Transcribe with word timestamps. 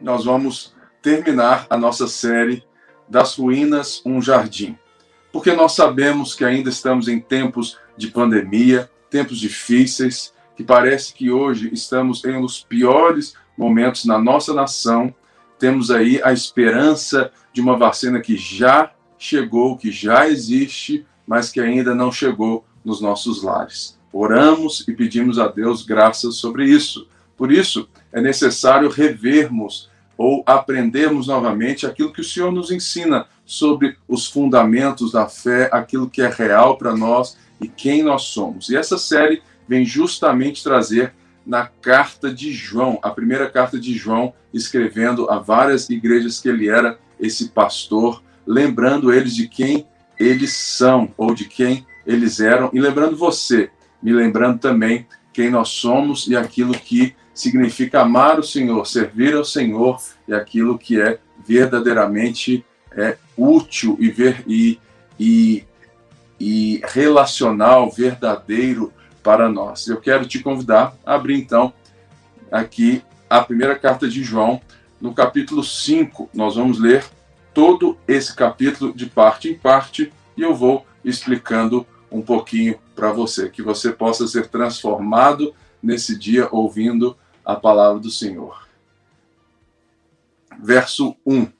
nós 0.00 0.24
vamos 0.24 0.74
terminar 1.02 1.66
a 1.68 1.76
nossa 1.76 2.06
série 2.06 2.62
das 3.08 3.36
ruínas 3.36 4.02
um 4.04 4.20
jardim. 4.20 4.76
Porque 5.32 5.52
nós 5.52 5.74
sabemos 5.74 6.34
que 6.34 6.44
ainda 6.44 6.68
estamos 6.68 7.08
em 7.08 7.20
tempos 7.20 7.78
de 7.96 8.08
pandemia, 8.08 8.90
tempos 9.10 9.38
difíceis, 9.38 10.32
que 10.56 10.64
parece 10.64 11.14
que 11.14 11.30
hoje 11.30 11.70
estamos 11.72 12.24
em 12.24 12.36
um 12.36 12.42
dos 12.42 12.62
piores 12.62 13.34
momentos 13.56 14.04
na 14.04 14.18
nossa 14.18 14.52
nação. 14.52 15.14
Temos 15.58 15.90
aí 15.90 16.20
a 16.22 16.32
esperança 16.32 17.30
de 17.52 17.60
uma 17.60 17.76
vacina 17.76 18.20
que 18.20 18.36
já 18.36 18.92
chegou, 19.18 19.76
que 19.76 19.90
já 19.90 20.28
existe, 20.28 21.06
mas 21.26 21.50
que 21.50 21.60
ainda 21.60 21.94
não 21.94 22.10
chegou 22.10 22.64
nos 22.84 23.00
nossos 23.00 23.42
lares. 23.42 23.98
Oramos 24.12 24.86
e 24.88 24.92
pedimos 24.92 25.38
a 25.38 25.48
Deus 25.48 25.84
graças 25.84 26.36
sobre 26.36 26.64
isso. 26.64 27.06
Por 27.36 27.52
isso, 27.52 27.88
é 28.12 28.20
necessário 28.20 28.88
revermos 28.88 29.87
ou 30.18 30.42
aprendermos 30.44 31.28
novamente 31.28 31.86
aquilo 31.86 32.12
que 32.12 32.20
o 32.20 32.24
Senhor 32.24 32.50
nos 32.50 32.72
ensina 32.72 33.26
sobre 33.46 33.96
os 34.08 34.26
fundamentos 34.26 35.12
da 35.12 35.28
fé, 35.28 35.70
aquilo 35.72 36.10
que 36.10 36.20
é 36.20 36.28
real 36.28 36.76
para 36.76 36.96
nós 36.96 37.38
e 37.60 37.68
quem 37.68 38.02
nós 38.02 38.22
somos. 38.22 38.68
E 38.68 38.76
essa 38.76 38.98
série 38.98 39.40
vem 39.68 39.86
justamente 39.86 40.62
trazer 40.62 41.14
na 41.46 41.66
carta 41.66 42.34
de 42.34 42.52
João, 42.52 42.98
a 43.00 43.10
primeira 43.10 43.48
carta 43.48 43.78
de 43.78 43.96
João, 43.96 44.34
escrevendo 44.52 45.30
a 45.30 45.38
várias 45.38 45.88
igrejas 45.88 46.40
que 46.40 46.48
ele 46.48 46.68
era 46.68 46.98
esse 47.18 47.50
pastor, 47.50 48.22
lembrando 48.46 49.12
eles 49.12 49.34
de 49.34 49.48
quem 49.48 49.86
eles 50.18 50.52
são 50.52 51.14
ou 51.16 51.32
de 51.32 51.44
quem 51.44 51.86
eles 52.04 52.40
eram 52.40 52.70
e 52.72 52.80
lembrando 52.80 53.16
você, 53.16 53.70
me 54.02 54.12
lembrando 54.12 54.58
também 54.58 55.06
quem 55.32 55.48
nós 55.48 55.68
somos 55.68 56.26
e 56.26 56.36
aquilo 56.36 56.72
que 56.72 57.14
significa 57.38 58.00
amar 58.00 58.40
o 58.40 58.42
Senhor, 58.42 58.84
servir 58.84 59.32
ao 59.34 59.44
Senhor 59.44 60.00
e 60.26 60.34
aquilo 60.34 60.76
que 60.76 61.00
é 61.00 61.20
verdadeiramente 61.46 62.64
é, 62.90 63.16
útil 63.36 63.96
e, 64.00 64.10
ver, 64.10 64.42
e, 64.44 64.76
e, 65.20 65.64
e 66.40 66.82
relacional, 66.84 67.88
verdadeiro 67.92 68.92
para 69.22 69.48
nós. 69.48 69.86
Eu 69.86 70.00
quero 70.00 70.26
te 70.26 70.40
convidar 70.40 70.96
a 71.06 71.14
abrir 71.14 71.38
então 71.38 71.72
aqui 72.50 73.04
a 73.30 73.40
primeira 73.40 73.78
carta 73.78 74.08
de 74.08 74.20
João, 74.20 74.60
no 75.00 75.14
capítulo 75.14 75.62
5. 75.62 76.30
Nós 76.34 76.56
vamos 76.56 76.80
ler 76.80 77.04
todo 77.54 77.96
esse 78.08 78.34
capítulo 78.34 78.92
de 78.92 79.06
parte 79.06 79.48
em 79.48 79.54
parte 79.54 80.12
e 80.36 80.42
eu 80.42 80.56
vou 80.56 80.84
explicando 81.04 81.86
um 82.10 82.20
pouquinho 82.20 82.76
para 82.96 83.12
você, 83.12 83.48
que 83.48 83.62
você 83.62 83.92
possa 83.92 84.26
ser 84.26 84.48
transformado 84.48 85.54
nesse 85.80 86.18
dia 86.18 86.48
ouvindo 86.50 87.16
a 87.48 87.56
palavra 87.56 87.98
do 87.98 88.10
Senhor. 88.10 88.68
Verso 90.62 91.16
1. 91.24 91.50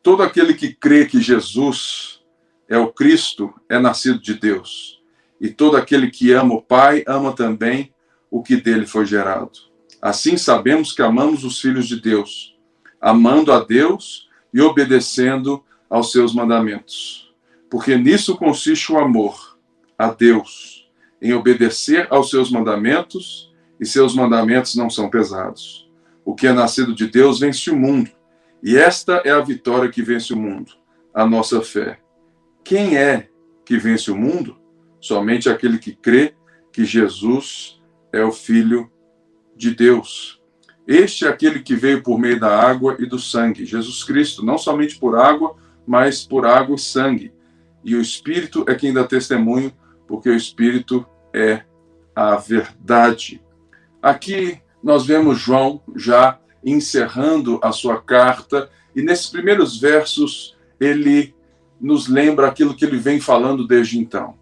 Todo 0.00 0.22
aquele 0.22 0.54
que 0.54 0.72
crê 0.72 1.06
que 1.06 1.20
Jesus 1.20 2.22
é 2.68 2.78
o 2.78 2.92
Cristo 2.92 3.52
é 3.68 3.80
nascido 3.80 4.20
de 4.20 4.34
Deus. 4.34 5.02
E 5.40 5.50
todo 5.50 5.76
aquele 5.76 6.08
que 6.08 6.30
ama 6.32 6.54
o 6.54 6.62
Pai 6.62 7.02
ama 7.08 7.32
também 7.32 7.92
o 8.30 8.44
que 8.44 8.54
dele 8.54 8.86
foi 8.86 9.04
gerado. 9.04 9.58
Assim 10.00 10.36
sabemos 10.36 10.92
que 10.92 11.02
amamos 11.02 11.42
os 11.42 11.60
filhos 11.60 11.88
de 11.88 12.00
Deus, 12.00 12.56
amando 13.00 13.52
a 13.52 13.58
Deus 13.64 14.28
e 14.54 14.60
obedecendo 14.60 15.64
aos 15.88 16.12
seus 16.12 16.32
mandamentos. 16.32 17.34
Porque 17.68 17.96
nisso 17.96 18.36
consiste 18.36 18.92
o 18.92 19.00
amor 19.00 19.58
a 19.98 20.12
Deus, 20.12 20.88
em 21.20 21.32
obedecer 21.32 22.06
aos 22.08 22.30
seus 22.30 22.52
mandamentos 22.52 23.49
e 23.80 23.86
seus 23.86 24.14
mandamentos 24.14 24.76
não 24.76 24.90
são 24.90 25.08
pesados. 25.08 25.90
O 26.24 26.34
que 26.34 26.46
é 26.46 26.52
nascido 26.52 26.94
de 26.94 27.06
Deus 27.06 27.40
vence 27.40 27.70
o 27.70 27.76
mundo, 27.76 28.10
e 28.62 28.76
esta 28.76 29.22
é 29.24 29.30
a 29.30 29.40
vitória 29.40 29.90
que 29.90 30.02
vence 30.02 30.32
o 30.34 30.36
mundo, 30.36 30.72
a 31.14 31.26
nossa 31.26 31.62
fé. 31.62 31.98
Quem 32.62 32.98
é 32.98 33.28
que 33.64 33.78
vence 33.78 34.10
o 34.10 34.16
mundo? 34.16 34.58
Somente 35.00 35.48
aquele 35.48 35.78
que 35.78 35.94
crê 35.94 36.34
que 36.72 36.84
Jesus 36.84 37.80
é 38.12 38.22
o 38.22 38.30
Filho 38.30 38.90
de 39.56 39.74
Deus. 39.74 40.40
Este 40.86 41.24
é 41.24 41.28
aquele 41.28 41.60
que 41.60 41.74
veio 41.74 42.02
por 42.02 42.18
meio 42.18 42.38
da 42.38 42.54
água 42.60 42.96
e 42.98 43.06
do 43.06 43.18
sangue, 43.18 43.64
Jesus 43.64 44.04
Cristo, 44.04 44.44
não 44.44 44.58
somente 44.58 44.98
por 44.98 45.16
água, 45.16 45.56
mas 45.86 46.24
por 46.24 46.44
água 46.44 46.76
e 46.76 46.78
sangue. 46.78 47.32
E 47.82 47.94
o 47.94 48.00
Espírito 48.00 48.64
é 48.68 48.74
quem 48.74 48.92
dá 48.92 49.04
testemunho, 49.04 49.72
porque 50.06 50.28
o 50.28 50.36
Espírito 50.36 51.06
é 51.32 51.62
a 52.14 52.36
verdade. 52.36 53.42
Aqui 54.02 54.58
nós 54.82 55.04
vemos 55.04 55.38
João 55.38 55.82
já 55.94 56.38
encerrando 56.64 57.58
a 57.62 57.72
sua 57.72 58.00
carta, 58.00 58.70
e 58.94 59.02
nesses 59.02 59.26
primeiros 59.26 59.78
versos 59.78 60.56
ele 60.78 61.34
nos 61.80 62.08
lembra 62.08 62.48
aquilo 62.48 62.74
que 62.74 62.84
ele 62.84 62.98
vem 62.98 63.20
falando 63.20 63.66
desde 63.66 63.98
então. 63.98 64.34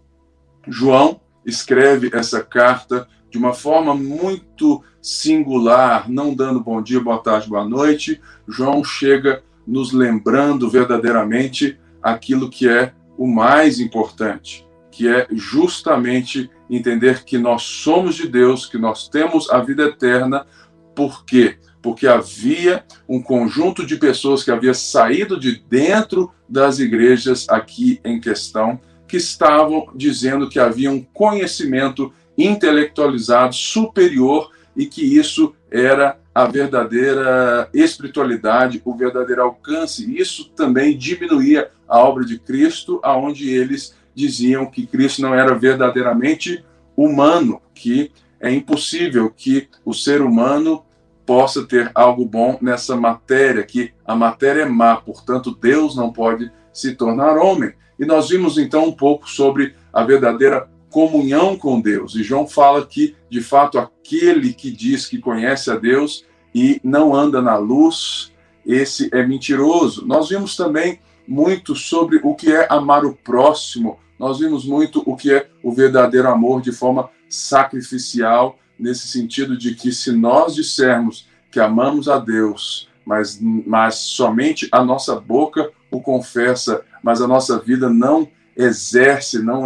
João 0.67 1.21
escreve 1.45 2.09
essa 2.13 2.43
carta 2.43 3.07
de 3.29 3.37
uma 3.37 3.53
forma 3.53 3.93
muito 3.93 4.83
singular, 5.01 6.09
não 6.09 6.33
dando 6.33 6.59
bom 6.59 6.81
dia, 6.81 6.99
boa 6.99 7.19
tarde, 7.19 7.47
boa 7.47 7.67
noite. 7.67 8.19
João 8.47 8.83
chega 8.83 9.43
nos 9.65 9.93
lembrando 9.93 10.69
verdadeiramente 10.69 11.79
aquilo 12.01 12.49
que 12.49 12.67
é 12.67 12.93
o 13.17 13.27
mais 13.27 13.79
importante, 13.79 14.65
que 14.99 15.07
é 15.07 15.25
justamente 15.31 16.51
entender 16.69 17.23
que 17.23 17.37
nós 17.37 17.61
somos 17.61 18.15
de 18.15 18.27
Deus, 18.27 18.65
que 18.65 18.77
nós 18.77 19.07
temos 19.07 19.49
a 19.49 19.61
vida 19.61 19.83
eterna, 19.83 20.45
por 20.93 21.23
quê? 21.23 21.57
Porque 21.81 22.05
havia 22.05 22.83
um 23.07 23.21
conjunto 23.21 23.85
de 23.85 23.95
pessoas 23.95 24.43
que 24.43 24.51
havia 24.51 24.73
saído 24.73 25.39
de 25.39 25.63
dentro 25.69 26.33
das 26.49 26.79
igrejas 26.79 27.47
aqui 27.47 28.01
em 28.03 28.19
questão, 28.19 28.77
que 29.07 29.15
estavam 29.15 29.87
dizendo 29.95 30.49
que 30.49 30.59
havia 30.59 30.91
um 30.91 31.01
conhecimento 31.01 32.11
intelectualizado 32.37 33.55
superior 33.55 34.51
e 34.75 34.85
que 34.85 35.17
isso 35.17 35.55
era 35.71 36.19
a 36.35 36.45
verdadeira 36.45 37.69
espiritualidade, 37.73 38.81
o 38.83 38.93
verdadeiro 38.93 39.43
alcance. 39.43 40.13
Isso 40.13 40.49
também 40.49 40.97
diminuía 40.97 41.71
a 41.87 41.99
obra 41.99 42.25
de 42.25 42.37
Cristo, 42.37 42.99
aonde 43.01 43.49
eles 43.49 43.97
diziam 44.19 44.65
que 44.65 44.85
Cristo 44.85 45.21
não 45.21 45.33
era 45.33 45.55
verdadeiramente 45.55 46.63
humano, 46.95 47.61
que 47.73 48.11
é 48.39 48.51
impossível 48.51 49.29
que 49.29 49.69
o 49.85 49.93
ser 49.93 50.21
humano 50.21 50.83
possa 51.25 51.65
ter 51.65 51.89
algo 51.95 52.25
bom 52.25 52.57
nessa 52.61 52.95
matéria, 52.95 53.63
que 53.63 53.93
a 54.05 54.15
matéria 54.15 54.63
é 54.63 54.65
má, 54.65 54.97
portanto, 54.97 55.57
Deus 55.59 55.95
não 55.95 56.11
pode 56.11 56.51
se 56.73 56.95
tornar 56.95 57.37
homem. 57.37 57.71
E 57.97 58.05
nós 58.05 58.29
vimos 58.29 58.57
então 58.57 58.85
um 58.85 58.91
pouco 58.91 59.29
sobre 59.29 59.75
a 59.93 60.03
verdadeira 60.03 60.67
comunhão 60.89 61.55
com 61.57 61.79
Deus. 61.79 62.15
E 62.15 62.23
João 62.23 62.47
fala 62.47 62.85
que, 62.85 63.15
de 63.29 63.41
fato, 63.41 63.77
aquele 63.77 64.53
que 64.53 64.71
diz 64.71 65.05
que 65.05 65.19
conhece 65.19 65.69
a 65.71 65.75
Deus 65.75 66.25
e 66.53 66.81
não 66.83 67.15
anda 67.15 67.41
na 67.41 67.57
luz, 67.57 68.31
esse 68.65 69.09
é 69.13 69.25
mentiroso. 69.25 70.05
Nós 70.05 70.29
vimos 70.29 70.55
também 70.55 70.99
muito 71.27 71.75
sobre 71.75 72.19
o 72.23 72.33
que 72.33 72.51
é 72.51 72.65
amar 72.71 73.05
o 73.05 73.13
próximo, 73.13 73.99
nós 74.19 74.37
vimos 74.37 74.65
muito 74.65 75.01
o 75.05 75.15
que 75.15 75.33
é 75.33 75.49
o 75.63 75.71
verdadeiro 75.71 76.27
amor 76.27 76.61
de 76.61 76.73
forma 76.73 77.09
sacrificial, 77.29 78.59
nesse 78.77 79.07
sentido 79.07 79.57
de 79.57 79.73
que 79.75 79.91
se 79.91 80.11
nós 80.11 80.53
dissermos 80.53 81.27
que 81.49 81.59
amamos 81.59 82.09
a 82.09 82.19
Deus, 82.19 82.89
mas, 83.05 83.39
mas 83.41 83.95
somente 83.95 84.67
a 84.71 84.83
nossa 84.83 85.15
boca 85.19 85.71
o 85.89 86.01
confessa, 86.01 86.83
mas 87.01 87.21
a 87.21 87.27
nossa 87.27 87.57
vida 87.57 87.89
não 87.89 88.27
exerce, 88.55 89.41
não, 89.41 89.65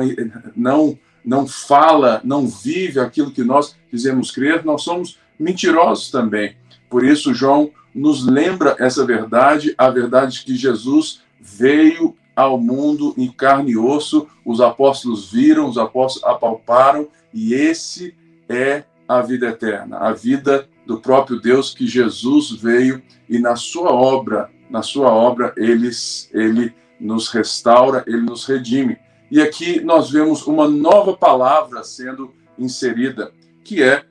não, 0.56 0.98
não 1.26 1.48
fala, 1.48 2.22
não 2.24 2.48
vive 2.48 3.00
aquilo 3.00 3.32
que 3.32 3.44
nós 3.44 3.76
dizemos 3.92 4.32
crer, 4.32 4.64
nós 4.64 4.84
somos 4.84 5.18
mentirosos 5.38 6.12
também. 6.12 6.56
Por 6.90 7.04
isso, 7.04 7.34
João 7.34 7.72
nos 7.94 8.26
lembra 8.26 8.76
essa 8.80 9.06
verdade, 9.06 9.74
a 9.78 9.90
verdade 9.90 10.44
que 10.44 10.56
Jesus 10.56 11.22
veio 11.40 12.16
ao 12.36 12.58
mundo 12.58 13.14
em 13.18 13.32
carne 13.32 13.72
e 13.72 13.78
osso, 13.78 14.28
os 14.46 14.60
apóstolos 14.60 15.32
viram, 15.32 15.68
os 15.68 15.78
apóstolos 15.78 16.28
apalparam, 16.28 17.08
e 17.34 17.54
esse 17.54 18.16
é 18.50 18.84
a 19.08 19.22
vida 19.22 19.48
eterna, 19.48 19.98
a 19.98 20.12
vida 20.12 20.68
do 20.86 21.00
próprio 21.00 21.40
Deus 21.40 21.74
que 21.74 21.88
Jesus 21.88 22.52
veio 22.52 23.02
e 23.30 23.40
na 23.40 23.56
sua 23.56 23.92
obra, 23.92 24.50
na 24.70 24.82
sua 24.82 25.10
obra 25.12 25.54
eles, 25.56 26.30
ele 26.34 26.74
nos 27.00 27.30
restaura, 27.30 28.04
ele 28.08 28.22
nos 28.22 28.46
redime. 28.46 28.98
E 29.30 29.42
aqui 29.42 29.80
nós 29.82 30.10
vemos 30.10 30.46
uma 30.46 30.68
nova 30.68 31.16
palavra 31.16 31.84
sendo 31.84 32.34
inserida, 32.58 33.32
que 33.64 33.82
é 33.82 34.06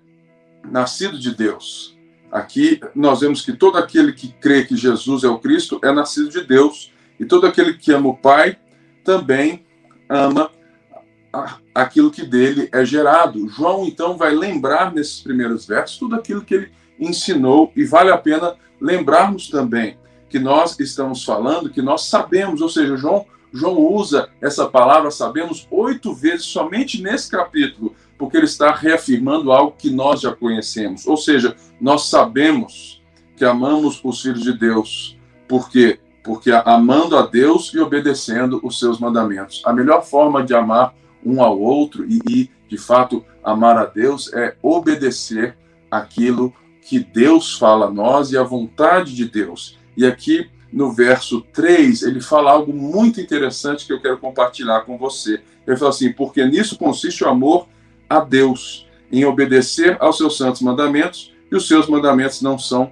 nascido 0.65 1.19
de 1.19 1.35
Deus. 1.35 1.97
Aqui 2.31 2.81
nós 2.95 3.21
vemos 3.21 3.43
que 3.43 3.53
todo 3.53 3.77
aquele 3.77 4.13
que 4.13 4.33
crê 4.33 4.65
que 4.65 4.77
Jesus 4.77 5.23
é 5.23 5.29
o 5.29 5.39
Cristo 5.39 5.79
é 5.83 5.93
nascido 5.93 6.31
de 6.31 6.43
Deus 6.43 6.91
e 7.23 7.25
todo 7.25 7.47
aquele 7.47 7.75
que 7.75 7.93
ama 7.93 8.09
o 8.09 8.17
Pai 8.17 8.57
também 9.05 9.65
ama 10.09 10.51
aquilo 11.73 12.11
que 12.11 12.25
dele 12.25 12.69
é 12.73 12.85
gerado. 12.85 13.49
João, 13.49 13.87
então, 13.87 14.17
vai 14.17 14.35
lembrar 14.35 14.93
nesses 14.93 15.21
primeiros 15.21 15.65
versos 15.65 15.99
tudo 15.99 16.17
aquilo 16.17 16.43
que 16.43 16.53
ele 16.53 16.73
ensinou, 16.99 17.73
e 17.77 17.85
vale 17.85 18.11
a 18.11 18.19
pena 18.19 18.57
lembrarmos 18.81 19.49
também 19.49 19.97
que 20.29 20.41
nós 20.41 20.77
estamos 20.81 21.25
falando, 21.25 21.71
que 21.71 21.81
nós 21.81 22.07
sabemos, 22.07 22.61
ou 22.61 22.69
seja, 22.69 22.97
João, 22.97 23.25
João 23.53 23.79
usa 23.79 24.29
essa 24.41 24.67
palavra 24.67 25.13
sabemos 25.13 25.69
oito 25.71 26.13
vezes 26.13 26.47
somente 26.47 27.01
nesse 27.01 27.31
capítulo, 27.31 27.95
porque 28.19 28.37
ele 28.37 28.47
está 28.47 28.73
reafirmando 28.75 29.53
algo 29.53 29.77
que 29.79 29.91
nós 29.91 30.23
já 30.23 30.35
conhecemos. 30.35 31.07
Ou 31.07 31.17
seja, 31.17 31.55
nós 31.81 32.09
sabemos 32.09 33.01
que 33.37 33.45
amamos 33.45 34.01
os 34.03 34.21
filhos 34.21 34.43
de 34.43 34.59
Deus. 34.59 35.17
Por 35.47 35.71
quê? 35.71 36.01
Porque 36.23 36.51
amando 36.53 37.17
a 37.17 37.27
Deus 37.27 37.73
e 37.75 37.81
obedecendo 37.81 38.61
os 38.63 38.79
seus 38.79 38.99
mandamentos. 39.01 39.63
A 39.65 39.73
melhor 39.73 40.05
forma 40.05 40.45
de 40.45 40.55
amar 40.55 40.95
um 41.25 41.43
ao 41.43 41.59
outro 41.59 42.05
e, 42.05 42.21
e 42.29 42.51
de 42.73 42.79
fato, 42.79 43.23
amar 43.45 43.77
a 43.77 43.85
Deus 43.85 44.33
é 44.33 44.57
obedecer 44.63 45.57
aquilo 45.91 46.55
que 46.81 46.99
Deus 46.99 47.59
fala 47.59 47.87
a 47.87 47.91
nós 47.91 48.33
e 48.33 48.39
a 48.39 48.43
vontade 48.43 49.15
de 49.15 49.27
Deus. 49.27 49.79
E 49.95 50.07
aqui 50.07 50.49
no 50.73 50.91
verso 50.91 51.43
3, 51.53 52.03
ele 52.03 52.21
fala 52.23 52.51
algo 52.51 52.73
muito 52.73 53.21
interessante 53.21 53.87
que 53.87 53.93
eu 53.93 54.01
quero 54.01 54.17
compartilhar 54.17 54.81
com 54.87 54.97
você. 54.97 55.43
Ele 55.67 55.77
fala 55.77 55.91
assim: 55.91 56.11
porque 56.13 56.45
nisso 56.47 56.79
consiste 56.79 57.23
o 57.25 57.29
amor 57.29 57.69
a 58.09 58.21
Deus, 58.21 58.89
em 59.13 59.25
obedecer 59.27 59.99
aos 60.01 60.17
seus 60.17 60.39
santos 60.39 60.63
mandamentos, 60.63 61.35
e 61.51 61.55
os 61.55 61.69
seus 61.69 61.87
mandamentos 61.87 62.41
não 62.41 62.59
são 62.59 62.91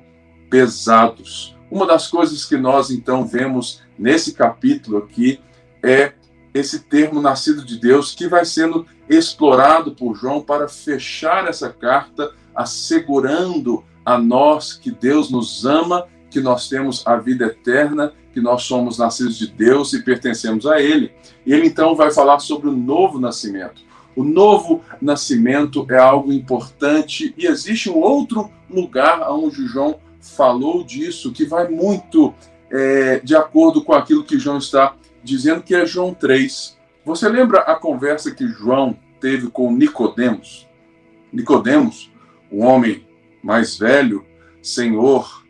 pesados. 0.51 1.57
Uma 1.71 1.87
das 1.87 2.09
coisas 2.09 2.45
que 2.45 2.57
nós 2.57 2.91
então 2.91 3.25
vemos 3.25 3.81
nesse 3.99 4.33
capítulo 4.33 4.99
aqui 4.99 5.41
é 5.83 6.13
esse 6.53 6.81
termo 6.81 7.23
nascido 7.23 7.65
de 7.65 7.79
Deus 7.79 8.13
que 8.15 8.27
vai 8.27 8.45
sendo 8.45 8.85
explorado 9.09 9.95
por 9.95 10.17
João 10.17 10.41
para 10.41 10.69
fechar 10.69 11.47
essa 11.47 11.71
carta, 11.71 12.33
assegurando 12.55 13.85
a 14.05 14.19
nós 14.19 14.73
que 14.73 14.91
Deus 14.91 15.31
nos 15.31 15.65
ama, 15.65 16.09
que 16.29 16.41
nós 16.41 16.69
temos 16.69 17.07
a 17.07 17.17
vida 17.17 17.47
eterna, 17.47 18.13
que 18.33 18.41
nós 18.41 18.63
somos 18.63 18.99
nascidos 18.99 19.39
de 19.39 19.47
Deus 19.47 19.93
e 19.93 20.03
pertencemos 20.03 20.67
a 20.67 20.81
Ele. 20.81 21.13
E 21.47 21.53
ele 21.53 21.67
então 21.67 21.95
vai 21.95 22.11
falar 22.11 22.41
sobre 22.41 22.69
o 22.69 22.73
novo 22.73 23.19
nascimento. 23.21 23.83
O 24.17 24.25
novo 24.25 24.83
nascimento 25.01 25.87
é 25.89 25.99
algo 25.99 26.33
importante 26.33 27.33
e 27.39 27.47
existe 27.47 27.89
um 27.89 27.99
outro 27.99 28.51
lugar 28.69 29.31
onde 29.31 29.67
João 29.67 30.01
falou 30.21 30.85
disso 30.85 31.33
que 31.33 31.45
vai 31.45 31.69
muito 31.69 32.35
é, 32.71 33.21
de 33.21 33.35
acordo 33.35 33.83
com 33.83 33.93
aquilo 33.93 34.25
que 34.25 34.39
João 34.39 34.59
está 34.59 34.95
dizendo 35.23 35.63
que 35.63 35.75
é 35.75 35.85
João 35.85 36.15
3. 36.15 36.79
Você 37.05 37.29
lembra 37.29 37.61
a 37.61 37.75
conversa 37.77 38.31
que 38.31 38.47
João 38.47 38.97
teve 39.21 39.49
com 39.49 39.73
Nicodemos? 39.73 40.69
Nicodemos, 41.33 42.11
o 42.51 42.65
homem 42.65 43.07
mais 43.43 43.79
velho, 43.79 44.25
Senhor, 44.63 45.45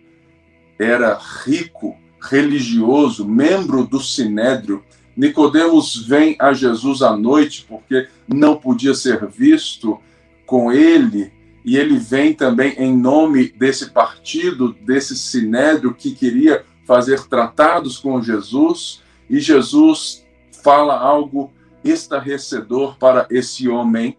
era 0.79 1.19
rico, 1.45 1.97
religioso, 2.21 3.27
membro 3.27 3.85
do 3.85 4.01
sinédrio. 4.01 4.85
Nicodemos 5.17 6.07
vem 6.07 6.37
a 6.39 6.53
Jesus 6.53 7.03
à 7.03 7.17
noite 7.17 7.67
porque 7.69 8.09
não 8.29 8.57
podia 8.57 8.95
ser 8.95 9.27
visto 9.27 10.01
com 10.47 10.73
ele, 10.73 11.33
e 11.71 11.77
ele 11.77 11.97
vem 11.99 12.35
também 12.35 12.75
em 12.79 12.97
nome 12.97 13.49
desse 13.49 13.91
partido, 13.91 14.73
desse 14.73 15.17
sinédrio 15.17 15.95
que 15.95 16.11
queria 16.11 16.65
fazer 16.85 17.29
tratados 17.29 17.97
com 17.97 18.21
Jesus 18.21 19.05
e 19.31 19.39
Jesus 19.39 20.27
fala 20.65 20.99
algo 20.99 21.53
estarrecedor 21.85 22.97
para 22.99 23.29
esse 23.31 23.69
homem, 23.69 24.19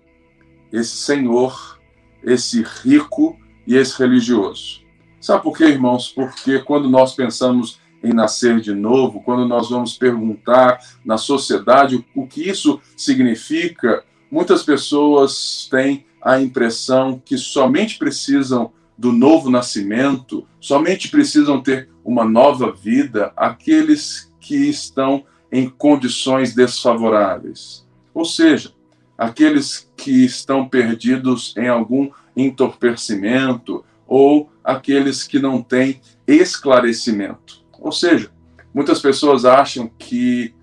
esse 0.71 0.95
senhor, 0.95 1.77
esse 2.23 2.63
rico 2.83 3.37
e 3.67 3.75
esse 3.75 3.99
religioso. 3.99 4.79
Sabe 5.19 5.43
por 5.43 5.57
quê, 5.57 5.65
irmãos? 5.65 6.07
Porque 6.07 6.59
quando 6.59 6.89
nós 6.89 7.13
pensamos 7.13 7.81
em 8.01 8.13
nascer 8.13 8.61
de 8.61 8.73
novo, 8.73 9.19
quando 9.19 9.45
nós 9.45 9.69
vamos 9.69 9.97
perguntar 9.97 10.79
na 11.03 11.17
sociedade 11.17 12.01
o 12.15 12.25
que 12.25 12.47
isso 12.47 12.79
significa, 12.95 14.05
muitas 14.31 14.63
pessoas 14.63 15.67
têm 15.69 16.05
a 16.21 16.39
impressão 16.39 17.21
que 17.23 17.37
somente 17.37 17.97
precisam 17.97 18.71
do 18.97 19.11
novo 19.11 19.49
nascimento, 19.49 20.47
somente 20.59 21.09
precisam 21.09 21.61
ter 21.61 21.89
uma 22.05 22.23
nova 22.23 22.71
vida 22.71 23.33
aqueles 23.35 24.31
que 24.39 24.55
estão 24.55 25.23
em 25.51 25.67
condições 25.67 26.53
desfavoráveis. 26.53 27.85
Ou 28.13 28.25
seja, 28.25 28.71
aqueles 29.17 29.91
que 29.97 30.25
estão 30.25 30.67
perdidos 30.67 31.55
em 31.57 31.67
algum 31.67 32.11
entorpecimento 32.35 33.83
ou 34.07 34.51
aqueles 34.63 35.23
que 35.23 35.39
não 35.39 35.61
têm 35.61 36.01
esclarecimento. 36.27 37.63
Ou 37.79 37.91
seja, 37.91 38.31
muitas 38.73 38.99
pessoas 38.99 39.45
acham 39.45 39.89
que 39.97 40.53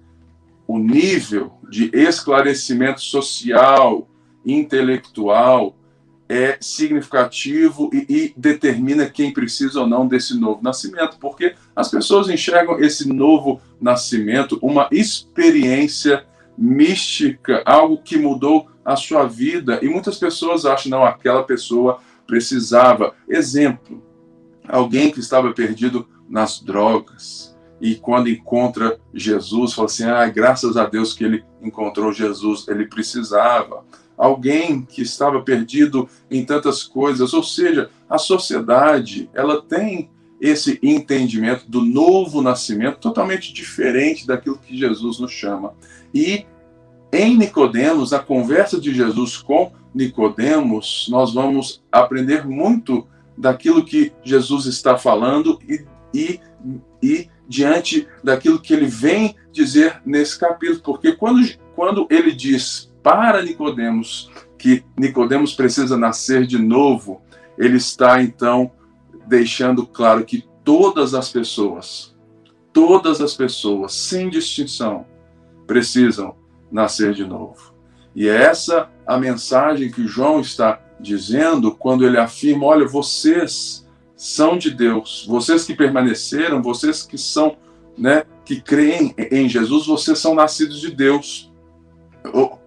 o 0.66 0.78
nível 0.78 1.52
de 1.68 1.90
esclarecimento 1.92 3.00
social, 3.00 4.08
intelectual, 4.48 5.76
é 6.28 6.58
significativo 6.60 7.88
e, 7.92 8.06
e, 8.08 8.34
determina 8.36 9.08
quem 9.08 9.32
precisa 9.32 9.80
ou 9.80 9.86
não 9.86 10.06
desse 10.06 10.38
novo 10.38 10.62
nascimento, 10.62 11.16
porque 11.18 11.54
as 11.74 11.90
pessoas 11.90 12.28
enxergam 12.28 12.78
esse 12.78 13.08
novo 13.08 13.60
nascimento 13.80 14.58
uma 14.60 14.88
experiência 14.92 16.26
mística, 16.56 17.62
algo 17.64 18.02
que 18.02 18.18
mudou 18.18 18.68
a 18.84 18.94
sua 18.94 19.26
vida, 19.26 19.78
e 19.80 19.88
muitas 19.88 20.18
pessoas 20.18 20.66
acham 20.66 20.90
não 20.90 21.04
aquela 21.04 21.44
pessoa 21.44 22.00
precisava. 22.26 23.14
Exemplo: 23.28 24.02
alguém 24.66 25.10
que 25.10 25.20
estava 25.20 25.52
perdido 25.52 26.06
nas 26.28 26.60
drogas 26.60 27.56
e 27.80 27.94
quando 27.94 28.28
encontra 28.28 29.00
Jesus, 29.14 29.72
fala 29.72 29.86
assim: 29.86 30.04
"Ah, 30.04 30.28
graças 30.28 30.76
a 30.76 30.84
Deus 30.84 31.14
que 31.14 31.24
ele 31.24 31.44
encontrou 31.62 32.12
Jesus, 32.12 32.66
ele 32.68 32.86
precisava" 32.86 33.84
alguém 34.18 34.82
que 34.82 35.00
estava 35.00 35.40
perdido 35.40 36.08
em 36.30 36.44
tantas 36.44 36.82
coisas. 36.82 37.32
Ou 37.32 37.42
seja, 37.42 37.88
a 38.10 38.18
sociedade 38.18 39.30
ela 39.32 39.62
tem 39.62 40.10
esse 40.40 40.78
entendimento 40.82 41.64
do 41.68 41.82
novo 41.82 42.42
nascimento 42.42 42.98
totalmente 42.98 43.52
diferente 43.52 44.26
daquilo 44.26 44.58
que 44.58 44.76
Jesus 44.76 45.18
nos 45.18 45.32
chama. 45.32 45.74
E 46.12 46.44
em 47.12 47.36
Nicodemos, 47.36 48.12
a 48.12 48.18
conversa 48.18 48.80
de 48.80 48.94
Jesus 48.94 49.36
com 49.36 49.72
Nicodemos, 49.94 51.08
nós 51.10 51.32
vamos 51.32 51.82
aprender 51.90 52.46
muito 52.46 53.06
daquilo 53.36 53.84
que 53.84 54.12
Jesus 54.22 54.66
está 54.66 54.98
falando 54.98 55.58
e, 55.66 55.84
e, 56.12 56.40
e 57.02 57.28
diante 57.48 58.06
daquilo 58.22 58.60
que 58.60 58.74
ele 58.74 58.86
vem 58.86 59.34
dizer 59.50 60.02
nesse 60.04 60.38
capítulo, 60.38 60.80
porque 60.82 61.12
quando, 61.12 61.40
quando 61.74 62.06
ele 62.10 62.32
diz 62.32 62.87
para 63.02 63.42
Nicodemos 63.42 64.30
que 64.58 64.84
Nicodemos 64.98 65.54
precisa 65.54 65.96
nascer 65.96 66.46
de 66.46 66.58
novo, 66.58 67.22
ele 67.56 67.76
está 67.76 68.20
então 68.22 68.72
deixando 69.26 69.86
claro 69.86 70.24
que 70.24 70.44
todas 70.64 71.14
as 71.14 71.30
pessoas, 71.30 72.14
todas 72.72 73.20
as 73.20 73.34
pessoas, 73.34 73.94
sem 73.94 74.28
distinção, 74.28 75.06
precisam 75.66 76.34
nascer 76.70 77.14
de 77.14 77.24
novo. 77.24 77.72
E 78.14 78.28
é 78.28 78.34
essa 78.34 78.90
a 79.06 79.16
mensagem 79.16 79.90
que 79.90 80.06
João 80.06 80.40
está 80.40 80.80
dizendo 80.98 81.74
quando 81.74 82.04
ele 82.04 82.18
afirma: 82.18 82.66
olha, 82.66 82.86
vocês 82.86 83.86
são 84.16 84.58
de 84.58 84.70
Deus, 84.70 85.24
vocês 85.28 85.64
que 85.64 85.74
permaneceram, 85.74 86.60
vocês 86.60 87.02
que 87.02 87.16
são, 87.16 87.56
né, 87.96 88.24
que 88.44 88.60
creem 88.60 89.14
em 89.30 89.48
Jesus, 89.48 89.86
vocês 89.86 90.18
são 90.18 90.34
nascidos 90.34 90.80
de 90.80 90.90
Deus. 90.90 91.52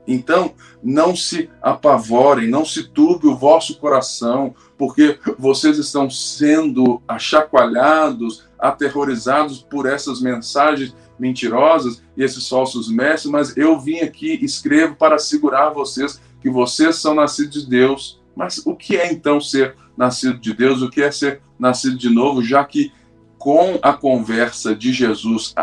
Então, 0.07 0.53
não 0.83 1.15
se 1.15 1.49
apavorem, 1.61 2.49
não 2.49 2.65
se 2.65 2.89
turbe 2.89 3.27
o 3.27 3.35
vosso 3.35 3.77
coração, 3.77 4.55
porque 4.77 5.19
vocês 5.37 5.77
estão 5.77 6.09
sendo 6.09 7.01
achacoalhados, 7.07 8.45
aterrorizados 8.57 9.61
por 9.61 9.85
essas 9.85 10.19
mensagens 10.21 10.95
mentirosas 11.19 12.01
e 12.17 12.23
esses 12.23 12.49
falsos 12.49 12.89
mestres, 12.89 13.31
mas 13.31 13.55
eu 13.55 13.79
vim 13.79 13.99
aqui, 13.99 14.39
escrevo 14.43 14.95
para 14.95 15.15
assegurar 15.15 15.71
vocês 15.71 16.19
que 16.41 16.49
vocês 16.49 16.95
são 16.95 17.13
nascidos 17.13 17.63
de 17.63 17.69
Deus. 17.69 18.19
Mas 18.35 18.65
o 18.65 18.75
que 18.75 18.97
é 18.97 19.11
então 19.13 19.39
ser 19.39 19.75
nascido 19.95 20.39
de 20.39 20.53
Deus? 20.53 20.81
O 20.81 20.89
que 20.89 21.01
é 21.01 21.11
ser 21.11 21.41
nascido 21.59 21.95
de 21.95 22.09
novo? 22.09 22.43
Já 22.43 22.63
que 22.65 22.91
com 23.37 23.77
a 23.81 23.93
conversa 23.93 24.75
de 24.75 24.91
Jesus 24.91 25.53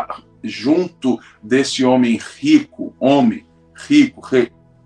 junto 0.43 1.19
desse 1.43 1.83
homem 1.83 2.19
rico, 2.39 2.93
homem 2.99 3.45
rico, 3.87 4.21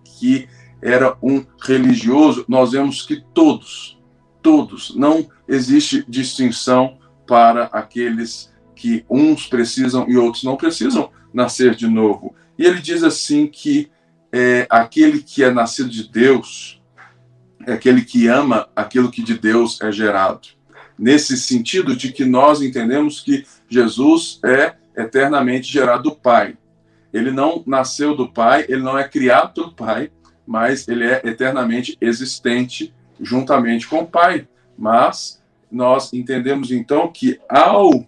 que 0.03 0.47
era 0.81 1.17
um 1.21 1.45
religioso, 1.61 2.45
nós 2.47 2.71
vemos 2.71 3.01
que 3.01 3.23
todos, 3.33 3.99
todos, 4.41 4.95
não 4.95 5.27
existe 5.47 6.03
distinção 6.07 6.97
para 7.25 7.65
aqueles 7.65 8.51
que 8.75 9.05
uns 9.09 9.47
precisam 9.47 10.05
e 10.09 10.17
outros 10.17 10.43
não 10.43 10.57
precisam 10.57 11.09
nascer 11.33 11.73
de 11.75 11.87
novo. 11.87 12.35
E 12.57 12.65
ele 12.65 12.81
diz 12.81 13.03
assim 13.03 13.47
que 13.47 13.89
é, 14.31 14.67
aquele 14.69 15.21
que 15.21 15.43
é 15.43 15.51
nascido 15.51 15.89
de 15.89 16.09
Deus 16.09 16.81
é 17.65 17.73
aquele 17.73 18.03
que 18.03 18.27
ama 18.27 18.67
aquilo 18.75 19.09
que 19.09 19.23
de 19.23 19.37
Deus 19.37 19.79
é 19.81 19.91
gerado. 19.91 20.49
nesse 20.99 21.35
sentido 21.37 21.95
de 21.95 22.11
que 22.11 22.23
nós 22.23 22.61
entendemos 22.61 23.19
que 23.19 23.45
Jesus 23.67 24.39
é 24.45 24.75
eternamente 24.95 25.71
gerado 25.71 26.03
do 26.03 26.15
Pai. 26.15 26.55
Ele 27.13 27.31
não 27.31 27.63
nasceu 27.65 28.15
do 28.15 28.27
Pai, 28.27 28.65
ele 28.67 28.81
não 28.81 28.97
é 28.97 29.07
criado 29.07 29.53
pelo 29.53 29.73
Pai, 29.73 30.11
mas 30.45 30.87
ele 30.87 31.05
é 31.05 31.21
eternamente 31.23 31.97
existente 32.01 32.93
juntamente 33.19 33.87
com 33.87 33.99
o 33.99 34.07
Pai. 34.07 34.47
Mas 34.77 35.41
nós 35.71 36.11
entendemos 36.11 36.71
então 36.71 37.11
que 37.11 37.39
ao 37.47 38.05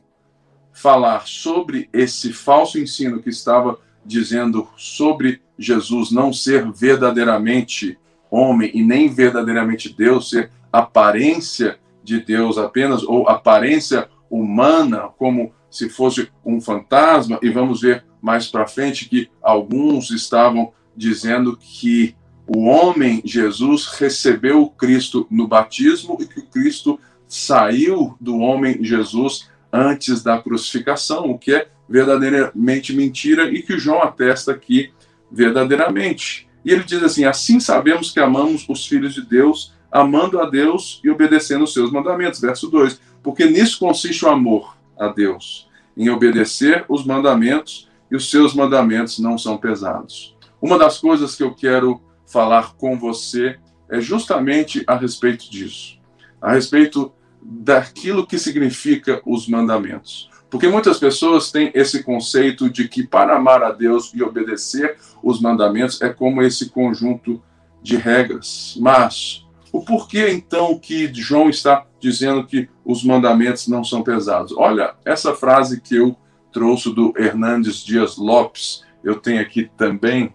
falar 0.74 1.26
sobre 1.26 1.90
esse 1.94 2.34
falso 2.34 2.78
ensino 2.78 3.22
que 3.22 3.30
estava 3.30 3.80
dizendo 4.06 4.68
sobre 4.76 5.42
Jesus 5.58 6.12
não 6.12 6.34
ser 6.34 6.70
verdadeiramente 6.72 7.98
homem 8.30 8.70
e 8.74 8.84
nem 8.84 9.08
verdadeiramente 9.08 9.96
Deus, 9.96 10.30
ser 10.30 10.52
aparência 10.72 11.80
de 12.04 12.20
Deus 12.20 12.58
apenas, 12.58 13.04
ou 13.04 13.28
aparência 13.30 14.10
humana, 14.30 15.10
como 15.18 15.54
se 15.72 15.90
fosse 15.90 16.30
um 16.46 16.60
fantasma, 16.60 17.40
e 17.42 17.50
vamos 17.50 17.82
ver 17.82 18.04
mais 18.26 18.48
para 18.48 18.66
frente 18.66 19.08
que 19.08 19.30
alguns 19.40 20.10
estavam 20.10 20.74
dizendo 20.98 21.56
que 21.56 22.16
o 22.48 22.66
homem 22.66 23.22
Jesus 23.24 23.86
recebeu 24.00 24.64
o 24.64 24.70
Cristo 24.70 25.28
no 25.30 25.48
batismo 25.48 26.18
e 26.20 26.26
que 26.26 26.40
o 26.40 26.46
Cristo 26.48 27.00
saiu 27.28 28.18
do 28.20 28.38
homem 28.40 28.84
Jesus 28.84 29.48
antes 29.72 30.24
da 30.24 30.40
crucificação, 30.40 31.30
o 31.30 31.38
que 31.38 31.54
é 31.54 31.68
verdadeiramente 31.88 32.94
mentira 32.94 33.52
e 33.52 33.62
que 33.62 33.78
João 33.78 34.02
atesta 34.02 34.52
aqui 34.52 34.92
verdadeiramente. 35.32 36.48
E 36.64 36.72
ele 36.72 36.84
diz 36.84 37.04
assim: 37.04 37.26
Assim 37.26 37.60
sabemos 37.60 38.10
que 38.10 38.20
amamos 38.20 38.66
os 38.68 38.88
filhos 38.88 39.14
de 39.14 39.22
Deus, 39.22 39.72
amando 39.92 40.40
a 40.40 40.50
Deus 40.50 41.00
e 41.04 41.12
obedecendo 41.12 41.64
os 41.64 41.74
seus 41.74 41.92
mandamentos. 41.92 42.40
Verso 42.40 42.70
2: 42.70 43.00
Porque 43.22 43.46
nisso 43.46 43.78
consiste 43.78 44.26
o 44.26 44.30
amor 44.30 44.76
a 44.98 45.10
Deus, 45.10 45.70
em 45.96 46.10
obedecer 46.10 46.86
os 46.88 47.06
mandamentos, 47.06 47.88
e 48.10 48.16
os 48.16 48.30
seus 48.30 48.54
mandamentos 48.54 49.20
não 49.20 49.38
são 49.38 49.58
pesados. 49.58 50.36
Uma 50.62 50.78
das 50.78 50.98
coisas 50.98 51.36
que 51.36 51.44
eu 51.44 51.54
quero 51.54 52.02
falar 52.26 52.76
com 52.76 52.98
você 52.98 53.60
é 53.90 54.02
justamente 54.02 54.84
a 54.88 54.96
respeito 54.96 55.50
disso, 55.50 56.00
a 56.42 56.54
respeito 56.54 57.14
daquilo 57.42 58.26
que 58.26 58.40
significa 58.40 59.22
os 59.26 59.48
mandamentos. 59.48 60.30
Porque 60.50 60.68
muitas 60.68 60.98
pessoas 60.98 61.52
têm 61.52 61.72
esse 61.74 62.04
conceito 62.04 62.70
de 62.70 62.88
que 62.88 63.06
para 63.06 63.36
amar 63.36 63.62
a 63.62 63.72
Deus 63.72 64.12
e 64.14 64.24
obedecer 64.24 64.98
os 65.22 65.42
mandamentos 65.42 66.02
é 66.02 66.10
como 66.10 66.42
esse 66.42 66.70
conjunto 66.70 67.42
de 67.82 67.98
regras. 67.98 68.76
Mas 68.80 69.46
o 69.72 69.84
porquê 69.84 70.30
então 70.30 70.80
que 70.80 71.14
João 71.14 71.50
está 71.50 71.86
dizendo 72.00 72.46
que 72.46 72.70
os 72.86 73.04
mandamentos 73.04 73.68
não 73.68 73.84
são 73.84 74.02
pesados? 74.02 74.54
Olha, 74.56 74.96
essa 75.04 75.36
frase 75.36 75.82
que 75.82 75.96
eu 75.96 76.16
trouxe 76.56 76.90
do 76.96 77.14
Hernandes 77.18 77.84
Dias 77.84 78.16
Lopes, 78.16 78.86
eu 79.04 79.20
tenho 79.20 79.42
aqui 79.42 79.70
também, 79.76 80.34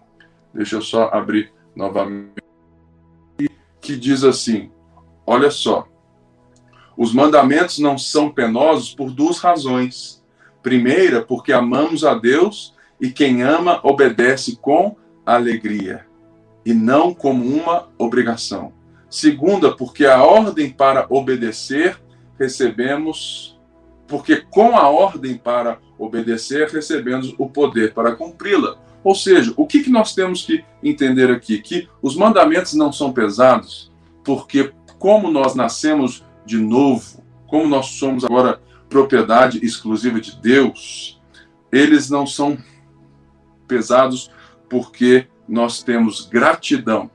deixa 0.53 0.75
eu 0.75 0.81
só 0.83 1.09
abrir 1.11 1.51
novamente, 1.75 2.43
que 3.81 3.95
diz 3.97 4.23
assim: 4.23 4.69
olha 5.25 5.49
só, 5.49 5.87
os 6.95 7.11
mandamentos 7.11 7.79
não 7.79 7.97
são 7.97 8.29
penosos 8.29 8.93
por 8.93 9.09
duas 9.09 9.39
razões. 9.39 10.23
Primeira, 10.61 11.23
porque 11.23 11.51
amamos 11.51 12.03
a 12.03 12.13
Deus 12.13 12.75
e 12.99 13.09
quem 13.09 13.41
ama 13.41 13.79
obedece 13.81 14.57
com 14.57 14.95
alegria 15.25 16.05
e 16.63 16.71
não 16.71 17.15
como 17.15 17.43
uma 17.43 17.89
obrigação. 17.97 18.71
Segunda, 19.09 19.75
porque 19.75 20.05
a 20.05 20.23
ordem 20.23 20.69
para 20.69 21.07
obedecer 21.09 21.99
recebemos, 22.37 23.59
porque 24.11 24.43
com 24.51 24.77
a 24.77 24.89
ordem 24.89 25.37
para 25.37 25.79
obedecer 25.97 26.67
recebemos 26.67 27.33
o 27.37 27.49
poder 27.49 27.93
para 27.93 28.13
cumpri-la. 28.13 28.75
Ou 29.05 29.15
seja, 29.15 29.53
o 29.55 29.65
que, 29.65 29.81
que 29.81 29.89
nós 29.89 30.13
temos 30.13 30.43
que 30.43 30.65
entender 30.83 31.31
aqui? 31.31 31.59
Que 31.59 31.87
os 32.01 32.13
mandamentos 32.17 32.73
não 32.73 32.91
são 32.91 33.13
pesados, 33.13 33.89
porque 34.21 34.73
como 34.99 35.31
nós 35.31 35.55
nascemos 35.55 36.25
de 36.45 36.57
novo, 36.57 37.23
como 37.47 37.69
nós 37.69 37.85
somos 37.85 38.25
agora 38.25 38.61
propriedade 38.89 39.65
exclusiva 39.65 40.19
de 40.19 40.35
Deus, 40.41 41.17
eles 41.71 42.09
não 42.09 42.27
são 42.27 42.57
pesados 43.65 44.29
porque 44.69 45.25
nós 45.47 45.81
temos 45.81 46.27
gratidão. 46.27 47.09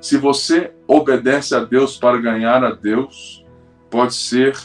Se 0.00 0.16
você 0.16 0.72
obedece 0.84 1.54
a 1.54 1.60
Deus 1.60 1.96
para 1.96 2.20
ganhar 2.20 2.64
a 2.64 2.72
Deus, 2.72 3.44
pode 3.88 4.14
ser 4.14 4.56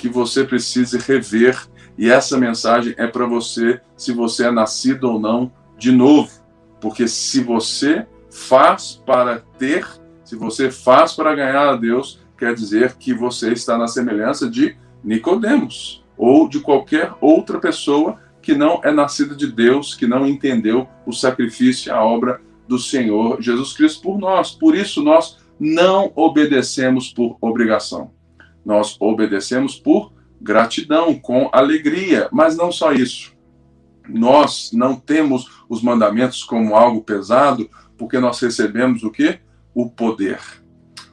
que 0.00 0.08
você 0.08 0.44
precise 0.44 0.96
rever, 0.96 1.68
e 1.98 2.08
essa 2.08 2.38
mensagem 2.38 2.94
é 2.96 3.06
para 3.06 3.26
você, 3.26 3.78
se 3.94 4.12
você 4.12 4.46
é 4.46 4.50
nascido 4.50 5.04
ou 5.04 5.20
não 5.20 5.52
de 5.76 5.92
novo. 5.92 6.30
Porque 6.80 7.06
se 7.06 7.42
você 7.42 8.06
faz 8.30 9.02
para 9.04 9.40
ter, 9.58 9.86
se 10.24 10.34
você 10.36 10.70
faz 10.70 11.12
para 11.12 11.34
ganhar 11.34 11.68
a 11.68 11.76
Deus, 11.76 12.18
quer 12.38 12.54
dizer 12.54 12.96
que 12.96 13.12
você 13.12 13.52
está 13.52 13.76
na 13.76 13.86
semelhança 13.86 14.48
de 14.48 14.74
Nicodemos 15.04 16.02
ou 16.16 16.48
de 16.48 16.60
qualquer 16.60 17.12
outra 17.20 17.58
pessoa 17.58 18.18
que 18.40 18.54
não 18.54 18.80
é 18.82 18.90
nascida 18.90 19.34
de 19.34 19.52
Deus, 19.52 19.94
que 19.94 20.06
não 20.06 20.26
entendeu 20.26 20.88
o 21.04 21.12
sacrifício, 21.12 21.92
a 21.94 22.02
obra 22.02 22.40
do 22.66 22.78
Senhor 22.78 23.42
Jesus 23.42 23.74
Cristo 23.74 24.00
por 24.00 24.18
nós. 24.18 24.52
Por 24.52 24.74
isso 24.74 25.02
nós 25.02 25.36
não 25.58 26.10
obedecemos 26.16 27.12
por 27.12 27.36
obrigação. 27.42 28.18
Nós 28.64 28.96
obedecemos 29.00 29.76
por 29.76 30.12
gratidão, 30.40 31.14
com 31.18 31.50
alegria, 31.52 32.28
mas 32.32 32.56
não 32.56 32.72
só 32.72 32.92
isso. 32.92 33.32
Nós 34.08 34.70
não 34.72 34.96
temos 34.96 35.62
os 35.68 35.82
mandamentos 35.82 36.42
como 36.42 36.74
algo 36.74 37.02
pesado, 37.02 37.68
porque 37.96 38.18
nós 38.18 38.40
recebemos 38.40 39.02
o 39.02 39.10
que? 39.10 39.38
O 39.74 39.88
poder 39.88 40.40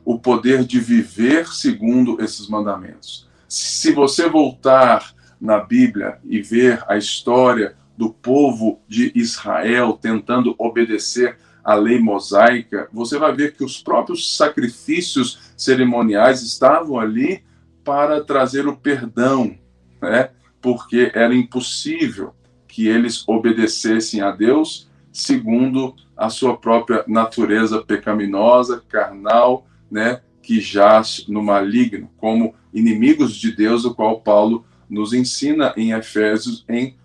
o 0.08 0.18
poder 0.18 0.64
de 0.64 0.80
viver 0.80 1.50
segundo 1.50 2.24
esses 2.24 2.48
mandamentos. 2.48 3.28
Se 3.46 3.92
você 3.92 4.30
voltar 4.30 5.14
na 5.40 5.60
Bíblia 5.60 6.18
e 6.24 6.42
ver 6.42 6.82
a 6.88 6.96
história 6.96 7.76
do 7.98 8.14
povo 8.14 8.80
de 8.88 9.12
Israel 9.14 10.00
tentando 10.02 10.56
obedecer 10.58 11.38
à 11.68 11.76
lei 11.76 12.00
mosaica, 12.00 12.88
você 12.94 13.20
vai 13.20 13.36
ver 13.36 13.54
que 13.54 13.62
os 13.62 13.82
próprios 13.82 14.38
sacrifícios 14.38 15.52
cerimoniais 15.58 16.42
estavam 16.42 16.98
ali 16.98 17.44
para 17.84 18.24
trazer 18.24 18.66
o 18.66 18.78
perdão, 18.78 19.54
né? 20.02 20.30
porque 20.62 21.12
era 21.14 21.36
impossível 21.36 22.34
que 22.70 22.88
eles 22.88 23.28
obedecessem 23.28 24.22
a 24.22 24.32
Deus 24.32 24.90
segundo 25.12 25.94
a 26.16 26.30
sua 26.30 26.56
própria 26.56 27.04
natureza 27.06 27.84
pecaminosa, 27.84 28.82
carnal 28.88 29.68
né, 29.92 30.22
que 30.42 30.62
jaz 30.62 31.26
no 31.28 31.44
maligno, 31.44 32.10
como 32.16 32.56
inimigos 32.74 33.36
de 33.36 33.52
Deus, 33.52 33.84
o 33.84 33.94
qual 33.94 34.22
Paulo 34.22 34.66
nos 34.90 35.12
ensina 35.12 35.74
em 35.76 35.92
Efésios, 35.92 36.64
em 36.70 36.96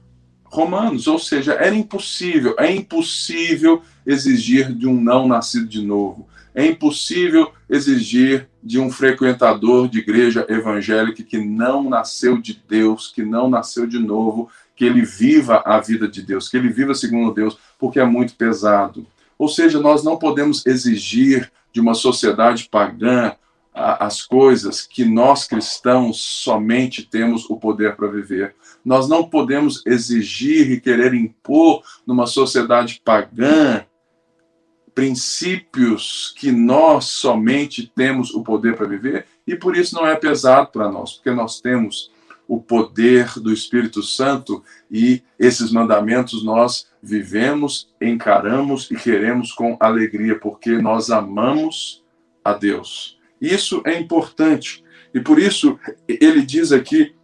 Romanos. 0.45 1.09
Ou 1.09 1.19
seja, 1.19 1.54
era 1.54 1.75
impossível, 1.75 2.54
é 2.59 2.71
impossível 2.71 3.83
exigir 4.06 4.73
de 4.73 4.87
um 4.87 5.00
não 5.00 5.26
nascido 5.26 5.66
de 5.66 5.82
novo. 5.82 6.28
É 6.54 6.66
impossível 6.66 7.50
exigir 7.68 8.49
de 8.62 8.78
um 8.78 8.90
frequentador 8.90 9.88
de 9.88 9.99
igreja 9.99 10.47
evangélica 10.49 11.23
que 11.23 11.38
não 11.38 11.88
nasceu 11.88 12.37
de 12.37 12.62
Deus, 12.68 13.11
que 13.11 13.25
não 13.25 13.49
nasceu 13.49 13.87
de 13.87 13.99
novo, 13.99 14.50
que 14.76 14.85
ele 14.85 15.02
viva 15.02 15.62
a 15.64 15.80
vida 15.80 16.06
de 16.06 16.23
Deus, 16.23 16.49
que 16.49 16.56
ele 16.56 16.68
viva 16.68 16.94
segundo 16.94 17.32
Deus, 17.32 17.59
porque 17.78 17.99
é 17.99 18.04
muito 18.04 18.35
pesado. 18.35 19.06
Ou 19.38 19.49
seja, 19.49 19.80
nós 19.80 20.04
não 20.04 20.18
podemos 20.18 20.64
exigir 20.66 21.50
de 21.73 21.80
uma 21.80 21.94
sociedade 21.94 22.68
pagã 22.71 23.35
as 23.75 24.21
coisas 24.21 24.82
que 24.82 25.04
nós 25.04 25.47
cristãos 25.47 26.21
somente 26.21 27.02
temos 27.02 27.49
o 27.49 27.56
poder 27.56 27.97
para 27.97 28.09
viver. 28.09 28.54
Nós 28.85 29.09
não 29.09 29.25
podemos 29.25 29.82
exigir 29.87 30.71
e 30.71 30.80
querer 30.80 31.14
impor 31.14 31.82
numa 32.06 32.26
sociedade 32.26 33.00
pagã 33.02 33.85
princípios 34.94 36.34
que 36.37 36.52
nós 36.52 37.06
somente 37.06 37.90
temos 37.94 38.34
o 38.34 38.42
poder 38.42 38.76
para 38.76 38.87
viver 38.87 39.26
e 39.46 39.56
por 39.56 39.76
isso 39.76 39.94
não 39.94 40.06
é 40.06 40.14
pesado 40.14 40.68
para 40.70 40.90
nós, 40.90 41.14
porque 41.14 41.30
nós 41.30 41.61
temos 41.61 42.11
o 42.46 42.61
poder 42.61 43.38
do 43.40 43.52
Espírito 43.52 44.02
Santo 44.02 44.62
e 44.90 45.22
esses 45.38 45.72
mandamentos 45.72 46.44
nós 46.44 46.87
vivemos, 47.02 47.88
encaramos 48.00 48.90
e 48.90 48.96
queremos 48.96 49.52
com 49.52 49.76
alegria, 49.80 50.38
porque 50.38 50.76
nós 50.78 51.11
amamos 51.11 52.04
a 52.44 52.52
Deus. 52.52 53.18
Isso 53.40 53.82
é 53.87 53.99
importante. 53.99 54.84
E 55.14 55.20
por 55.20 55.38
isso 55.38 55.78
ele 56.06 56.42
diz 56.42 56.72
aqui, 56.72 57.14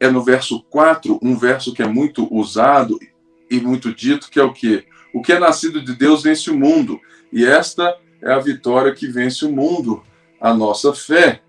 é 0.00 0.10
no 0.10 0.22
verso 0.22 0.62
4, 0.64 1.18
um 1.22 1.36
verso 1.36 1.74
que 1.74 1.82
é 1.82 1.86
muito 1.86 2.32
usado 2.34 2.98
e 3.50 3.60
muito 3.60 3.94
dito, 3.94 4.30
que 4.30 4.40
é 4.40 4.42
o 4.42 4.52
que? 4.52 4.86
O 5.18 5.22
que 5.22 5.32
é 5.32 5.38
nascido 5.40 5.82
de 5.82 5.96
Deus 5.96 6.22
vence 6.22 6.48
o 6.48 6.56
mundo. 6.56 7.00
E 7.32 7.44
esta 7.44 7.96
é 8.22 8.32
a 8.32 8.38
vitória 8.38 8.94
que 8.94 9.08
vence 9.08 9.44
o 9.44 9.50
mundo, 9.50 10.00
a 10.40 10.54
nossa 10.54 10.94
fé. 10.94 11.42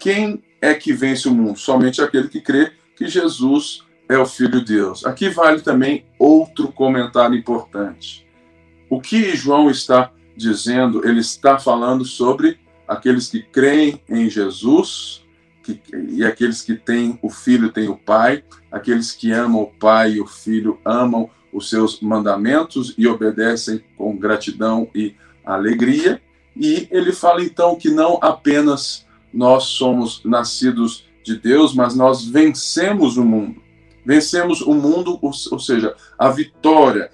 Quem 0.00 0.42
é 0.60 0.74
que 0.74 0.92
vence 0.92 1.28
o 1.28 1.32
mundo? 1.32 1.56
Somente 1.56 2.02
aquele 2.02 2.26
que 2.26 2.40
crê 2.40 2.72
que 2.96 3.06
Jesus 3.06 3.84
é 4.08 4.18
o 4.18 4.26
Filho 4.26 4.64
de 4.64 4.74
Deus. 4.74 5.06
Aqui 5.06 5.28
vale 5.28 5.60
também 5.60 6.04
outro 6.18 6.72
comentário 6.72 7.36
importante. 7.36 8.26
O 8.90 9.00
que 9.00 9.36
João 9.36 9.70
está 9.70 10.10
dizendo, 10.36 11.06
ele 11.06 11.20
está 11.20 11.56
falando 11.56 12.04
sobre 12.04 12.58
aqueles 12.88 13.28
que 13.28 13.44
creem 13.44 14.02
em 14.08 14.28
Jesus 14.28 15.22
que, 15.62 15.80
e 16.10 16.24
aqueles 16.24 16.62
que 16.62 16.74
têm 16.74 17.16
o 17.22 17.30
Filho 17.30 17.70
têm 17.70 17.88
o 17.88 17.96
Pai, 17.96 18.42
aqueles 18.72 19.12
que 19.12 19.30
amam 19.30 19.62
o 19.62 19.72
Pai 19.72 20.14
e 20.14 20.20
o 20.20 20.26
Filho 20.26 20.80
amam 20.84 21.30
os 21.54 21.70
seus 21.70 22.00
mandamentos 22.00 22.94
e 22.98 23.06
obedecem 23.06 23.82
com 23.96 24.16
gratidão 24.16 24.90
e 24.92 25.14
alegria. 25.44 26.20
E 26.56 26.88
ele 26.90 27.12
fala 27.12 27.42
então 27.42 27.76
que 27.76 27.88
não 27.88 28.18
apenas 28.20 29.06
nós 29.32 29.64
somos 29.64 30.20
nascidos 30.24 31.06
de 31.22 31.36
Deus, 31.36 31.72
mas 31.72 31.94
nós 31.94 32.24
vencemos 32.24 33.16
o 33.16 33.24
mundo. 33.24 33.62
Vencemos 34.04 34.60
o 34.60 34.74
mundo, 34.74 35.18
ou, 35.22 35.32
seja, 35.32 35.94
a 36.18 36.28
vitória, 36.28 37.10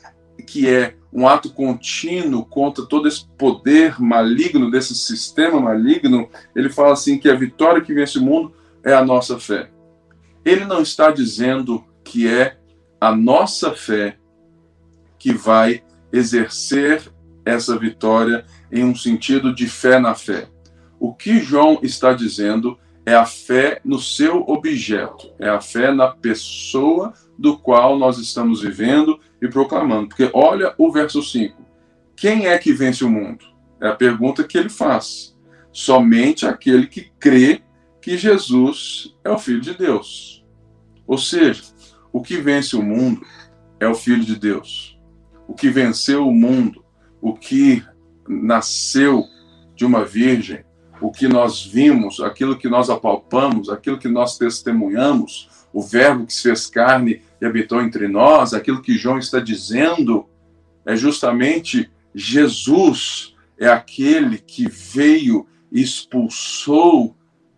que 0.47 0.69
é 0.69 0.97
um 1.13 1.29
ato 1.29 1.51
contínuo 1.51 2.45
contra 2.45 2.85
todo 2.85 3.07
esse 3.07 3.27
poder 3.39 4.01
maligno, 4.01 4.71
desse 4.71 4.95
sistema 4.95 5.61
maligno, 5.61 6.29
ele 6.55 6.69
fala 6.69 6.93
assim 6.93 7.19
que 7.19 7.29
a 7.29 7.35
vitória 7.35 7.81
que 7.81 7.95
vence 7.95 8.19
o 8.19 8.23
mundo 8.23 8.53
é 8.85 8.93
a 8.93 9.05
nossa 9.05 9.39
fé. 9.39 9.71
Ele 10.45 10.65
não 10.65 10.83
está 10.83 11.11
dizendo 11.11 11.85
que 12.03 12.27
é 12.27 12.57
a 13.01 13.15
nossa 13.15 13.73
fé 13.73 14.20
que 15.21 15.33
vai 15.33 15.85
exercer 16.13 17.03
essa 17.45 17.79
vitória 17.79 18.45
em 18.73 18.83
um 18.83 18.97
sentido 18.97 19.55
de 19.55 19.69
fé 19.69 20.01
na 20.01 20.15
fé. 20.15 20.49
O 20.99 21.15
que 21.15 21.39
João 21.39 21.79
está 21.83 22.13
dizendo 22.13 22.77
é 23.07 23.15
a 23.15 23.27
fé 23.27 23.81
no 23.85 23.99
seu 24.01 24.43
objeto, 24.49 25.33
é 25.39 25.49
a 25.49 25.61
fé 25.61 25.93
na 25.93 26.09
pessoa 26.09 27.13
do 27.39 27.57
qual 27.59 27.99
nós 27.99 28.19
estamos 28.19 28.63
vivendo 28.63 29.21
e 29.41 29.49
proclamando. 29.49 30.09
Porque 30.09 30.31
olha 30.33 30.75
o 30.77 30.91
verso 30.91 31.23
5. 31.23 31.57
Quem 32.17 32.47
é 32.47 32.59
que 32.59 32.73
vence 32.73 33.05
o 33.05 33.11
mundo? 33.11 33.45
É 33.81 33.89
a 33.89 33.95
pergunta 33.95 34.45
que 34.45 34.59
ele 34.59 34.69
faz. 34.69 35.37
Somente 35.73 36.47
aquele 36.47 36.87
que 36.87 37.11
crê 37.19 37.63
que 38.01 38.17
Jesus 38.17 39.17
é 39.25 39.31
o 39.31 39.39
Filho 39.39 39.61
de 39.61 39.75
Deus. 39.75 40.45
Ou 41.07 41.19
seja, 41.19 41.63
o 42.13 42.21
que 42.21 42.37
vence 42.37 42.77
o 42.77 42.83
mundo 42.83 43.23
é 43.79 43.89
o 43.89 43.95
Filho 43.95 44.25
de 44.25 44.37
Deus. 44.37 44.90
O 45.51 45.53
que 45.53 45.69
venceu 45.69 46.29
o 46.29 46.33
mundo, 46.33 46.85
o 47.21 47.35
que 47.35 47.85
nasceu 48.29 49.25
de 49.75 49.85
uma 49.85 50.05
virgem, 50.05 50.65
o 51.01 51.11
que 51.11 51.27
nós 51.27 51.67
vimos, 51.67 52.21
aquilo 52.21 52.57
que 52.57 52.69
nós 52.69 52.89
apalpamos, 52.89 53.69
aquilo 53.69 53.99
que 53.99 54.07
nós 54.07 54.39
testemunhamos, 54.39 55.51
o 55.73 55.83
Verbo 55.83 56.25
que 56.25 56.33
se 56.33 56.43
fez 56.43 56.69
carne 56.69 57.21
e 57.41 57.45
habitou 57.45 57.83
entre 57.83 58.07
nós, 58.07 58.55
aquilo 58.55 58.81
que 58.81 58.97
João 58.97 59.19
está 59.19 59.41
dizendo 59.41 60.29
é 60.87 60.95
justamente 60.95 61.91
Jesus 62.15 63.35
é 63.59 63.67
aquele 63.67 64.39
que 64.39 64.69
veio 64.69 65.49
e 65.73 65.83
expulsou 65.83 67.17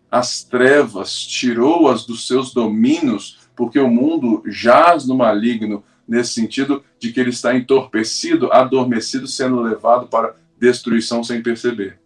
as 0.09 0.43
trevas, 0.43 1.15
tirou-as 1.23 2.07
dos 2.07 2.25
seus 2.25 2.55
domínios, 2.55 3.37
porque 3.55 3.77
o 3.79 3.87
mundo 3.87 4.41
jaz 4.47 5.05
no 5.05 5.15
maligno, 5.15 5.83
nesse 6.13 6.33
sentido 6.33 6.83
de 6.99 7.11
que 7.11 7.19
ele 7.19 7.31
está 7.31 7.55
entorpecido, 7.55 8.53
adormecido, 8.53 9.27
sendo 9.27 9.59
levado 9.59 10.05
para 10.05 10.35
destruição 10.59 11.23
sem 11.23 11.41
perceber. 11.41 11.97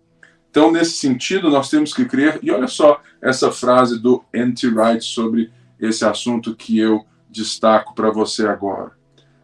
Então, 0.49 0.71
nesse 0.71 0.91
sentido, 0.91 1.49
nós 1.49 1.69
temos 1.69 1.93
que 1.93 2.05
crer, 2.05 2.39
e 2.41 2.49
olha 2.49 2.67
só 2.67 3.01
essa 3.21 3.51
frase 3.51 3.99
do 3.99 4.23
N.T. 4.33 4.69
Wright 4.69 5.03
sobre 5.03 5.51
esse 5.77 6.05
assunto 6.05 6.55
que 6.55 6.79
eu 6.79 7.05
destaco 7.29 7.93
para 7.93 8.09
você 8.09 8.47
agora. 8.47 8.93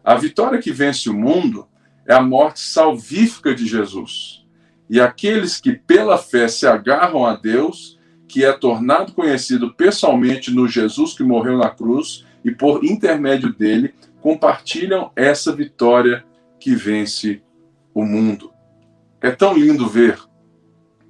A 0.02 0.14
vitória 0.14 0.58
que 0.58 0.72
vence 0.72 1.10
o 1.10 1.14
mundo 1.14 1.68
é 2.06 2.14
a 2.14 2.22
morte 2.22 2.60
salvífica 2.60 3.54
de 3.54 3.66
Jesus. 3.66 4.46
E 4.88 4.98
aqueles 4.98 5.60
que 5.60 5.72
pela 5.74 6.16
fé 6.16 6.48
se 6.48 6.66
agarram 6.66 7.26
a 7.26 7.36
Deus, 7.36 7.98
que 8.26 8.42
é 8.46 8.52
tornado 8.52 9.12
conhecido 9.12 9.74
pessoalmente 9.74 10.50
no 10.50 10.66
Jesus 10.66 11.12
que 11.12 11.22
morreu 11.22 11.58
na 11.58 11.68
cruz, 11.68 12.24
e 12.42 12.50
por 12.50 12.82
intermédio 12.82 13.52
dele, 13.52 13.94
compartilham 14.24 15.12
essa 15.14 15.52
vitória 15.52 16.24
que 16.58 16.74
vence 16.74 17.42
o 17.92 18.06
mundo. 18.06 18.54
É 19.20 19.30
tão 19.30 19.52
lindo 19.52 19.86
ver 19.86 20.18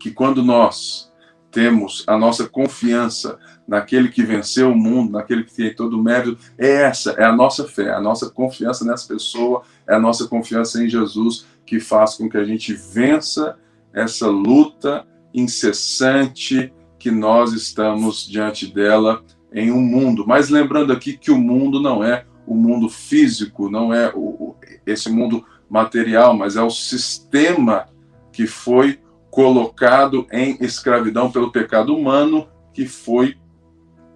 que 0.00 0.10
quando 0.10 0.42
nós 0.42 1.12
temos 1.48 2.02
a 2.08 2.18
nossa 2.18 2.48
confiança 2.48 3.38
naquele 3.68 4.08
que 4.08 4.24
venceu 4.24 4.72
o 4.72 4.76
mundo, 4.76 5.12
naquele 5.12 5.44
que 5.44 5.54
tem 5.54 5.72
todo 5.72 5.96
o 5.96 6.02
mérito, 6.02 6.36
é 6.58 6.82
essa, 6.82 7.12
é 7.12 7.22
a 7.22 7.30
nossa 7.30 7.68
fé, 7.68 7.94
a 7.94 8.00
nossa 8.00 8.28
confiança 8.28 8.84
nessa 8.84 9.06
pessoa, 9.06 9.62
é 9.88 9.94
a 9.94 10.00
nossa 10.00 10.26
confiança 10.26 10.82
em 10.82 10.88
Jesus 10.88 11.46
que 11.64 11.78
faz 11.78 12.16
com 12.16 12.28
que 12.28 12.36
a 12.36 12.44
gente 12.44 12.74
vença 12.74 13.56
essa 13.92 14.26
luta 14.26 15.06
incessante 15.32 16.72
que 16.98 17.12
nós 17.12 17.52
estamos 17.52 18.26
diante 18.26 18.66
dela 18.66 19.22
em 19.52 19.70
um 19.70 19.80
mundo. 19.80 20.24
Mas 20.26 20.48
lembrando 20.48 20.92
aqui 20.92 21.16
que 21.16 21.30
o 21.30 21.38
mundo 21.38 21.80
não 21.80 22.02
é 22.02 22.26
o 22.46 22.54
mundo 22.54 22.88
físico, 22.88 23.70
não 23.70 23.92
é 23.92 24.12
o, 24.14 24.54
esse 24.86 25.10
mundo 25.10 25.44
material, 25.68 26.36
mas 26.36 26.56
é 26.56 26.62
o 26.62 26.70
sistema 26.70 27.86
que 28.32 28.46
foi 28.46 28.98
colocado 29.30 30.26
em 30.30 30.56
escravidão 30.60 31.30
pelo 31.30 31.50
pecado 31.50 31.96
humano, 31.96 32.48
que 32.72 32.86
foi 32.86 33.36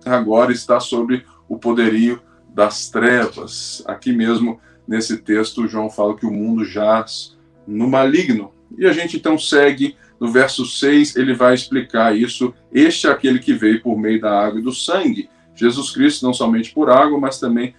agora 0.05 0.53
está 0.53 0.81
sobre 0.81 1.25
o 1.49 1.59
poderio 1.59 2.21
das 2.49 2.89
trevas. 2.89 3.83
Aqui 3.87 4.13
mesmo 4.13 4.61
nesse 4.87 5.19
texto, 5.19 5.67
João 5.69 5.91
fala 5.91 6.17
que 6.17 6.27
o 6.27 6.31
mundo 6.31 6.65
jaz 6.65 7.37
no 7.67 7.89
maligno. 7.89 8.53
E 8.77 8.87
a 8.87 8.93
gente 8.93 9.17
então 9.17 9.39
segue 9.39 9.97
no 10.21 10.31
verso 10.31 10.67
6, 10.67 11.17
ele 11.17 11.35
vai 11.35 11.55
explicar 11.55 12.17
isso. 12.17 12.53
Este 12.73 13.07
é 13.07 13.11
aquele 13.11 13.39
que 13.39 13.53
veio 13.53 13.83
por 13.83 13.99
meio 13.99 14.21
da 14.21 14.31
água 14.31 14.59
e 14.59 14.63
do 14.63 14.73
sangue. 14.73 15.29
Jesus 15.55 15.91
Cristo, 15.91 16.25
não 16.25 16.33
somente 16.33 16.73
por 16.73 16.91
água, 16.91 17.19
mas 17.19 17.39
também 17.39 17.75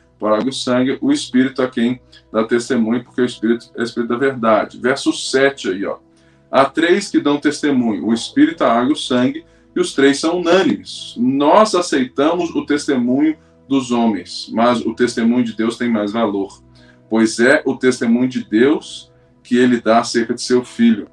e 0.48 0.54
sangue, 0.54 0.98
o 1.02 1.12
Espírito 1.12 1.62
a 1.62 1.70
quem 1.70 2.02
dá 2.32 2.44
testemunho, 2.44 3.04
porque 3.04 3.22
o 3.22 3.26
Espírito 3.26 3.72
é 3.76 3.82
o 3.82 3.84
Espírito 3.84 4.10
da 4.10 4.18
verdade. 4.18 4.80
Verso 4.80 5.14
7 5.14 5.70
aí, 5.70 5.86
ó. 5.86 5.98
Há 6.52 6.66
três 6.66 7.10
que 7.10 7.20
dão 7.20 7.40
testemunho: 7.40 8.08
o 8.08 8.14
Espírito, 8.14 8.64
a 8.64 8.72
água 8.72 8.90
e 8.90 8.94
o 8.94 8.98
sangue, 8.98 9.46
e 9.76 9.80
os 9.80 9.94
três 9.94 10.20
são 10.20 10.40
unânimes. 10.40 11.16
Nós 11.18 11.76
aceitamos 11.76 12.50
o 12.56 12.66
testemunho 12.66 13.38
dos 13.68 13.92
homens, 13.92 14.50
mas 14.52 14.84
o 14.86 14.94
testemunho 14.94 15.44
de 15.44 15.56
Deus 15.56 15.78
tem 15.78 15.90
mais 15.90 16.12
valor, 16.12 16.62
pois 17.10 17.40
é 17.40 17.62
o 17.66 17.76
testemunho 17.76 18.28
de 18.28 18.44
Deus 18.44 19.12
que 19.44 19.58
ele 19.58 19.80
dá 19.80 20.00
acerca 20.00 20.34
de 20.34 20.42
seu 20.42 20.64
filho. 20.64 21.08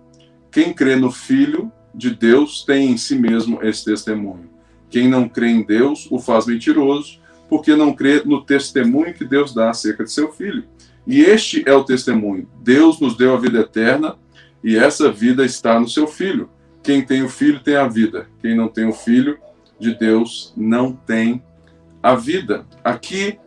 Quem 0.51 0.73
crê 0.73 0.97
no 0.97 1.11
Filho 1.11 1.71
de 1.95 2.11
Deus 2.11 2.65
tem 2.65 2.91
em 2.91 2.97
si 2.97 3.15
mesmo 3.15 3.63
esse 3.63 3.85
testemunho. 3.85 4.49
Quem 4.89 5.09
não 5.09 5.29
crê 5.29 5.49
em 5.49 5.63
Deus 5.63 6.07
o 6.11 6.19
faz 6.19 6.47
mentiroso, 6.47 7.21
porque 7.49 7.75
não 7.75 7.93
crê 7.93 8.23
no 8.25 8.45
testemunho 8.45 9.15
que 9.15 9.25
Deus 9.25 9.55
dá 9.55 9.71
acerca 9.71 10.05
de 10.05 10.13
seu 10.13 10.33
filho. 10.33 10.65
E 11.07 11.21
este 11.21 11.63
é 11.67 11.73
o 11.73 11.85
testemunho: 11.85 12.49
Deus 12.63 13.01
nos 13.01 13.17
deu 13.17 13.35
a 13.35 13.39
vida 13.39 13.61
eterna 13.61 14.17
e 14.63 14.77
essa 14.77 15.11
vida 15.11 15.45
está 15.45 15.79
no 15.79 15.89
seu 15.89 16.07
filho. 16.07 16.51
Quem 16.83 17.05
tem 17.05 17.23
o 17.23 17.29
filho 17.29 17.61
tem 17.61 17.77
a 17.77 17.87
vida. 17.87 18.29
Quem 18.41 18.57
não 18.57 18.69
tem 18.69 18.87
o 18.87 18.93
filho 18.93 19.39
de 19.79 19.95
Deus 19.95 20.53
não 20.57 20.93
tem 20.93 21.43
a 22.03 22.15
vida. 22.15 22.67
Aqui, 22.83 23.39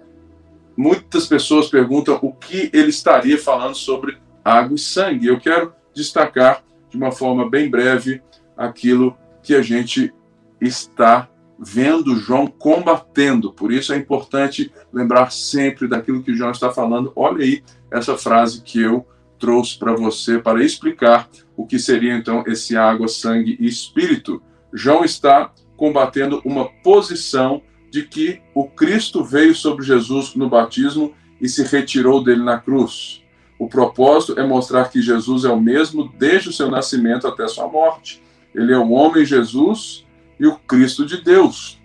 muitas 0.75 1.27
pessoas 1.27 1.67
perguntam 1.67 2.19
o 2.21 2.33
que 2.33 2.69
ele 2.73 2.89
estaria 2.89 3.37
falando 3.37 3.75
sobre 3.75 4.17
água 4.43 4.75
e 4.75 4.79
sangue. 4.79 5.27
Eu 5.27 5.39
quero 5.39 5.73
destacar 5.93 6.63
de 6.89 6.97
uma 6.97 7.11
forma 7.11 7.49
bem 7.49 7.69
breve 7.69 8.21
aquilo 8.57 9.17
que 9.41 9.55
a 9.55 9.61
gente 9.61 10.13
está 10.59 11.29
vendo 11.59 12.15
João 12.15 12.47
combatendo. 12.47 13.51
Por 13.51 13.71
isso 13.71 13.91
é 13.91 13.97
importante 13.97 14.71
lembrar 14.93 15.31
sempre 15.31 15.87
daquilo 15.87 16.23
que 16.23 16.33
João 16.33 16.51
está 16.51 16.71
falando. 16.71 17.11
Olha 17.15 17.43
aí 17.43 17.63
essa 17.91 18.17
frase 18.17 18.61
que 18.61 18.81
eu 18.81 19.05
trouxe 19.37 19.77
para 19.77 19.93
você 19.93 20.39
para 20.39 20.63
explicar 20.63 21.29
o 21.55 21.65
que 21.65 21.79
seria 21.79 22.15
então 22.15 22.43
esse 22.47 22.77
água, 22.77 23.07
sangue 23.07 23.57
e 23.59 23.67
espírito. 23.67 24.41
João 24.73 25.03
está 25.03 25.51
combatendo 25.75 26.41
uma 26.45 26.65
posição 26.65 27.61
de 27.89 28.03
que 28.03 28.41
o 28.53 28.65
Cristo 28.67 29.23
veio 29.23 29.55
sobre 29.55 29.85
Jesus 29.85 30.35
no 30.35 30.49
batismo 30.49 31.13
e 31.41 31.49
se 31.49 31.63
retirou 31.63 32.23
dele 32.23 32.43
na 32.43 32.59
cruz. 32.59 33.23
O 33.57 33.67
propósito 33.67 34.39
é 34.39 34.45
mostrar 34.45 34.89
que 34.89 35.01
Jesus 35.01 35.43
é 35.43 35.49
o 35.49 35.59
mesmo 35.59 36.11
desde 36.17 36.49
o 36.49 36.53
seu 36.53 36.69
nascimento 36.69 37.27
até 37.27 37.47
sua 37.47 37.67
morte. 37.67 38.21
Ele 38.53 38.73
é 38.73 38.77
o 38.77 38.91
homem 38.91 39.25
Jesus 39.25 40.05
e 40.39 40.47
o 40.47 40.55
Cristo 40.55 41.05
de 41.05 41.21
Deus. 41.21 41.79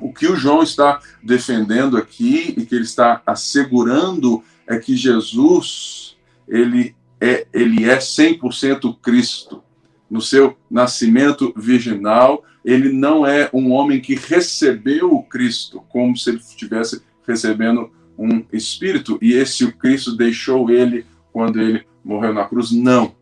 O 0.00 0.12
que 0.12 0.26
o 0.26 0.36
João 0.36 0.62
está 0.62 1.00
defendendo 1.22 1.96
aqui 1.96 2.54
e 2.56 2.66
que 2.66 2.74
ele 2.74 2.84
está 2.84 3.22
assegurando 3.24 4.42
é 4.66 4.78
que 4.78 4.96
Jesus 4.96 6.16
ele 6.48 6.94
é, 7.20 7.46
ele 7.52 7.88
é 7.88 7.98
100% 7.98 8.98
Cristo. 9.00 9.62
No 10.10 10.20
seu 10.20 10.58
nascimento 10.70 11.54
virginal, 11.56 12.44
ele 12.64 12.92
não 12.92 13.24
é 13.24 13.48
um 13.52 13.70
homem 13.70 14.00
que 14.00 14.14
recebeu 14.14 15.14
o 15.14 15.22
Cristo 15.22 15.82
como 15.88 16.16
se 16.16 16.30
ele 16.30 16.38
estivesse 16.38 17.02
recebendo 17.26 17.90
um 18.18 18.44
espírito 18.52 19.18
e 19.22 19.32
esse 19.32 19.64
o 19.64 19.72
Cristo 19.72 20.16
deixou 20.16 20.68
ele 20.70 21.06
quando 21.32 21.60
ele 21.60 21.86
morreu 22.04 22.34
na 22.34 22.44
cruz. 22.44 22.70
Não. 22.72 23.14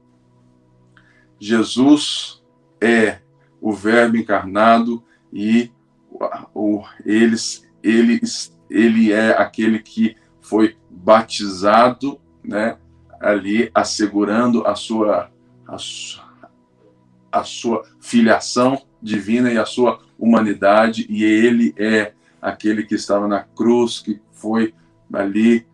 Jesus 1.39 2.43
é 2.81 3.19
o 3.61 3.73
Verbo 3.73 4.17
encarnado 4.17 5.03
e 5.33 5.71
o, 6.55 6.83
eles, 7.05 7.67
ele, 7.83 8.21
ele 8.69 9.13
é 9.13 9.31
aquele 9.31 9.79
que 9.79 10.17
foi 10.41 10.77
batizado, 10.91 12.21
né, 12.43 12.77
ali 13.21 13.71
assegurando 13.75 14.67
a 14.67 14.75
sua, 14.75 15.31
a, 15.67 15.77
a 17.33 17.45
sua 17.45 17.85
filiação 18.01 18.83
divina 19.01 19.53
e 19.53 19.59
a 19.59 19.65
sua 19.65 20.01
humanidade, 20.19 21.07
e 21.09 21.25
ele 21.25 21.75
é 21.79 22.13
aquele 22.41 22.83
que 22.85 22.95
estava 22.95 23.29
na 23.29 23.41
cruz, 23.41 24.01
que 24.01 24.21
foi 24.33 24.75
ali 25.13 25.67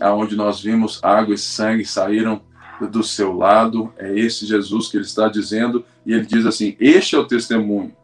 aonde 0.00 0.34
nós 0.34 0.60
vimos 0.60 1.02
água 1.02 1.34
e 1.34 1.38
sangue 1.38 1.84
saíram 1.84 2.40
do 2.80 3.02
seu 3.02 3.32
lado, 3.32 3.92
é 3.96 4.18
esse 4.18 4.46
Jesus 4.46 4.88
que 4.88 4.96
ele 4.96 5.04
está 5.04 5.28
dizendo, 5.28 5.84
e 6.04 6.12
ele 6.12 6.26
diz 6.26 6.46
assim: 6.46 6.76
Este 6.78 7.16
é 7.16 7.18
o 7.18 7.26
testemunho. 7.26 7.94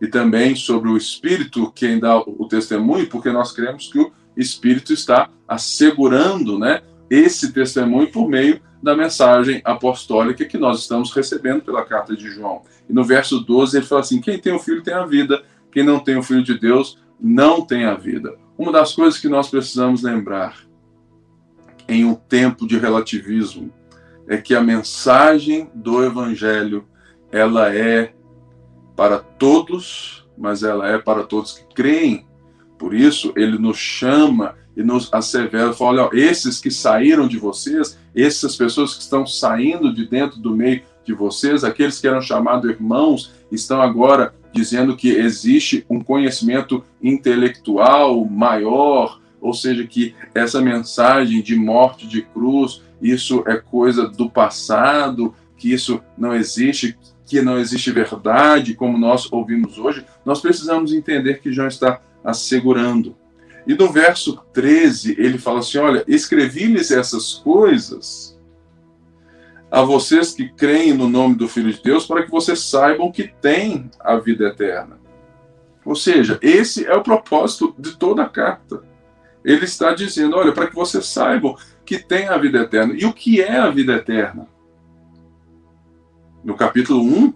E 0.00 0.06
também 0.06 0.54
sobre 0.54 0.88
o 0.88 0.96
Espírito, 0.96 1.72
quem 1.72 1.98
dá 1.98 2.18
o 2.18 2.46
testemunho, 2.48 3.08
porque 3.08 3.30
nós 3.30 3.52
cremos 3.52 3.90
que 3.90 3.98
o 3.98 4.12
Espírito 4.36 4.92
está 4.92 5.28
assegurando 5.46 6.58
né, 6.58 6.82
esse 7.10 7.52
testemunho 7.52 8.10
por 8.12 8.28
meio 8.28 8.60
da 8.80 8.96
mensagem 8.96 9.60
apostólica 9.64 10.44
que 10.44 10.56
nós 10.56 10.80
estamos 10.80 11.12
recebendo 11.12 11.62
pela 11.62 11.84
carta 11.84 12.16
de 12.16 12.30
João. 12.30 12.62
E 12.88 12.92
no 12.92 13.02
verso 13.02 13.40
12 13.40 13.76
ele 13.76 13.86
fala 13.86 14.02
assim: 14.02 14.20
Quem 14.20 14.38
tem 14.38 14.52
o 14.52 14.58
filho 14.58 14.82
tem 14.82 14.94
a 14.94 15.04
vida, 15.04 15.42
quem 15.72 15.82
não 15.82 15.98
tem 15.98 16.16
o 16.16 16.22
filho 16.22 16.44
de 16.44 16.58
Deus 16.58 16.98
não 17.20 17.62
tem 17.62 17.84
a 17.84 17.94
vida. 17.94 18.36
Uma 18.56 18.72
das 18.72 18.94
coisas 18.94 19.20
que 19.20 19.28
nós 19.28 19.48
precisamos 19.48 20.02
lembrar 20.02 20.56
em 21.88 22.04
um 22.04 22.14
tempo 22.14 22.66
de 22.66 22.78
relativismo 22.78 23.72
é 24.28 24.36
que 24.36 24.54
a 24.54 24.60
mensagem 24.60 25.70
do 25.74 26.04
evangelho 26.04 26.86
ela 27.30 27.74
é 27.74 28.12
para 28.96 29.18
todos, 29.18 30.26
mas 30.36 30.62
ela 30.62 30.88
é 30.88 30.98
para 30.98 31.24
todos 31.24 31.52
que 31.52 31.74
creem. 31.74 32.26
Por 32.78 32.94
isso 32.94 33.32
ele 33.36 33.58
nos 33.58 33.76
chama 33.76 34.54
e 34.76 34.82
nos 34.82 35.12
assevera, 35.12 35.72
fala, 35.72 36.08
olha, 36.08 36.20
esses 36.20 36.60
que 36.60 36.70
saíram 36.70 37.26
de 37.26 37.36
vocês, 37.36 37.98
essas 38.14 38.54
pessoas 38.54 38.94
que 38.94 39.02
estão 39.02 39.26
saindo 39.26 39.92
de 39.92 40.06
dentro 40.06 40.38
do 40.38 40.54
meio 40.54 40.82
de 41.04 41.12
vocês, 41.12 41.64
aqueles 41.64 42.00
que 42.00 42.06
eram 42.06 42.22
chamados 42.22 42.70
irmãos, 42.70 43.32
estão 43.50 43.82
agora 43.82 44.32
dizendo 44.52 44.96
que 44.96 45.10
existe 45.10 45.84
um 45.90 46.00
conhecimento 46.00 46.84
intelectual 47.02 48.24
maior, 48.24 49.20
ou 49.40 49.52
seja, 49.52 49.86
que 49.86 50.14
essa 50.34 50.60
mensagem 50.60 51.42
de 51.42 51.56
morte 51.56 52.06
de 52.06 52.22
cruz, 52.22 52.82
isso 53.02 53.42
é 53.46 53.56
coisa 53.56 54.08
do 54.08 54.30
passado, 54.30 55.34
que 55.56 55.72
isso 55.72 56.00
não 56.16 56.34
existe, 56.34 56.96
que 57.28 57.42
não 57.42 57.58
existe 57.58 57.90
verdade, 57.90 58.74
como 58.74 58.96
nós 58.96 59.30
ouvimos 59.30 59.78
hoje, 59.78 60.04
nós 60.24 60.40
precisamos 60.40 60.92
entender 60.92 61.40
que 61.40 61.52
João 61.52 61.68
está 61.68 62.00
assegurando 62.24 63.14
e 63.68 63.74
no 63.74 63.92
verso 63.92 64.42
13, 64.54 65.14
ele 65.18 65.36
fala 65.36 65.58
assim: 65.58 65.76
Olha, 65.76 66.02
escrevi-lhes 66.08 66.90
essas 66.90 67.34
coisas 67.34 68.40
a 69.70 69.82
vocês 69.82 70.32
que 70.32 70.48
creem 70.48 70.94
no 70.94 71.06
nome 71.06 71.34
do 71.34 71.46
Filho 71.46 71.70
de 71.70 71.82
Deus, 71.82 72.06
para 72.06 72.22
que 72.22 72.30
vocês 72.30 72.60
saibam 72.60 73.12
que 73.12 73.28
têm 73.28 73.90
a 74.00 74.16
vida 74.16 74.46
eterna. 74.48 74.98
Ou 75.84 75.94
seja, 75.94 76.38
esse 76.40 76.86
é 76.86 76.94
o 76.94 77.02
propósito 77.02 77.74
de 77.78 77.94
toda 77.94 78.22
a 78.22 78.28
carta. 78.28 78.82
Ele 79.44 79.66
está 79.66 79.92
dizendo: 79.92 80.34
olha, 80.34 80.52
para 80.52 80.68
que 80.68 80.74
vocês 80.74 81.04
saibam 81.04 81.54
que 81.84 81.98
tem 81.98 82.26
a 82.26 82.38
vida 82.38 82.60
eterna. 82.60 82.94
E 82.96 83.04
o 83.04 83.12
que 83.12 83.42
é 83.42 83.58
a 83.58 83.68
vida 83.68 83.92
eterna? 83.96 84.48
No 86.44 86.56
capítulo 86.56 87.02
1, 87.02 87.34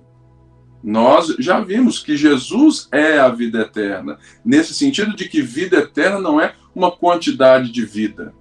nós 0.83 1.35
já 1.39 1.61
vimos 1.61 2.01
que 2.01 2.17
Jesus 2.17 2.89
é 2.91 3.19
a 3.19 3.29
vida 3.29 3.61
eterna, 3.61 4.19
nesse 4.45 4.75
sentido 4.75 5.15
de 5.15 5.29
que 5.29 5.41
vida 5.41 5.77
eterna 5.77 6.19
não 6.19 6.41
é 6.41 6.55
uma 6.75 6.91
quantidade 6.91 7.71
de 7.71 7.85
vida, 7.85 8.35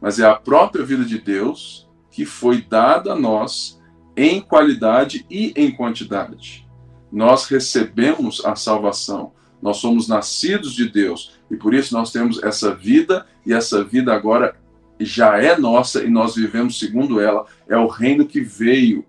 mas 0.00 0.18
é 0.18 0.26
a 0.26 0.34
própria 0.34 0.84
vida 0.84 1.04
de 1.04 1.18
Deus 1.18 1.88
que 2.10 2.24
foi 2.24 2.62
dada 2.62 3.12
a 3.12 3.16
nós 3.16 3.80
em 4.16 4.40
qualidade 4.40 5.26
e 5.30 5.52
em 5.56 5.70
quantidade. 5.70 6.68
Nós 7.12 7.46
recebemos 7.46 8.44
a 8.44 8.56
salvação, 8.56 9.32
nós 9.60 9.76
somos 9.76 10.08
nascidos 10.08 10.72
de 10.72 10.88
Deus 10.88 11.38
e 11.50 11.56
por 11.56 11.74
isso 11.74 11.94
nós 11.94 12.10
temos 12.10 12.42
essa 12.42 12.74
vida 12.74 13.26
e 13.44 13.52
essa 13.52 13.84
vida 13.84 14.14
agora 14.14 14.56
já 14.98 15.38
é 15.38 15.58
nossa 15.58 16.02
e 16.02 16.08
nós 16.08 16.34
vivemos 16.34 16.78
segundo 16.78 17.20
ela. 17.20 17.46
É 17.68 17.76
o 17.76 17.86
reino 17.86 18.26
que 18.26 18.40
veio 18.40 19.04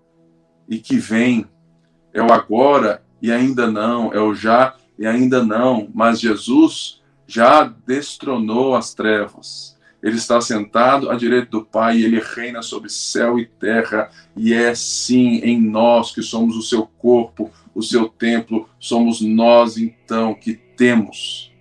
e 0.72 0.80
que 0.80 0.98
vem 0.98 1.46
é 2.14 2.24
o 2.24 2.32
agora 2.32 3.04
e 3.22 3.30
ainda 3.30 3.70
não, 3.70 4.14
é 4.14 4.22
o 4.22 4.34
já 4.34 4.74
e 4.98 5.06
ainda 5.06 5.44
não, 5.44 5.90
mas 5.94 6.22
Jesus 6.22 7.02
já 7.28 7.64
destronou 7.86 8.74
as 8.74 8.94
trevas. 8.94 9.78
Ele 10.02 10.16
está 10.16 10.40
sentado 10.40 11.10
à 11.10 11.16
direita 11.16 11.52
do 11.52 11.66
Pai 11.66 11.98
e 11.98 12.06
ele 12.06 12.20
reina 12.20 12.62
sobre 12.62 12.90
céu 12.90 13.38
e 13.38 13.46
terra, 13.46 14.10
e 14.36 14.54
é 14.54 14.74
sim 14.74 15.42
em 15.44 15.60
nós 15.60 16.14
que 16.14 16.24
somos 16.24 16.56
o 16.56 16.62
seu 16.62 16.88
corpo, 16.88 17.52
o 17.76 17.84
seu 17.84 18.08
templo, 18.08 18.68
somos 18.80 19.20
nós 19.22 19.78
então 19.78 20.34
que 20.34 20.54
temos 20.54 21.52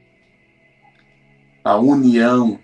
a 1.65 1.77
união 1.77 2.59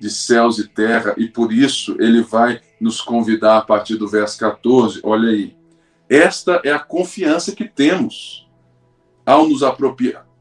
de 0.00 0.10
céus 0.10 0.58
e 0.58 0.68
terra, 0.68 1.14
e 1.16 1.28
por 1.28 1.52
isso 1.52 1.96
ele 2.00 2.22
vai 2.22 2.60
nos 2.84 3.00
convidar 3.00 3.56
a 3.56 3.62
partir 3.62 3.96
do 3.96 4.06
verso 4.06 4.38
14, 4.38 5.00
olha 5.02 5.30
aí. 5.30 5.56
Esta 6.06 6.60
é 6.62 6.70
a 6.70 6.78
confiança 6.78 7.56
que 7.56 7.64
temos 7.64 8.46
ao 9.24 9.48
nos, 9.48 9.62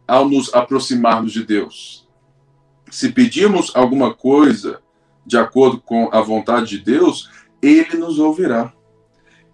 ao 0.05 0.27
nos 0.27 0.53
aproximarmos 0.53 1.31
de 1.31 1.45
Deus. 1.45 2.05
Se 2.91 3.13
pedimos 3.13 3.73
alguma 3.73 4.13
coisa 4.13 4.81
de 5.25 5.37
acordo 5.37 5.79
com 5.79 6.09
a 6.11 6.19
vontade 6.19 6.77
de 6.77 6.83
Deus, 6.83 7.31
Ele 7.61 7.95
nos 7.95 8.19
ouvirá. 8.19 8.73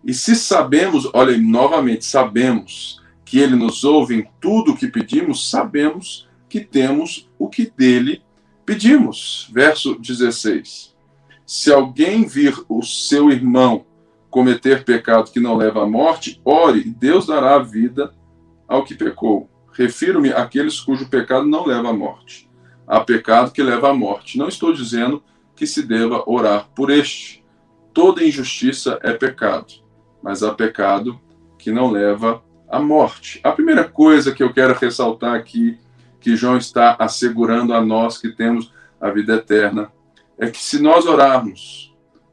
E 0.04 0.12
se 0.12 0.36
sabemos, 0.36 1.08
olha, 1.14 1.38
novamente, 1.38 2.06
sabemos 2.06 3.04
que 3.24 3.38
Ele 3.38 3.56
nos 3.56 3.84
ouve 3.84 4.16
em 4.16 4.28
tudo 4.42 4.72
o 4.72 4.76
que 4.76 4.88
pedimos, 4.88 5.48
sabemos 5.48 6.28
que 6.50 6.60
temos 6.60 7.30
o 7.38 7.48
que 7.48 7.72
dele 7.78 8.24
pedimos. 8.66 9.48
Verso 9.54 9.94
16. 9.94 10.89
Se 11.50 11.74
alguém 11.74 12.28
vir 12.28 12.54
o 12.70 12.84
seu 12.84 13.32
irmão 13.32 13.84
cometer 14.30 14.86
pecado 14.86 15.32
que 15.32 15.40
não 15.40 15.58
leva 15.58 15.82
à 15.82 15.88
morte, 15.88 16.40
ore 16.46 16.82
e 16.82 16.90
Deus 16.92 17.26
dará 17.26 17.56
a 17.56 17.64
vida 17.64 18.14
ao 18.68 18.84
que 18.84 18.94
pecou. 18.94 19.50
Refiro-me 19.74 20.32
àqueles 20.32 20.80
cujo 20.80 21.10
pecado 21.10 21.48
não 21.48 21.66
leva 21.66 21.90
à 21.90 21.94
morte. 21.94 22.48
Há 22.86 23.00
pecado 23.00 23.52
que 23.52 23.64
leva 23.64 23.90
à 23.90 23.94
morte. 23.96 24.38
Não 24.38 24.48
estou 24.48 24.72
dizendo 24.72 25.24
que 25.56 25.66
se 25.66 25.82
deva 25.82 26.24
orar 26.28 26.70
por 26.76 26.92
este. 26.92 27.44
Toda 27.96 28.24
injustiça 28.24 29.00
é 29.02 29.14
pecado, 29.14 29.74
mas 30.22 30.44
há 30.44 30.54
pecado 30.54 31.20
que 31.58 31.72
não 31.72 31.90
leva 31.90 32.44
à 32.70 32.80
morte. 32.80 33.40
A 33.44 33.52
primeira 33.52 33.86
coisa 33.86 34.32
que 34.36 34.44
eu 34.44 34.54
quero 34.54 34.78
ressaltar 34.78 35.34
aqui, 35.34 35.80
que 36.22 36.36
João 36.36 36.58
está 36.58 36.96
assegurando 37.00 37.74
a 37.74 37.84
nós 37.84 38.20
que 38.20 38.30
temos 38.30 38.72
a 39.02 39.10
vida 39.10 39.34
eterna, 39.34 39.92
é 40.40 40.50
que 40.50 40.62
se 40.62 40.82
nós 40.82 41.06
orarmos 41.06 41.90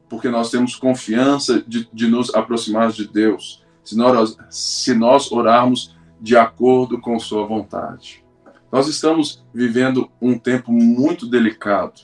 porque 0.09 0.29
nós 0.29 0.49
temos 0.49 0.75
confiança 0.75 1.63
de, 1.67 1.87
de 1.91 2.07
nos 2.07 2.33
aproximar 2.33 2.91
de 2.91 3.07
Deus, 3.07 3.63
se 3.83 3.95
nós, 3.95 4.37
se 4.49 4.93
nós 4.93 5.31
orarmos 5.31 5.95
de 6.19 6.35
acordo 6.35 6.99
com 6.99 7.19
Sua 7.19 7.45
vontade. 7.45 8.23
Nós 8.71 8.87
estamos 8.87 9.45
vivendo 9.53 10.09
um 10.21 10.37
tempo 10.37 10.71
muito 10.71 11.27
delicado 11.27 12.01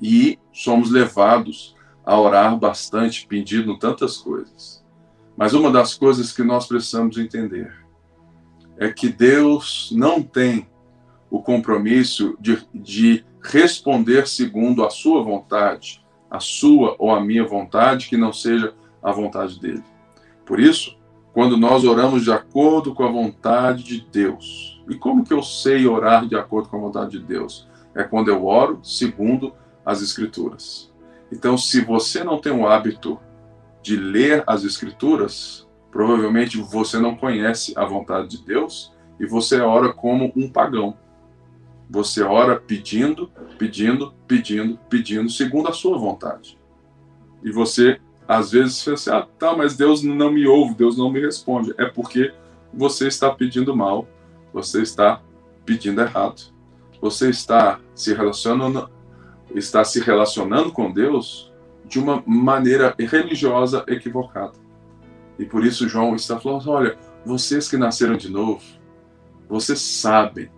e 0.00 0.38
somos 0.52 0.90
levados 0.90 1.74
a 2.04 2.18
orar 2.18 2.56
bastante, 2.58 3.26
pedindo 3.26 3.78
tantas 3.78 4.16
coisas. 4.16 4.82
Mas 5.36 5.52
uma 5.52 5.70
das 5.70 5.94
coisas 5.94 6.32
que 6.32 6.42
nós 6.42 6.66
precisamos 6.66 7.16
entender 7.18 7.72
é 8.76 8.90
que 8.90 9.08
Deus 9.08 9.90
não 9.94 10.22
tem 10.22 10.66
o 11.30 11.42
compromisso 11.42 12.36
de, 12.40 12.66
de 12.74 13.24
responder 13.42 14.26
segundo 14.26 14.84
a 14.84 14.90
sua 14.90 15.22
vontade, 15.22 16.04
a 16.30 16.40
sua 16.40 16.96
ou 16.98 17.10
a 17.10 17.20
minha 17.20 17.46
vontade, 17.46 18.08
que 18.08 18.16
não 18.16 18.32
seja 18.32 18.74
a 19.02 19.10
vontade 19.12 19.58
dele. 19.60 19.82
Por 20.46 20.60
isso, 20.60 20.96
quando 21.32 21.56
nós 21.56 21.84
oramos 21.84 22.24
de 22.24 22.32
acordo 22.32 22.94
com 22.94 23.04
a 23.04 23.10
vontade 23.10 23.82
de 23.82 24.06
Deus, 24.10 24.82
e 24.88 24.94
como 24.94 25.24
que 25.24 25.32
eu 25.32 25.42
sei 25.42 25.86
orar 25.86 26.26
de 26.26 26.36
acordo 26.36 26.68
com 26.68 26.76
a 26.76 26.80
vontade 26.80 27.18
de 27.18 27.24
Deus? 27.24 27.68
É 27.94 28.02
quando 28.02 28.28
eu 28.28 28.46
oro 28.46 28.80
segundo 28.82 29.54
as 29.84 30.00
Escrituras. 30.00 30.92
Então, 31.30 31.58
se 31.58 31.80
você 31.82 32.22
não 32.22 32.38
tem 32.38 32.52
o 32.52 32.66
hábito 32.66 33.18
de 33.82 33.96
ler 33.96 34.44
as 34.46 34.64
Escrituras, 34.64 35.66
Provavelmente 35.92 36.56
você 36.56 36.98
não 36.98 37.14
conhece 37.14 37.74
a 37.76 37.84
vontade 37.84 38.28
de 38.28 38.42
Deus 38.42 38.90
e 39.20 39.26
você 39.26 39.60
ora 39.60 39.92
como 39.92 40.32
um 40.34 40.50
pagão. 40.50 40.96
Você 41.92 42.22
ora 42.22 42.58
pedindo, 42.58 43.30
pedindo, 43.58 44.14
pedindo, 44.26 44.78
pedindo, 44.88 45.28
segundo 45.28 45.68
a 45.68 45.72
sua 45.74 45.98
vontade. 45.98 46.58
E 47.44 47.52
você, 47.52 48.00
às 48.26 48.52
vezes, 48.52 48.82
pensa 48.82 49.10
assim, 49.10 49.10
ah, 49.10 49.28
tá, 49.38 49.54
mas 49.54 49.76
Deus 49.76 50.02
não 50.02 50.32
me 50.32 50.46
ouve, 50.46 50.74
Deus 50.74 50.96
não 50.96 51.12
me 51.12 51.20
responde. 51.20 51.74
É 51.76 51.84
porque 51.84 52.32
você 52.72 53.08
está 53.08 53.30
pedindo 53.30 53.76
mal, 53.76 54.08
você 54.54 54.80
está 54.80 55.20
pedindo 55.66 56.00
errado. 56.00 56.50
Você 56.98 57.28
está 57.28 57.78
se 57.94 58.14
relacionando, 58.14 58.88
está 59.54 59.84
se 59.84 60.00
relacionando 60.00 60.72
com 60.72 60.90
Deus 60.90 61.52
de 61.84 61.98
uma 61.98 62.22
maneira 62.26 62.94
religiosa 62.98 63.84
equivocada. 63.86 64.54
E 65.38 65.44
por 65.44 65.62
isso 65.62 65.86
João 65.86 66.14
está 66.14 66.40
falando: 66.40 66.70
olha, 66.70 66.96
vocês 67.22 67.68
que 67.68 67.76
nasceram 67.76 68.16
de 68.16 68.30
novo, 68.30 68.62
vocês 69.46 69.78
sabem, 69.78 70.48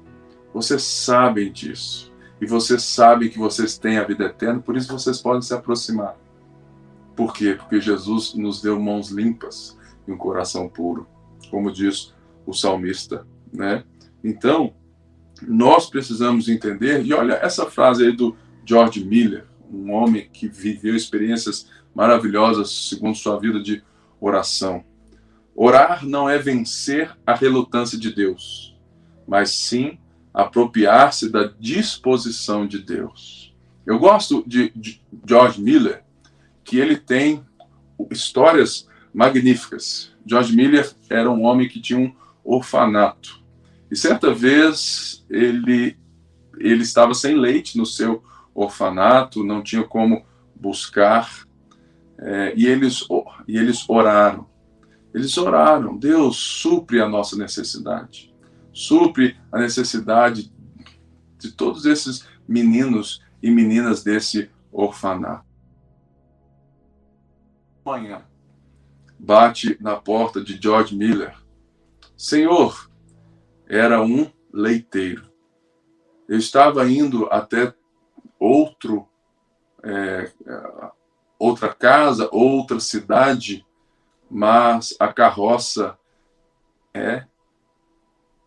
vocês 0.54 0.84
sabem 0.84 1.52
disso. 1.52 2.14
E 2.40 2.46
vocês 2.46 2.82
sabem 2.82 3.28
que 3.28 3.38
vocês 3.38 3.76
têm 3.76 3.98
a 3.98 4.04
vida 4.04 4.24
eterna, 4.26 4.60
por 4.60 4.76
isso 4.76 4.92
vocês 4.92 5.20
podem 5.20 5.42
se 5.42 5.52
aproximar. 5.52 6.16
Por 7.16 7.32
quê? 7.32 7.54
Porque 7.58 7.80
Jesus 7.80 8.34
nos 8.34 8.62
deu 8.62 8.78
mãos 8.80 9.10
limpas 9.10 9.76
e 10.06 10.12
um 10.12 10.16
coração 10.16 10.68
puro, 10.68 11.06
como 11.50 11.72
diz 11.72 12.12
o 12.46 12.52
salmista, 12.52 13.26
né? 13.52 13.84
Então, 14.22 14.74
nós 15.42 15.88
precisamos 15.88 16.48
entender, 16.48 17.04
e 17.04 17.12
olha 17.12 17.34
essa 17.34 17.66
frase 17.66 18.06
aí 18.06 18.12
do 18.12 18.36
George 18.64 19.04
Miller, 19.04 19.46
um 19.72 19.92
homem 19.92 20.28
que 20.32 20.46
viveu 20.46 20.94
experiências 20.94 21.68
maravilhosas 21.94 22.88
segundo 22.88 23.16
sua 23.16 23.38
vida 23.38 23.60
de 23.60 23.82
oração. 24.20 24.84
Orar 25.54 26.04
não 26.04 26.28
é 26.28 26.38
vencer 26.38 27.16
a 27.26 27.34
relutância 27.34 27.98
de 27.98 28.12
Deus, 28.12 28.76
mas 29.26 29.50
sim 29.50 29.98
apropriar-se 30.34 31.30
da 31.30 31.44
disposição 31.58 32.66
de 32.66 32.80
Deus. 32.80 33.54
Eu 33.86 33.98
gosto 33.98 34.42
de, 34.46 34.72
de 34.74 35.00
George 35.26 35.62
Miller, 35.62 36.02
que 36.64 36.78
ele 36.78 36.96
tem 36.96 37.44
histórias 38.10 38.88
magníficas. 39.12 40.12
George 40.26 40.54
Miller 40.54 40.90
era 41.08 41.30
um 41.30 41.44
homem 41.44 41.68
que 41.68 41.80
tinha 41.80 41.98
um 41.98 42.12
orfanato. 42.42 43.42
E 43.90 43.96
certa 43.96 44.34
vez 44.34 45.24
ele 45.30 45.96
ele 46.58 46.82
estava 46.82 47.14
sem 47.14 47.36
leite 47.36 47.76
no 47.76 47.86
seu 47.86 48.22
orfanato, 48.54 49.44
não 49.44 49.62
tinha 49.62 49.82
como 49.82 50.24
buscar, 50.54 51.44
é, 52.18 52.54
e, 52.56 52.66
eles, 52.66 53.06
e 53.46 53.56
eles 53.56 53.84
oraram. 53.88 54.46
Eles 55.12 55.36
oraram, 55.36 55.96
Deus 55.96 56.36
supre 56.36 57.00
a 57.00 57.08
nossa 57.08 57.36
necessidade, 57.36 58.33
supre 58.74 59.40
a 59.52 59.58
necessidade 59.60 60.52
de 61.38 61.52
todos 61.52 61.86
esses 61.86 62.28
meninos 62.46 63.22
e 63.40 63.50
meninas 63.50 64.02
desse 64.02 64.50
orfanato. 64.72 65.46
Amanhã, 67.84 68.24
bate 69.18 69.78
na 69.80 69.96
porta 69.96 70.42
de 70.42 70.60
George 70.60 70.96
Miller. 70.96 71.36
Senhor, 72.16 72.90
era 73.68 74.02
um 74.02 74.30
leiteiro. 74.52 75.30
Eu 76.28 76.38
estava 76.38 76.88
indo 76.88 77.26
até 77.30 77.74
outro, 78.38 79.06
é, 79.82 80.32
outra 81.38 81.74
casa, 81.74 82.28
outra 82.32 82.80
cidade, 82.80 83.64
mas 84.30 84.96
a 84.98 85.12
carroça 85.12 85.98
é, 86.94 87.26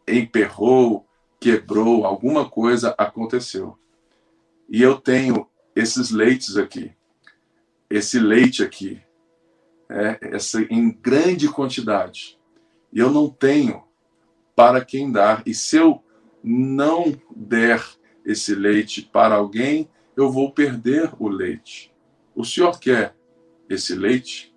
emperrou, 0.07 1.07
quebrou, 1.39 2.05
alguma 2.05 2.49
coisa 2.49 2.95
aconteceu. 2.97 3.77
E 4.69 4.81
eu 4.81 4.99
tenho 4.99 5.47
esses 5.75 6.11
leites 6.11 6.57
aqui, 6.57 6.91
esse 7.89 8.19
leite 8.19 8.63
aqui, 8.63 9.01
é, 9.89 10.17
essa 10.35 10.61
em 10.61 10.91
grande 10.91 11.47
quantidade. 11.47 12.39
E 12.91 12.99
eu 12.99 13.11
não 13.11 13.29
tenho 13.29 13.83
para 14.55 14.83
quem 14.83 15.11
dar. 15.11 15.43
E 15.45 15.53
se 15.53 15.77
eu 15.77 16.03
não 16.43 17.13
der 17.35 17.83
esse 18.25 18.55
leite 18.55 19.01
para 19.01 19.35
alguém, 19.35 19.89
eu 20.15 20.31
vou 20.31 20.51
perder 20.51 21.11
o 21.19 21.27
leite. 21.29 21.93
O 22.35 22.43
senhor 22.43 22.79
quer 22.79 23.15
esse 23.69 23.95
leite? 23.95 24.53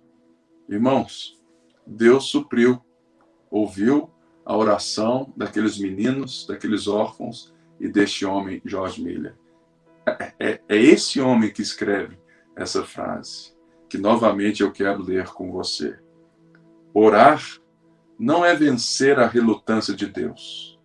Irmãos, 0.67 1.39
Deus 1.85 2.25
supriu, 2.25 2.81
ouviu 3.49 4.09
a 4.51 4.57
oração 4.57 5.31
daqueles 5.37 5.77
meninos, 5.77 6.45
daqueles 6.45 6.85
órfãos 6.85 7.53
e 7.79 7.87
deste 7.87 8.25
homem, 8.25 8.61
George 8.65 9.01
Miller. 9.01 9.33
É, 10.05 10.33
é, 10.39 10.61
é 10.67 10.75
esse 10.75 11.21
homem 11.21 11.53
que 11.53 11.61
escreve 11.61 12.19
essa 12.53 12.83
frase, 12.83 13.55
que 13.89 13.97
novamente 13.97 14.61
eu 14.61 14.69
quero 14.69 15.01
ler 15.01 15.27
com 15.29 15.53
você. 15.53 15.97
Orar 16.93 17.41
não 18.19 18.43
é 18.43 18.53
vencer 18.53 19.19
a 19.19 19.25
relutância 19.25 19.93
de 19.93 20.05
Deus, 20.05 20.77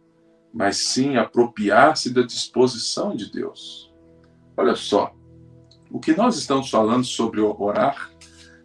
mas 0.54 0.76
sim 0.76 1.16
apropriar-se 1.16 2.14
da 2.14 2.22
disposição 2.22 3.16
de 3.16 3.32
Deus. 3.32 3.92
Olha 4.56 4.76
só, 4.76 5.12
o 5.90 5.98
que 5.98 6.16
nós 6.16 6.36
estamos 6.38 6.70
falando 6.70 7.04
sobre 7.04 7.40
orar 7.40 8.12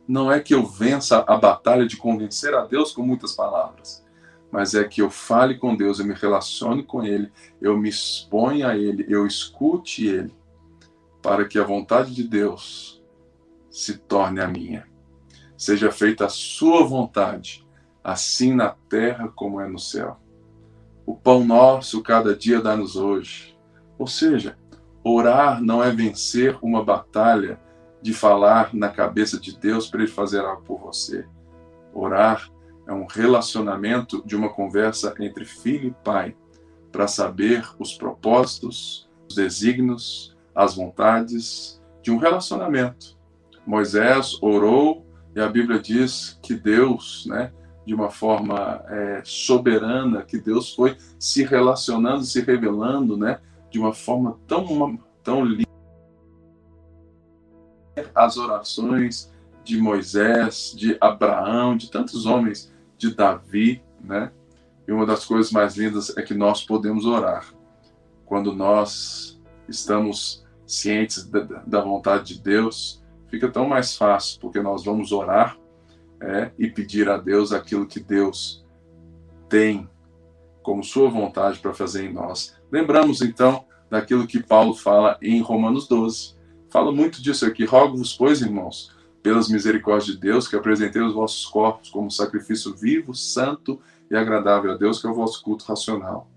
não 0.08 0.32
é 0.32 0.40
que 0.40 0.54
eu 0.54 0.64
vença 0.64 1.26
a 1.28 1.38
batalha 1.38 1.88
de 1.88 1.98
convencer 1.98 2.54
a 2.54 2.66
Deus 2.66 2.92
com 2.92 3.02
muitas 3.02 3.34
palavras, 3.34 4.06
mas 4.52 4.76
é 4.76 4.84
que 4.84 5.02
eu 5.02 5.10
fale 5.10 5.58
com 5.58 5.76
Deus, 5.76 6.00
eu 6.00 6.06
me 6.06 6.14
relacione 6.14 6.84
com 6.84 7.04
Ele, 7.04 7.32
eu 7.62 7.78
me 7.78 7.90
exponha 7.90 8.70
a 8.70 8.78
Ele, 8.78 9.06
eu 9.08 9.26
escute 9.26 10.06
Ele, 10.06 10.34
para 11.22 11.46
que 11.46 11.58
a 11.58 11.64
vontade 11.64 12.14
de 12.14 12.24
Deus 12.24 13.02
se 13.70 13.98
torne 13.98 14.42
a 14.42 14.48
minha. 14.48 14.86
Seja 15.58 15.92
feita 15.92 16.26
a 16.26 16.30
Sua 16.30 16.86
vontade 16.86 17.66
assim 18.04 18.54
na 18.54 18.76
terra 18.90 19.32
como 19.36 19.62
é 19.62 19.68
no 19.68 19.80
céu. 19.80 20.18
O 21.06 21.16
pão 21.16 21.44
nosso 21.44 22.02
cada 22.02 22.36
dia 22.36 22.62
dá-nos 22.62 22.96
hoje. 22.96 23.58
Ou 23.98 24.08
seja, 24.08 24.58
orar 25.04 25.62
não 25.62 25.84
é 25.84 25.92
vencer 25.92 26.58
uma 26.62 26.84
batalha 26.84 27.60
de 28.02 28.14
falar 28.14 28.74
na 28.74 28.90
cabeça 28.90 29.40
de 29.40 29.58
Deus 29.58 29.88
para 29.88 30.02
ele 30.02 30.12
fazer 30.12 30.40
algo 30.40 30.64
por 30.64 30.80
você. 30.80 31.26
Orar 31.94 32.50
é 32.88 32.94
um 32.94 33.06
relacionamento 33.06 34.24
de 34.26 34.36
uma 34.36 34.50
conversa 34.50 35.14
entre 35.20 35.46
filho 35.46 35.90
e 35.90 36.04
pai 36.04 36.36
para 36.92 37.08
saber 37.08 37.66
os 37.80 37.94
propósitos, 37.94 39.10
os 39.30 39.36
desígnios, 39.36 40.36
as 40.54 40.76
vontades 40.76 41.82
de 42.02 42.12
um 42.12 42.18
relacionamento. 42.18 43.18
Moisés 43.66 44.38
orou 44.42 45.06
e 45.36 45.40
a 45.40 45.48
Bíblia 45.48 45.80
diz 45.80 46.38
que 46.42 46.54
Deus, 46.54 47.26
né, 47.28 47.54
de 47.86 47.94
uma 47.94 48.10
forma 48.10 48.84
é, 48.90 49.22
soberana, 49.24 50.24
que 50.24 50.40
Deus 50.40 50.74
foi 50.74 50.98
se 51.18 51.44
relacionando, 51.44 52.24
se 52.24 52.42
revelando, 52.42 53.16
né, 53.16 53.40
de 53.70 53.80
uma 53.80 53.94
forma 53.94 54.38
tão, 54.48 55.00
tão 55.24 55.46
linda. 55.46 55.70
As 58.14 58.38
orações 58.38 59.31
de 59.64 59.78
Moisés, 59.80 60.74
de 60.76 60.98
Abraão, 61.00 61.78
de 61.78 61.90
tantos 61.90 62.26
homens, 62.26 62.72
de 62.98 63.14
Davi, 63.14 63.82
né? 64.04 64.32
E 64.88 64.92
uma 64.92 65.06
das 65.06 65.26
coisas 65.26 65.52
mais 65.52 65.78
lindas 65.78 66.16
é 66.18 66.22
que 66.22 66.34
nós 66.34 66.64
podemos 66.64 67.06
orar 67.06 67.46
quando 68.26 68.54
nós 68.54 69.42
estamos 69.68 70.46
cientes 70.66 71.30
da, 71.68 71.82
vontade 71.82 72.34
de 72.34 72.42
Deus. 72.42 73.04
Fica 73.28 73.50
tão 73.50 73.68
mais 73.68 73.96
fácil, 73.96 74.40
porque 74.40 74.62
nós 74.62 74.84
vamos 74.84 75.12
orar 75.12 75.58
é, 76.20 76.52
e 76.58 76.70
pedir 76.70 77.10
a 77.10 77.18
Deus 77.18 77.52
aquilo 77.52 77.86
que 77.86 78.00
Deus 78.00 78.66
tem 79.50 79.90
como 80.64 80.84
sua 80.84 81.10
vontade 81.10 81.60
para 81.60 81.74
fazer 81.74 82.06
em 82.06 82.14
nós. 82.14 82.56
Lembramos 82.72 83.22
então 83.22 83.66
daquilo 83.90 84.28
que 84.28 84.42
Paulo 84.42 84.74
fala 84.74 85.18
em 85.22 85.42
Romanos 85.42 85.88
12. 85.88 86.36
Fala 86.70 86.92
muito 86.92 87.22
disso 87.22 87.46
aqui. 87.46 87.66
Rogo-vos, 87.66 88.14
pois, 88.14 88.42
irmãos, 88.42 88.96
pelas 89.22 89.50
misericórdias 89.50 90.16
de 90.16 90.18
Deus, 90.20 90.48
que 90.48 90.56
apresentei 90.56 91.02
os 91.02 91.14
vossos 91.14 91.46
corpos 91.46 91.90
como 91.90 92.10
sacrifício 92.10 92.76
vivo, 92.76 93.14
santo 93.14 93.80
e 94.10 94.16
agradável 94.16 94.72
a 94.72 94.78
Deus, 94.78 95.00
que 95.00 95.08
é 95.08 95.10
o 95.10 95.16
vosso 95.16 95.42
culto 95.44 95.66
racional. 95.66 96.30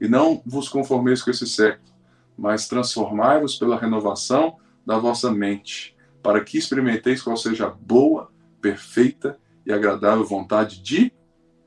E 0.00 0.08
não 0.08 0.42
vos 0.46 0.68
conformeis 0.68 1.22
com 1.22 1.30
esse 1.30 1.46
século, 1.46 1.92
mas 2.36 2.66
transformai-vos 2.66 3.56
pela 3.56 3.78
renovação 3.78 4.56
da 4.86 4.98
vossa 4.98 5.30
mente, 5.30 5.94
para 6.22 6.42
que 6.42 6.56
experimenteis 6.56 7.22
qual 7.22 7.36
seja 7.36 7.66
a 7.66 7.70
boa, 7.70 8.30
perfeita 8.60 9.38
e 9.64 9.72
agradável 9.72 10.24
vontade 10.24 10.82
de 10.82 11.12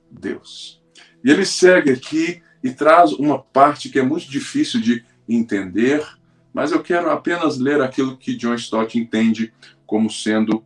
Deus. 0.10 0.82
E 1.24 1.32
ele 1.32 1.46
segue 1.46 1.92
aqui 1.92 2.42
e 2.64 2.72
traz 2.72 3.12
uma 3.14 3.40
parte 3.40 3.90
que 3.90 4.00
é 4.00 4.04
muito 4.04 4.30
difícil 4.30 4.82
de 4.82 5.06
entender, 5.30 6.04
mas 6.54 6.72
eu 6.72 6.82
quero 6.82 7.10
apenas 7.10 7.58
ler 7.58 7.82
aquilo 7.82 8.18
que 8.18 8.36
John 8.36 8.56
Stott 8.56 8.98
entende 8.98 9.54
como 9.86 10.10
sendo 10.10 10.64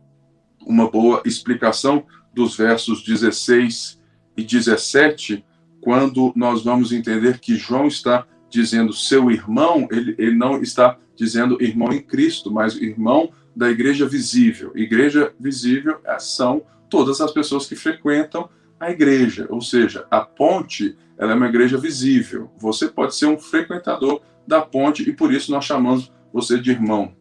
uma 0.66 0.90
boa 0.90 1.22
explicação 1.24 2.04
dos 2.32 2.56
versos 2.56 3.02
16 3.02 4.00
e 4.36 4.44
17, 4.44 5.44
quando 5.80 6.32
nós 6.36 6.62
vamos 6.62 6.92
entender 6.92 7.38
que 7.38 7.56
João 7.56 7.86
está 7.86 8.26
dizendo 8.50 8.92
seu 8.92 9.30
irmão, 9.30 9.88
ele, 9.90 10.14
ele 10.18 10.36
não 10.36 10.60
está 10.62 10.96
dizendo 11.16 11.62
irmão 11.62 11.92
em 11.92 12.00
Cristo, 12.00 12.50
mas 12.50 12.76
irmão 12.76 13.30
da 13.54 13.68
igreja 13.70 14.06
visível. 14.06 14.72
Igreja 14.74 15.32
visível 15.38 15.98
são 16.18 16.62
todas 16.88 17.20
as 17.20 17.32
pessoas 17.32 17.66
que 17.66 17.74
frequentam 17.74 18.48
a 18.78 18.90
igreja, 18.90 19.46
ou 19.50 19.60
seja, 19.60 20.06
a 20.10 20.20
ponte 20.20 20.96
ela 21.18 21.32
é 21.32 21.34
uma 21.34 21.48
igreja 21.48 21.76
visível. 21.76 22.50
Você 22.56 22.86
pode 22.86 23.16
ser 23.16 23.26
um 23.26 23.36
frequentador 23.36 24.22
da 24.46 24.62
ponte 24.62 25.08
e 25.08 25.12
por 25.12 25.32
isso 25.34 25.50
nós 25.50 25.64
chamamos 25.64 26.12
você 26.32 26.58
de 26.58 26.70
irmão. 26.70 27.12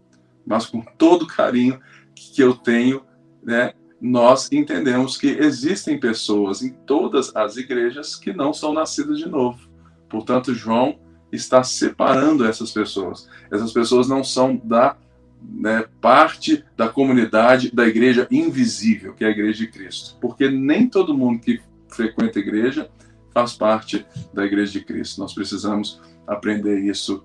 Mas 0.48 0.66
com 0.66 0.82
todo 0.82 1.28
carinho 1.28 1.80
que 2.16 2.42
eu 2.42 2.56
tenho, 2.56 3.04
né, 3.44 3.74
nós 4.00 4.50
entendemos 4.52 5.18
que 5.18 5.28
existem 5.28 6.00
pessoas 6.00 6.62
em 6.62 6.70
todas 6.70 7.36
as 7.36 7.58
igrejas 7.58 8.16
que 8.16 8.32
não 8.32 8.54
são 8.54 8.74
nascidas 8.74 9.18
de 9.20 9.28
novo. 9.28 9.70
Portanto, 10.10 10.54
João 10.54 11.00
está 11.32 11.64
separando 11.64 12.46
essas 12.46 12.72
pessoas. 12.72 13.28
Essas 13.52 13.74
pessoas 13.74 14.08
não 14.08 14.24
são 14.24 14.56
da 14.56 14.96
né, 15.42 15.86
parte 16.00 16.64
da 16.76 16.88
comunidade 16.88 17.72
da 17.72 17.86
igreja 17.86 18.28
invisível, 18.32 19.14
que 19.14 19.24
é 19.24 19.28
a 19.28 19.32
igreja 19.32 19.60
de 19.60 19.68
Cristo. 19.68 20.18
Porque 20.22 20.50
nem 20.50 20.88
todo 20.88 21.18
mundo 21.18 21.42
que 21.42 21.62
frequenta 21.90 22.40
a 22.40 22.42
igreja 22.42 22.90
faz 23.34 23.54
parte 23.54 24.06
da 24.34 24.46
igreja 24.46 24.74
de 24.74 24.82
Cristo. 24.82 25.20
Nós 25.20 25.34
precisamos 25.34 26.02
aprender 26.26 26.80
isso 26.80 27.24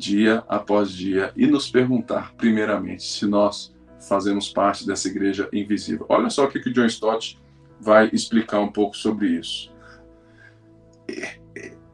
dia 0.00 0.42
após 0.48 0.90
dia 0.90 1.32
e 1.36 1.46
nos 1.46 1.70
perguntar, 1.70 2.34
primeiramente, 2.34 3.04
se 3.04 3.26
nós 3.26 3.72
fazemos 4.08 4.48
parte 4.48 4.86
dessa 4.86 5.08
igreja 5.08 5.48
invisível. 5.52 6.06
Olha 6.08 6.30
só 6.30 6.44
o 6.46 6.48
que 6.48 6.58
o 6.58 6.72
John 6.72 6.86
Stott 6.86 7.38
vai 7.78 8.08
explicar 8.12 8.60
um 8.60 8.72
pouco 8.72 8.96
sobre 8.96 9.28
isso. 9.28 9.70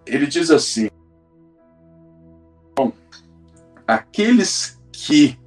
Ele 0.07 0.27
diz 0.27 0.51
assim: 0.51 0.89
aqueles 3.87 4.81
que 4.93 5.39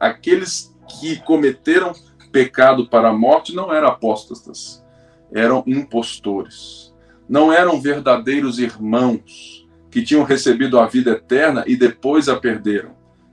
aqueles 0.00 0.74
que 1.00 1.20
cometeram 1.22 1.92
pecado 2.32 2.88
para 2.88 3.10
a 3.10 3.12
morte 3.12 3.54
não 3.54 3.72
eram 3.72 3.88
apóstatas, 3.88 4.84
eram 5.32 5.62
impostores. 5.66 6.94
Não 7.28 7.52
eram 7.52 7.80
verdadeiros 7.80 8.58
irmãos 8.58 9.65
que 9.96 10.02
tinham 10.02 10.24
recebido 10.24 10.78
a 10.78 10.86
vida 10.86 11.12
eterna 11.12 11.64
e 11.66 11.74
depois 11.74 12.28
a 12.28 12.36
perderam. 12.36 12.90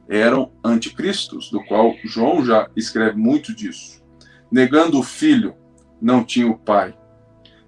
Eram 0.07 0.49
anticristos, 0.63 1.51
do 1.51 1.61
qual 1.65 1.93
João 2.05 2.45
já 2.45 2.69
escreve 2.73 3.17
muito 3.17 3.53
disso. 3.53 4.01
Negando 4.49 4.97
o 4.97 5.03
filho, 5.03 5.55
não 6.01 6.23
tinha 6.23 6.49
o 6.49 6.57
pai. 6.57 6.95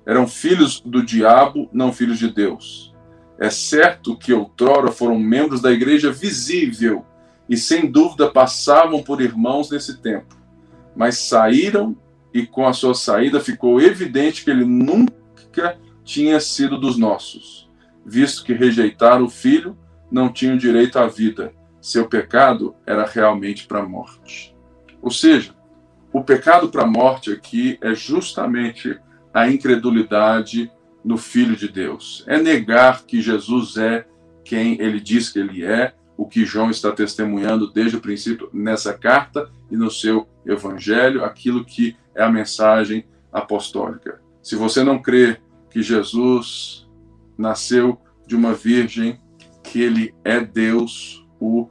Eram 0.05 0.25
filhos 0.25 0.79
do 0.79 1.03
diabo, 1.03 1.69
não 1.73 1.91
filhos 1.91 2.17
de 2.17 2.33
Deus. 2.33 2.95
É 3.37 3.49
certo 3.49 4.17
que 4.17 4.31
outrora 4.31 4.89
foram 4.93 5.19
membros 5.19 5.59
da 5.59 5.73
igreja 5.73 6.09
visível 6.09 7.05
e 7.49 7.57
sem 7.57 7.91
dúvida 7.91 8.31
passavam 8.31 9.03
por 9.03 9.19
irmãos 9.19 9.69
nesse 9.69 9.97
tempo, 9.97 10.37
mas 10.95 11.17
saíram 11.17 11.97
e 12.33 12.47
com 12.47 12.65
a 12.65 12.71
sua 12.71 12.93
saída 12.93 13.41
ficou 13.41 13.81
evidente 13.81 14.45
que 14.45 14.49
ele 14.49 14.63
nunca 14.63 15.77
tinha 16.05 16.39
sido 16.39 16.79
dos 16.79 16.97
nossos, 16.97 17.64
visto 18.05 18.43
que 18.43 18.53
rejeitaram 18.53 19.25
o 19.25 19.29
filho, 19.29 19.77
não 20.11 20.31
tinham 20.31 20.57
direito 20.57 20.99
à 20.99 21.07
vida. 21.07 21.51
Seu 21.81 22.07
pecado 22.07 22.75
era 22.85 23.05
realmente 23.05 23.67
para 23.67 23.79
a 23.79 23.87
morte. 23.87 24.55
Ou 25.01 25.11
seja, 25.11 25.53
o 26.13 26.23
pecado 26.23 26.69
para 26.69 26.83
a 26.83 26.87
morte 26.87 27.31
aqui 27.31 27.77
é 27.81 27.93
justamente 27.93 28.97
a 29.33 29.49
incredulidade 29.49 30.71
no 31.03 31.17
Filho 31.17 31.55
de 31.55 31.67
Deus. 31.67 32.23
É 32.27 32.41
negar 32.41 33.03
que 33.03 33.21
Jesus 33.21 33.77
é 33.77 34.05
quem 34.43 34.79
ele 34.79 34.99
diz 34.99 35.29
que 35.29 35.39
ele 35.39 35.65
é, 35.65 35.93
o 36.15 36.25
que 36.25 36.45
João 36.45 36.69
está 36.69 36.91
testemunhando 36.91 37.71
desde 37.71 37.97
o 37.97 38.01
princípio 38.01 38.49
nessa 38.53 38.93
carta 38.93 39.49
e 39.69 39.75
no 39.75 39.91
seu 39.91 40.27
evangelho, 40.45 41.25
aquilo 41.25 41.65
que 41.65 41.97
é 42.15 42.23
a 42.23 42.31
mensagem 42.31 43.05
apostólica. 43.33 44.21
Se 44.41 44.55
você 44.55 44.83
não 44.83 45.01
crê 45.01 45.37
que 45.69 45.81
Jesus 45.81 46.84
nasceu 47.37 47.99
de 48.27 48.35
uma 48.35 48.53
virgem, 48.53 49.19
que 49.63 49.81
ele 49.81 50.13
é 50.23 50.39
Deus, 50.39 51.25
o 51.39 51.69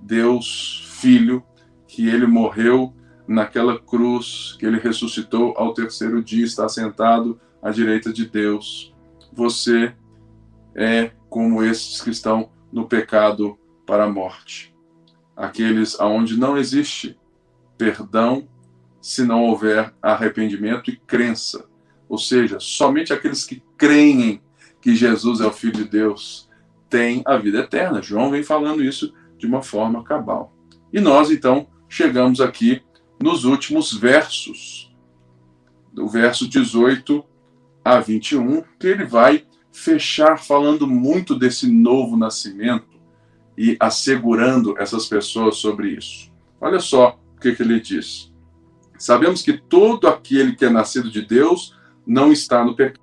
Deus 0.00 0.84
Filho, 1.00 1.42
que 1.86 2.08
ele 2.08 2.26
morreu 2.26 2.94
naquela 3.26 3.78
cruz, 3.78 4.56
que 4.58 4.66
ele 4.66 4.78
ressuscitou 4.78 5.54
ao 5.56 5.74
terceiro 5.74 6.22
dia, 6.22 6.44
está 6.44 6.68
sentado 6.68 7.40
à 7.62 7.70
direita 7.70 8.12
de 8.12 8.26
Deus. 8.26 8.94
Você 9.32 9.94
é 10.74 11.12
como 11.28 11.62
esses 11.62 12.00
que 12.00 12.10
estão 12.10 12.50
no 12.72 12.86
pecado 12.86 13.58
para 13.86 14.04
a 14.04 14.10
morte. 14.10 14.74
Aqueles 15.36 15.98
aonde 15.98 16.38
não 16.38 16.56
existe 16.56 17.18
perdão 17.76 18.48
se 19.00 19.24
não 19.24 19.44
houver 19.44 19.92
arrependimento 20.00 20.90
e 20.90 20.96
crença. 20.96 21.66
Ou 22.08 22.18
seja, 22.18 22.58
somente 22.60 23.12
aqueles 23.12 23.44
que 23.44 23.62
creem 23.76 24.40
que 24.82 24.96
Jesus 24.96 25.40
é 25.40 25.46
o 25.46 25.52
Filho 25.52 25.72
de 25.72 25.84
Deus 25.84 26.50
têm 26.90 27.22
a 27.24 27.38
vida 27.38 27.60
eterna. 27.60 28.02
João 28.02 28.30
vem 28.30 28.42
falando 28.42 28.84
isso 28.84 29.14
de 29.38 29.46
uma 29.46 29.62
forma 29.62 30.02
cabal. 30.02 30.52
E 30.92 31.00
nós, 31.00 31.30
então, 31.30 31.68
chegamos 31.88 32.40
aqui 32.40 32.82
nos 33.22 33.44
últimos 33.44 33.94
versos, 33.94 34.92
do 35.92 36.08
verso 36.08 36.48
18 36.48 37.24
a 37.84 38.00
21, 38.00 38.62
que 38.78 38.88
ele 38.88 39.04
vai 39.04 39.46
fechar 39.72 40.38
falando 40.38 40.86
muito 40.86 41.38
desse 41.38 41.70
novo 41.70 42.16
nascimento 42.16 43.00
e 43.56 43.76
assegurando 43.78 44.76
essas 44.78 45.06
pessoas 45.06 45.56
sobre 45.56 45.90
isso. 45.90 46.30
Olha 46.60 46.80
só 46.80 47.18
o 47.36 47.40
que, 47.40 47.54
que 47.54 47.62
ele 47.62 47.80
diz. 47.80 48.32
Sabemos 48.98 49.42
que 49.42 49.54
todo 49.56 50.08
aquele 50.08 50.54
que 50.54 50.64
é 50.64 50.70
nascido 50.70 51.10
de 51.10 51.22
Deus 51.22 51.76
não 52.06 52.32
está 52.32 52.64
no 52.64 52.74
pecado. 52.74 53.01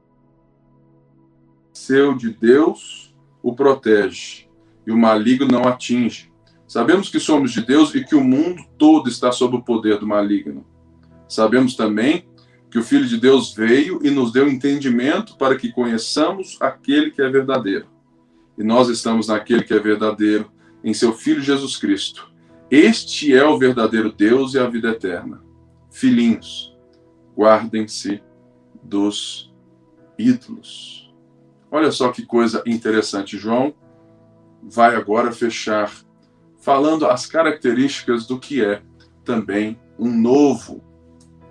Seu 1.80 2.14
de 2.14 2.30
Deus 2.30 3.16
o 3.42 3.56
protege 3.56 4.50
e 4.86 4.92
o 4.92 4.98
maligno 4.98 5.48
não 5.48 5.64
atinge. 5.64 6.30
Sabemos 6.68 7.08
que 7.08 7.22
somos 7.22 7.54
de 7.54 7.62
Deus 7.66 7.96
e 7.96 8.04
que 8.04 8.16
o 8.16 8.24
mundo 8.24 8.62
todo 8.78 9.08
está 9.08 9.32
sob 9.32 9.56
o 9.56 9.64
poder 9.64 9.98
do 9.98 10.06
maligno. 10.06 10.68
Sabemos 11.26 11.78
também 11.78 12.28
que 12.70 12.78
o 12.78 12.84
Filho 12.84 13.08
de 13.08 13.18
Deus 13.18 13.54
veio 13.56 14.02
e 14.04 14.12
nos 14.12 14.34
deu 14.34 14.50
entendimento 14.50 15.38
para 15.38 15.56
que 15.56 15.72
conheçamos 15.72 16.58
aquele 16.60 17.12
que 17.12 17.22
é 17.22 17.30
verdadeiro. 17.30 17.88
E 18.58 18.64
nós 18.64 18.90
estamos 18.90 19.30
naquele 19.30 19.64
que 19.64 19.74
é 19.74 19.80
verdadeiro, 19.80 20.52
em 20.84 20.94
seu 20.94 21.14
Filho 21.14 21.42
Jesus 21.42 21.78
Cristo. 21.78 22.30
Este 22.70 23.34
é 23.34 23.46
o 23.46 23.58
verdadeiro 23.58 24.12
Deus 24.12 24.54
e 24.54 24.60
a 24.60 24.68
vida 24.68 24.90
eterna. 24.90 25.42
Filhinhos, 25.90 26.76
guardem-se 27.38 28.22
dos 28.84 29.50
ídolos. 30.18 31.09
Olha 31.72 31.92
só 31.92 32.12
que 32.12 32.26
coisa 32.26 32.64
interessante. 32.66 33.38
João 33.38 33.74
vai 34.64 34.96
agora 34.96 35.32
fechar 35.32 35.92
falando 36.60 37.06
as 37.06 37.26
características 37.26 38.26
do 38.26 38.40
que 38.40 38.64
é 38.64 38.82
também 39.24 39.80
um 39.98 40.12
novo 40.12 40.84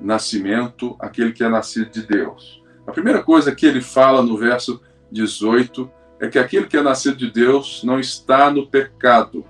nascimento, 0.01 0.97
aquele 0.99 1.33
que 1.33 1.43
é 1.43 1.49
nascido 1.49 1.91
de 1.91 2.07
Deus. 2.07 2.63
A 2.87 2.93
primeira 2.93 3.23
coisa 3.23 3.55
que 3.55 3.67
ele 3.67 3.81
fala 3.81 4.23
no 4.23 4.37
verso 4.37 4.81
18 5.11 5.91
é 6.21 6.29
que 6.29 6.39
aquele 6.39 6.67
que 6.67 6.77
é 6.77 6.83
nascido 6.83 7.17
de 7.17 7.31
Deus 7.31 7.83
não 7.85 7.99
está 8.01 8.51
no 8.51 8.67
pecado. 8.67 9.45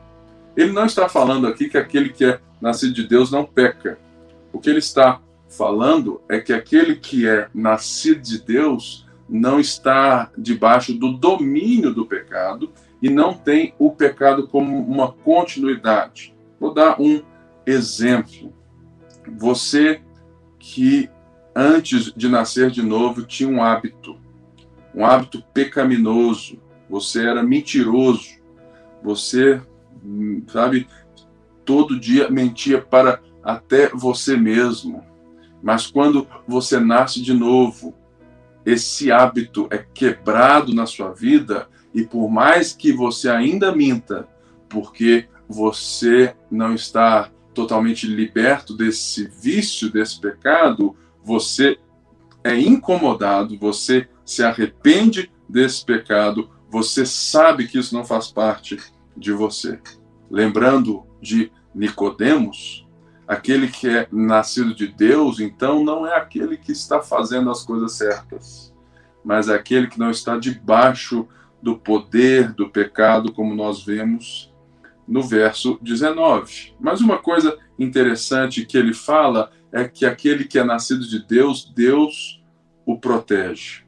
Ele 0.56 0.72
não 0.72 0.86
está 0.86 1.08
falando 1.08 1.46
aqui 1.46 1.68
que 1.68 1.78
aquele 1.78 2.10
que 2.10 2.24
é 2.24 2.40
nascido 2.60 2.92
de 2.92 3.06
Deus 3.06 3.30
não 3.30 3.44
peca. 3.44 3.98
O 4.52 4.58
que 4.58 4.68
ele 4.68 4.78
está 4.78 5.20
falando 5.48 6.20
é 6.28 6.40
que 6.40 6.52
aquele 6.52 6.96
que 6.96 7.26
é 7.26 7.48
nascido 7.54 8.20
de 8.20 8.40
Deus 8.40 9.06
não 9.28 9.60
está 9.60 10.30
debaixo 10.36 10.94
do 10.94 11.12
domínio 11.12 11.92
do 11.92 12.06
pecado 12.06 12.72
e 13.02 13.10
não 13.10 13.34
tem 13.34 13.74
o 13.78 13.90
pecado 13.90 14.48
como 14.48 14.78
uma 14.80 15.12
continuidade. 15.12 16.34
Vou 16.58 16.72
dar 16.72 17.00
um 17.00 17.22
exemplo. 17.66 18.52
Você 19.36 20.00
que 20.58 21.08
antes 21.54 22.12
de 22.16 22.28
nascer 22.28 22.70
de 22.70 22.82
novo 22.82 23.22
tinha 23.22 23.48
um 23.48 23.62
hábito, 23.62 24.16
um 24.94 25.04
hábito 25.04 25.42
pecaminoso. 25.52 26.58
Você 26.88 27.26
era 27.26 27.42
mentiroso. 27.42 28.38
Você, 29.02 29.60
sabe, 30.48 30.88
todo 31.64 32.00
dia 32.00 32.30
mentia 32.30 32.80
para 32.80 33.20
até 33.42 33.88
você 33.90 34.36
mesmo. 34.36 35.04
Mas 35.62 35.86
quando 35.86 36.26
você 36.46 36.78
nasce 36.78 37.20
de 37.20 37.34
novo, 37.34 37.94
esse 38.68 39.10
hábito 39.10 39.66
é 39.70 39.78
quebrado 39.78 40.74
na 40.74 40.84
sua 40.84 41.10
vida 41.10 41.68
e 41.94 42.04
por 42.04 42.28
mais 42.28 42.74
que 42.74 42.92
você 42.92 43.30
ainda 43.30 43.74
minta, 43.74 44.28
porque 44.68 45.26
você 45.48 46.34
não 46.50 46.74
está 46.74 47.30
totalmente 47.54 48.06
liberto 48.06 48.76
desse 48.76 49.26
vício, 49.26 49.90
desse 49.90 50.20
pecado, 50.20 50.94
você 51.24 51.78
é 52.44 52.58
incomodado, 52.60 53.58
você 53.58 54.06
se 54.22 54.42
arrepende 54.42 55.32
desse 55.48 55.82
pecado, 55.82 56.50
você 56.70 57.06
sabe 57.06 57.66
que 57.66 57.78
isso 57.78 57.94
não 57.94 58.04
faz 58.04 58.30
parte 58.30 58.76
de 59.16 59.32
você. 59.32 59.80
Lembrando 60.30 61.06
de 61.22 61.50
Nicodemos, 61.74 62.86
aquele 63.28 63.68
que 63.68 63.86
é 63.86 64.08
nascido 64.10 64.74
de 64.74 64.88
Deus, 64.88 65.38
então 65.38 65.84
não 65.84 66.06
é 66.06 66.16
aquele 66.16 66.56
que 66.56 66.72
está 66.72 67.02
fazendo 67.02 67.50
as 67.50 67.62
coisas 67.62 67.92
certas, 67.92 68.74
mas 69.22 69.50
é 69.50 69.54
aquele 69.54 69.86
que 69.86 69.98
não 69.98 70.10
está 70.10 70.38
debaixo 70.38 71.28
do 71.62 71.76
poder 71.76 72.54
do 72.54 72.70
pecado, 72.70 73.30
como 73.30 73.54
nós 73.54 73.84
vemos 73.84 74.50
no 75.06 75.22
verso 75.22 75.78
19. 75.82 76.74
Mas 76.80 77.02
uma 77.02 77.18
coisa 77.18 77.58
interessante 77.78 78.64
que 78.64 78.78
ele 78.78 78.94
fala 78.94 79.50
é 79.70 79.86
que 79.86 80.06
aquele 80.06 80.44
que 80.44 80.58
é 80.58 80.64
nascido 80.64 81.06
de 81.06 81.26
Deus, 81.26 81.70
Deus 81.74 82.42
o 82.86 82.98
protege. 82.98 83.82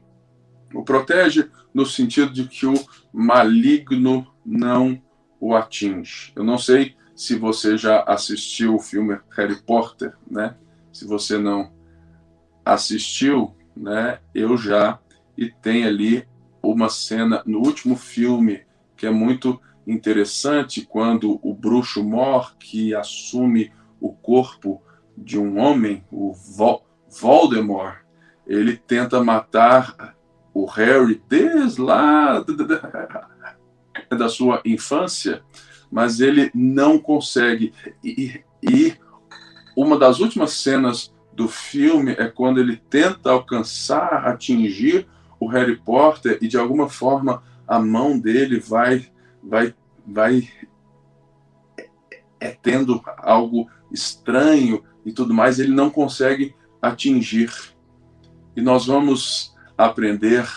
O 0.71 0.83
protege 0.83 1.49
no 1.73 1.85
sentido 1.85 2.31
de 2.31 2.43
que 2.43 2.67
o 2.67 2.75
maligno 3.11 4.27
não 4.45 5.01
o 5.39 5.55
atinge. 5.55 6.31
Eu 6.35 6.43
não 6.43 6.59
sei 6.59 6.95
se 7.21 7.35
você 7.35 7.77
já 7.77 8.01
assistiu 8.07 8.73
o 8.73 8.79
filme 8.79 9.19
Harry 9.37 9.61
Potter, 9.61 10.11
né? 10.27 10.55
Se 10.91 11.05
você 11.05 11.37
não 11.37 11.71
assistiu, 12.65 13.55
né? 13.77 14.17
Eu 14.33 14.57
já 14.57 14.97
e 15.37 15.51
tem 15.51 15.85
ali 15.85 16.27
uma 16.63 16.89
cena 16.89 17.43
no 17.45 17.59
último 17.59 17.95
filme 17.95 18.63
que 18.97 19.05
é 19.05 19.11
muito 19.11 19.61
interessante 19.85 20.81
quando 20.81 21.39
o 21.43 21.53
bruxo 21.53 22.03
Mor 22.03 22.55
que 22.57 22.95
assume 22.95 23.71
o 23.99 24.11
corpo 24.11 24.81
de 25.15 25.37
um 25.37 25.59
homem, 25.59 26.03
o 26.11 26.33
Voldemort, 27.07 27.99
ele 28.47 28.75
tenta 28.75 29.23
matar 29.23 30.15
o 30.55 30.65
Harry 30.65 31.21
desde 31.29 31.81
lá 31.81 32.43
da 34.09 34.27
sua 34.27 34.59
infância, 34.65 35.43
mas 35.91 36.19
ele 36.21 36.49
não 36.53 36.97
consegue. 36.97 37.73
E, 38.03 38.41
e 38.63 38.95
uma 39.75 39.97
das 39.97 40.19
últimas 40.19 40.53
cenas 40.53 41.13
do 41.33 41.47
filme 41.47 42.13
é 42.13 42.27
quando 42.27 42.59
ele 42.59 42.77
tenta 42.89 43.31
alcançar, 43.31 44.27
atingir 44.27 45.07
o 45.39 45.47
Harry 45.47 45.75
Potter 45.75 46.37
e 46.41 46.47
de 46.47 46.57
alguma 46.57 46.87
forma 46.87 47.43
a 47.67 47.79
mão 47.79 48.19
dele 48.19 48.59
vai 48.59 49.07
vai 49.43 49.73
vai 50.05 50.47
é 52.39 52.49
tendo 52.49 53.01
algo 53.17 53.69
estranho 53.91 54.83
e 55.05 55.11
tudo 55.11 55.33
mais, 55.33 55.59
ele 55.59 55.73
não 55.73 55.89
consegue 55.89 56.55
atingir. 56.81 57.51
E 58.55 58.61
nós 58.61 58.85
vamos 58.85 59.55
aprender 59.77 60.47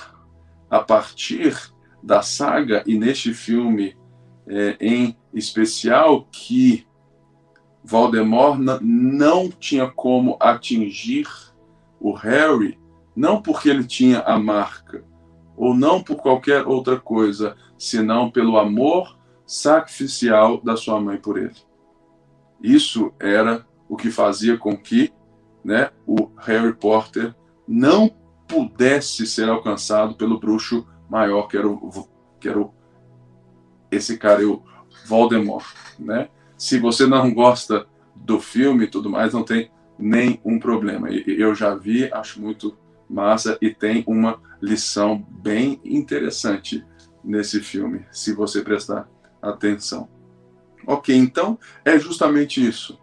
a 0.70 0.80
partir 0.80 1.57
da 2.03 2.22
saga 2.22 2.82
e 2.87 2.99
neste 2.99 3.32
filme 3.32 3.97
é, 4.47 4.76
em 4.80 5.16
especial 5.35 6.26
que 6.30 6.87
Voldemort 7.82 8.59
não 8.80 9.51
tinha 9.51 9.91
como 9.91 10.37
atingir 10.41 11.26
o 12.01 12.12
Harry 12.12 12.78
não 13.14 13.41
porque 13.41 13.68
ele 13.68 13.85
tinha 13.85 14.20
a 14.20 14.39
marca, 14.39 15.05
ou 15.57 15.74
não 15.74 16.03
por 16.03 16.16
qualquer 16.16 16.66
outra 16.66 16.99
coisa, 16.99 17.57
senão 17.78 18.30
pelo 18.30 18.59
amor 18.59 19.16
sacrificial 19.47 20.61
da 20.61 20.76
sua 20.76 21.01
mãe 21.01 21.16
por 21.16 21.39
ele. 21.39 21.55
Isso 22.62 23.12
era 23.20 23.64
o 23.89 23.97
que 23.97 24.11
fazia 24.11 24.57
com 24.57 24.76
que 24.76 25.12
né, 25.62 25.91
o 26.07 26.30
Harry 26.39 26.74
Potter 26.74 27.35
não 27.66 28.11
pudesse 28.49 29.26
ser 29.26 29.49
alcançado 29.49 30.14
pelo 30.14 30.39
bruxo 30.39 30.87
maior, 31.09 31.47
que 31.47 31.57
era, 31.57 31.68
o, 31.68 32.09
que 32.41 32.49
era 32.49 32.61
o, 32.61 32.74
esse 33.91 34.18
cara, 34.18 34.47
o 34.47 34.62
Voldemort. 35.05 35.67
Né? 35.99 36.29
Se 36.57 36.79
você 36.79 37.07
não 37.07 37.33
gosta 37.33 37.87
do 38.15 38.41
filme 38.41 38.85
e 38.85 38.89
tudo 38.89 39.11
mais, 39.11 39.33
não 39.33 39.43
tem 39.43 39.71
nenhum 39.99 40.59
problema. 40.59 41.11
Eu 41.11 41.55
já 41.55 41.75
vi, 41.75 42.13
acho 42.13 42.41
muito 42.41 42.77
massa 43.09 43.59
e 43.61 43.71
tem 43.71 44.05
uma 44.07 44.41
lição 44.61 45.25
bem 45.29 45.81
interessante 45.85 46.85
nesse 47.23 47.61
filme, 47.61 48.05
se 48.11 48.33
você 48.33 48.63
prestar 48.63 49.09
atenção. 49.41 50.09
Ok, 50.87 51.15
então 51.15 51.59
é 51.85 51.99
justamente 51.99 52.67
isso. 52.67 52.99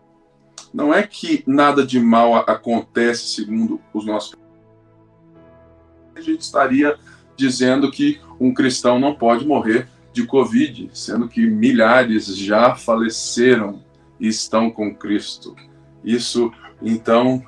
Não 0.73 0.93
é 0.93 1.03
que 1.03 1.43
nada 1.45 1.85
de 1.85 1.99
mal 1.99 2.35
acontece 2.35 3.27
segundo 3.27 3.81
os 3.93 4.05
nossos. 4.05 4.33
A 6.15 6.21
gente 6.21 6.41
estaria 6.41 6.97
dizendo 7.35 7.91
que 7.91 8.21
um 8.39 8.53
cristão 8.53 8.99
não 8.99 9.15
pode 9.15 9.45
morrer 9.45 9.87
de 10.13 10.25
Covid, 10.25 10.89
sendo 10.93 11.27
que 11.27 11.45
milhares 11.45 12.35
já 12.35 12.75
faleceram 12.75 13.83
e 14.19 14.27
estão 14.27 14.69
com 14.69 14.93
Cristo. 14.93 15.55
Isso, 16.03 16.51
então, 16.81 17.43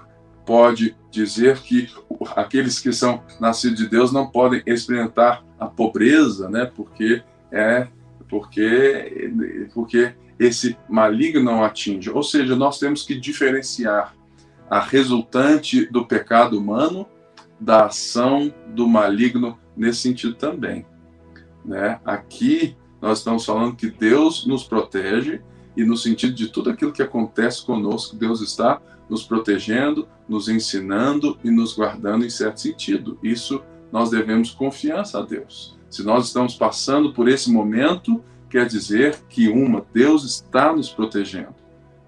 pode 0.46 0.96
dizer 1.12 1.60
que 1.60 1.90
aqueles 2.36 2.80
que 2.80 2.92
são 2.92 3.24
nascidos 3.40 3.80
de 3.80 3.88
Deus 3.88 4.12
não 4.12 4.28
podem 4.28 4.62
experimentar 4.66 5.44
a 5.60 5.68
pobreza, 5.68 6.50
né? 6.50 6.66
Porque 6.66 7.24
é 7.52 7.88
porque 8.28 9.32
porque 9.74 10.14
esse 10.40 10.76
maligno 10.90 11.44
não 11.44 11.64
atinge. 11.64 12.10
Ou 12.10 12.24
seja, 12.24 12.56
nós 12.56 12.80
temos 12.80 13.04
que 13.04 13.16
diferenciar 13.16 14.16
a 14.70 14.80
resultante 14.80 15.86
do 15.86 16.06
pecado 16.06 16.58
humano 16.58 17.08
da 17.60 17.86
ação 17.86 18.54
do 18.70 18.88
maligno 18.88 19.58
nesse 19.78 20.00
sentido 20.00 20.34
também, 20.34 20.86
né? 21.66 22.00
Aqui 22.06 22.76
nós 23.02 23.20
estamos 23.20 23.46
falando 23.46 23.76
que 23.76 23.90
Deus 23.90 24.46
nos 24.46 24.64
protege 24.64 25.42
e 25.76 25.84
no 25.84 25.98
sentido 25.98 26.34
de 26.34 26.48
tudo 26.48 26.70
aquilo 26.70 26.92
que 26.92 27.02
acontece 27.02 27.66
conosco, 27.66 28.16
Deus 28.16 28.42
está 28.42 28.82
nos 29.10 29.24
protegendo, 29.24 30.08
nos 30.28 30.48
ensinando 30.48 31.38
e 31.44 31.50
nos 31.50 31.76
guardando 31.76 32.26
em 32.26 32.30
certo 32.30 32.62
sentido. 32.62 33.18
Isso 33.22 33.62
nós 33.92 34.10
devemos 34.10 34.52
confiança 34.52 35.20
a 35.20 35.22
Deus. 35.22 35.78
Se 35.90 36.04
nós 36.04 36.28
estamos 36.28 36.56
passando 36.56 37.14
por 37.14 37.28
esse 37.28 37.52
momento, 37.52 38.24
quer 38.50 38.66
dizer 38.66 39.20
que 39.30 39.50
uma, 39.50 39.86
Deus 39.94 40.24
está 40.24 40.74
nos 40.74 40.90
protegendo. 40.90 41.56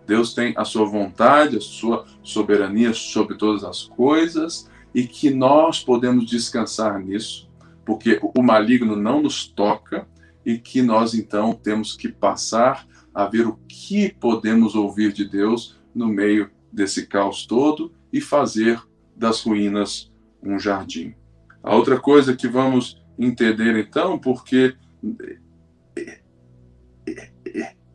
Deus 0.07 0.33
tem 0.33 0.53
a 0.55 0.63
sua 0.63 0.85
vontade, 0.85 1.57
a 1.57 1.61
sua 1.61 2.05
soberania 2.23 2.93
sobre 2.93 3.35
todas 3.35 3.63
as 3.63 3.83
coisas 3.83 4.69
e 4.93 5.05
que 5.05 5.29
nós 5.29 5.83
podemos 5.83 6.25
descansar 6.25 6.99
nisso, 6.99 7.44
porque 7.85 8.19
o 8.21 8.41
maligno 8.41 8.95
não 8.95 9.21
nos 9.21 9.47
toca 9.47 10.07
e 10.45 10.57
que 10.57 10.81
nós 10.81 11.13
então 11.13 11.53
temos 11.53 11.95
que 11.95 12.09
passar 12.09 12.87
a 13.13 13.25
ver 13.25 13.47
o 13.47 13.57
que 13.67 14.13
podemos 14.13 14.75
ouvir 14.75 15.13
de 15.13 15.25
Deus 15.25 15.79
no 15.93 16.07
meio 16.07 16.49
desse 16.71 17.07
caos 17.07 17.45
todo 17.45 17.93
e 18.11 18.19
fazer 18.19 18.81
das 19.15 19.41
ruínas 19.41 20.11
um 20.43 20.59
jardim. 20.59 21.15
A 21.63 21.73
outra 21.75 21.99
coisa 21.99 22.35
que 22.35 22.47
vamos 22.47 23.01
entender 23.17 23.77
então, 23.77 24.19
porque 24.19 24.75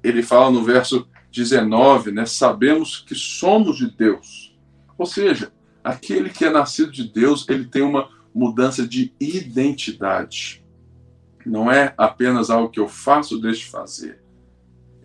ele 0.03 0.23
fala 0.23 0.51
no 0.51 0.65
verso 0.65 1.07
19, 1.31 2.13
né? 2.13 2.27
Sabemos 2.27 2.99
que 2.99 3.15
somos 3.15 3.77
de 3.77 3.91
Deus. 3.91 4.59
Ou 4.97 5.07
seja, 5.07 5.53
aquele 5.85 6.31
que 6.31 6.45
é 6.45 6.51
nascido 6.51 6.91
de 6.91 7.05
Deus, 7.05 7.47
ele 7.49 7.67
tem 7.67 7.83
uma 7.83 8.09
mudança 8.35 8.87
de 8.87 9.13
identidade. 9.21 10.65
Não 11.45 11.71
é 11.71 11.95
apenas 11.97 12.51
algo 12.51 12.71
que 12.71 12.81
eu 12.81 12.89
faço 12.89 13.37
ou 13.37 13.41
deixo 13.41 13.61
de 13.61 13.71
fazer. 13.71 14.23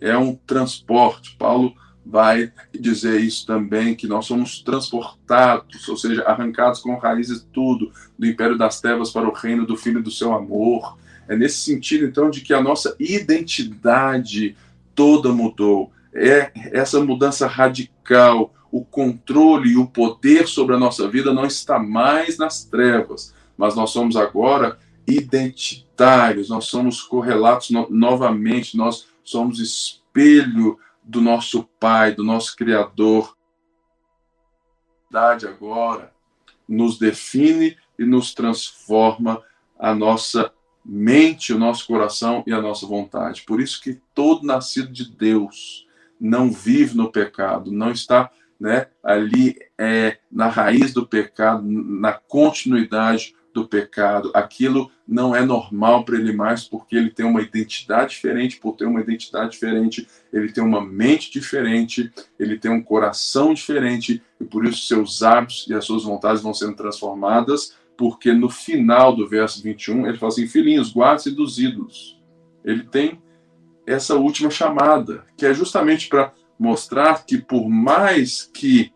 É 0.00 0.16
um 0.16 0.34
transporte. 0.34 1.34
Paulo 1.36 1.74
vai 2.04 2.52
dizer 2.72 3.20
isso 3.20 3.44
também, 3.44 3.94
que 3.94 4.06
nós 4.06 4.26
somos 4.26 4.60
transportados, 4.60 5.88
ou 5.88 5.96
seja, 5.96 6.22
arrancados 6.22 6.80
com 6.80 6.96
raízes 6.96 7.46
tudo, 7.52 7.90
do 8.16 8.26
império 8.26 8.56
das 8.56 8.80
trevas 8.80 9.10
para 9.10 9.28
o 9.28 9.32
reino 9.32 9.66
do 9.66 9.76
Filho 9.76 10.02
do 10.02 10.10
seu 10.10 10.32
amor. 10.32 10.96
É 11.28 11.36
nesse 11.36 11.58
sentido, 11.58 12.04
então, 12.04 12.30
de 12.30 12.42
que 12.42 12.54
a 12.54 12.62
nossa 12.62 12.94
identidade 13.00 14.56
toda 14.94 15.32
mudou. 15.32 15.90
É 16.14 16.52
essa 16.72 17.00
mudança 17.00 17.46
radical, 17.46 18.54
o 18.76 18.84
controle 18.84 19.70
e 19.70 19.76
o 19.78 19.86
poder 19.86 20.46
sobre 20.46 20.74
a 20.74 20.78
nossa 20.78 21.08
vida 21.08 21.32
não 21.32 21.46
está 21.46 21.78
mais 21.78 22.36
nas 22.36 22.62
trevas, 22.62 23.34
mas 23.56 23.74
nós 23.74 23.90
somos 23.90 24.16
agora 24.16 24.78
identitários, 25.06 26.50
nós 26.50 26.66
somos 26.66 27.00
correlatos 27.00 27.70
no 27.70 27.88
novamente, 27.88 28.76
nós 28.76 29.06
somos 29.24 29.60
espelho 29.60 30.78
do 31.02 31.22
nosso 31.22 31.62
Pai, 31.80 32.14
do 32.14 32.22
nosso 32.22 32.54
Criador. 32.54 33.34
Agora 35.14 36.12
nos 36.68 36.98
define 36.98 37.78
e 37.98 38.04
nos 38.04 38.34
transforma 38.34 39.42
a 39.78 39.94
nossa 39.94 40.52
mente, 40.84 41.54
o 41.54 41.58
nosso 41.58 41.86
coração 41.86 42.44
e 42.46 42.52
a 42.52 42.60
nossa 42.60 42.86
vontade. 42.86 43.42
Por 43.46 43.58
isso 43.58 43.80
que 43.80 43.98
todo 44.14 44.44
nascido 44.44 44.92
de 44.92 45.10
Deus 45.10 45.86
não 46.20 46.50
vive 46.50 46.94
no 46.94 47.10
pecado, 47.10 47.72
não 47.72 47.90
está 47.90 48.30
né, 48.58 48.86
ali 49.02 49.56
é, 49.78 50.18
na 50.30 50.48
raiz 50.48 50.92
do 50.92 51.06
pecado, 51.06 51.62
na 51.66 52.12
continuidade 52.12 53.34
do 53.56 53.66
pecado. 53.66 54.30
Aquilo 54.34 54.90
não 55.08 55.34
é 55.34 55.44
normal 55.44 56.04
para 56.04 56.16
ele 56.16 56.32
mais, 56.32 56.64
porque 56.64 56.94
ele 56.94 57.10
tem 57.10 57.24
uma 57.24 57.40
identidade 57.40 58.10
diferente. 58.10 58.58
Por 58.58 58.76
ter 58.76 58.84
uma 58.84 59.00
identidade 59.00 59.52
diferente, 59.52 60.06
ele 60.30 60.52
tem 60.52 60.62
uma 60.62 60.84
mente 60.84 61.32
diferente, 61.32 62.12
ele 62.38 62.58
tem 62.58 62.70
um 62.70 62.82
coração 62.82 63.54
diferente, 63.54 64.22
e 64.38 64.44
por 64.44 64.66
isso 64.66 64.86
seus 64.86 65.22
hábitos 65.22 65.66
e 65.68 65.74
as 65.74 65.84
suas 65.84 66.04
vontades 66.04 66.42
vão 66.42 66.52
sendo 66.52 66.76
transformadas. 66.76 67.74
Porque 67.96 68.32
no 68.32 68.50
final 68.50 69.16
do 69.16 69.26
verso 69.26 69.62
21, 69.62 70.06
ele 70.06 70.18
fala 70.18 70.30
assim: 70.30 70.46
Filhinhos, 70.46 70.94
guardem-se 70.94 71.30
dos 71.30 71.58
ídolos. 71.58 72.20
Ele 72.62 72.82
tem 72.82 73.22
essa 73.86 74.16
última 74.16 74.50
chamada, 74.50 75.24
que 75.36 75.46
é 75.46 75.54
justamente 75.54 76.08
para 76.08 76.32
mostrar 76.58 77.24
que, 77.24 77.38
por 77.38 77.68
mais 77.68 78.42
que 78.42 78.92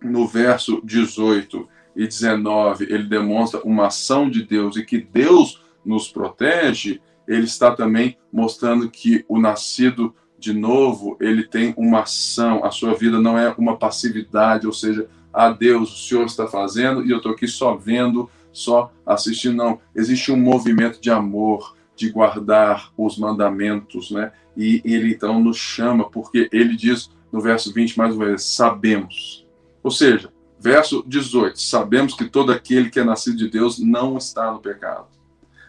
no 0.00 0.26
verso 0.26 0.80
18 0.84 1.68
e 1.94 2.06
19 2.06 2.86
ele 2.90 3.04
demonstra 3.04 3.60
uma 3.64 3.86
ação 3.86 4.28
de 4.28 4.42
Deus 4.42 4.76
e 4.76 4.84
que 4.84 4.98
Deus 4.98 5.62
nos 5.84 6.08
protege, 6.08 7.00
ele 7.26 7.44
está 7.44 7.74
também 7.74 8.16
mostrando 8.32 8.90
que 8.90 9.24
o 9.28 9.38
nascido 9.38 10.14
de 10.38 10.52
novo, 10.52 11.16
ele 11.20 11.44
tem 11.44 11.72
uma 11.76 12.00
ação, 12.00 12.64
a 12.64 12.70
sua 12.72 12.94
vida 12.94 13.20
não 13.20 13.38
é 13.38 13.54
uma 13.56 13.76
passividade, 13.76 14.66
ou 14.66 14.72
seja, 14.72 15.08
a 15.32 15.46
ah, 15.46 15.52
Deus, 15.52 15.92
o 15.92 16.08
Senhor 16.08 16.26
está 16.26 16.48
fazendo 16.48 17.06
e 17.06 17.10
eu 17.10 17.18
estou 17.18 17.32
aqui 17.32 17.46
só 17.46 17.76
vendo, 17.76 18.28
só 18.52 18.92
assistindo, 19.06 19.56
não. 19.56 19.78
Existe 19.94 20.32
um 20.32 20.36
movimento 20.36 21.00
de 21.00 21.10
amor, 21.10 21.76
de 21.96 22.10
guardar 22.10 22.90
os 22.96 23.18
mandamentos, 23.18 24.10
né? 24.10 24.32
E 24.56 24.82
ele 24.84 25.12
então 25.12 25.40
nos 25.40 25.56
chama, 25.56 26.08
porque 26.08 26.48
ele 26.52 26.76
diz 26.76 27.10
no 27.30 27.40
verso 27.40 27.72
20 27.72 27.96
mais 27.96 28.14
uma 28.14 28.26
vez: 28.26 28.42
sabemos. 28.42 29.46
Ou 29.82 29.90
seja, 29.90 30.32
verso 30.58 31.02
18: 31.06 31.60
sabemos 31.60 32.14
que 32.14 32.24
todo 32.24 32.52
aquele 32.52 32.90
que 32.90 33.00
é 33.00 33.04
nascido 33.04 33.36
de 33.36 33.48
Deus 33.48 33.78
não 33.78 34.16
está 34.16 34.50
no 34.52 34.60
pecado. 34.60 35.06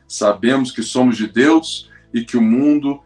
Sabemos 0.08 0.72
que 0.72 0.84
somos 0.84 1.18
de 1.18 1.28
Deus 1.28 1.90
e 2.14 2.24
que 2.24 2.38
o 2.38 2.42
mundo 2.42 3.02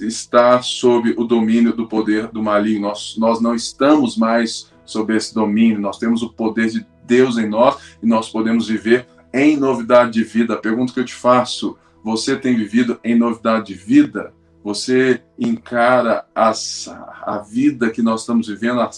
está 0.00 0.60
sob 0.62 1.14
o 1.16 1.24
domínio 1.24 1.72
do 1.74 1.86
poder 1.86 2.28
do 2.28 2.42
maligno. 2.42 2.88
Nós, 2.88 3.16
nós 3.18 3.40
não 3.40 3.54
estamos 3.54 4.16
mais 4.16 4.70
sob 4.84 5.16
esse 5.16 5.34
domínio, 5.34 5.80
nós 5.80 5.98
temos 5.98 6.22
o 6.22 6.32
poder 6.32 6.70
de 6.70 6.86
Deus 7.04 7.38
em 7.38 7.48
nós 7.48 7.76
e 8.02 8.06
nós 8.06 8.28
podemos 8.28 8.68
viver 8.68 9.06
em 9.32 9.56
novidade 9.56 10.12
de 10.12 10.24
vida. 10.24 10.54
A 10.54 10.58
pergunta 10.58 10.92
que 10.92 11.00
eu 11.00 11.04
te 11.04 11.14
faço: 11.14 11.76
você 12.02 12.36
tem 12.36 12.56
vivido 12.56 12.98
em 13.04 13.14
novidade 13.14 13.66
de 13.66 13.74
vida? 13.74 14.32
Você 14.64 15.22
encara 15.38 16.24
as, 16.34 16.88
a 17.22 17.38
vida 17.38 17.90
que 17.90 18.02
nós 18.02 18.20
estamos 18.20 18.46
vivendo, 18.46 18.80
a, 18.80 18.90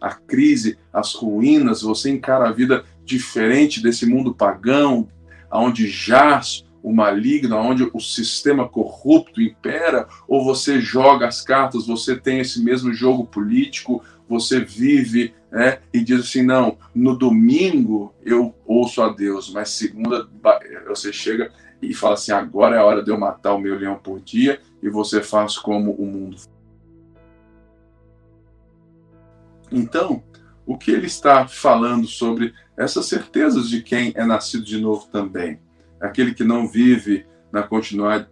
a 0.00 0.14
crise, 0.14 0.78
as 0.92 1.14
ruínas, 1.14 1.82
você 1.82 2.10
encara 2.10 2.48
a 2.48 2.52
vida 2.52 2.84
diferente 3.04 3.82
desse 3.82 4.06
mundo 4.06 4.34
pagão, 4.34 5.08
onde 5.50 5.88
jaz 5.88 6.64
o 6.82 6.92
maligno, 6.92 7.56
onde 7.56 7.88
o 7.92 8.00
sistema 8.00 8.68
corrupto 8.68 9.40
impera, 9.40 10.06
ou 10.26 10.44
você 10.44 10.80
joga 10.80 11.26
as 11.26 11.42
cartas, 11.42 11.86
você 11.86 12.16
tem 12.16 12.38
esse 12.38 12.62
mesmo 12.62 12.92
jogo 12.92 13.26
político, 13.26 14.02
você 14.28 14.60
vive 14.60 15.34
né, 15.50 15.78
e 15.92 16.00
diz 16.00 16.20
assim: 16.20 16.42
não, 16.42 16.76
no 16.94 17.16
domingo 17.16 18.14
eu 18.22 18.54
ouço 18.66 19.02
a 19.02 19.08
Deus, 19.08 19.50
mas 19.52 19.70
segunda 19.70 20.28
você 20.86 21.12
chega 21.12 21.50
e 21.80 21.94
fala 21.94 22.14
assim: 22.14 22.32
agora 22.32 22.76
é 22.76 22.78
a 22.78 22.84
hora 22.84 23.02
de 23.02 23.10
eu 23.10 23.18
matar 23.18 23.54
o 23.54 23.60
meu 23.60 23.78
leão 23.78 23.96
por 23.96 24.20
dia, 24.20 24.60
e 24.82 24.88
você 24.88 25.22
faz 25.22 25.56
como 25.56 25.92
o 25.92 26.06
mundo. 26.06 26.36
Então, 29.70 30.22
o 30.66 30.76
que 30.76 30.90
ele 30.90 31.06
está 31.06 31.46
falando 31.46 32.06
sobre 32.06 32.54
essas 32.76 33.06
certezas 33.06 33.68
de 33.68 33.82
quem 33.82 34.12
é 34.14 34.24
nascido 34.24 34.64
de 34.64 34.80
novo 34.80 35.08
também? 35.10 35.60
Aquele 36.00 36.34
que 36.34 36.44
não 36.44 36.66
vive 36.68 37.26
na 37.50 37.62
continuidade, 37.62 38.28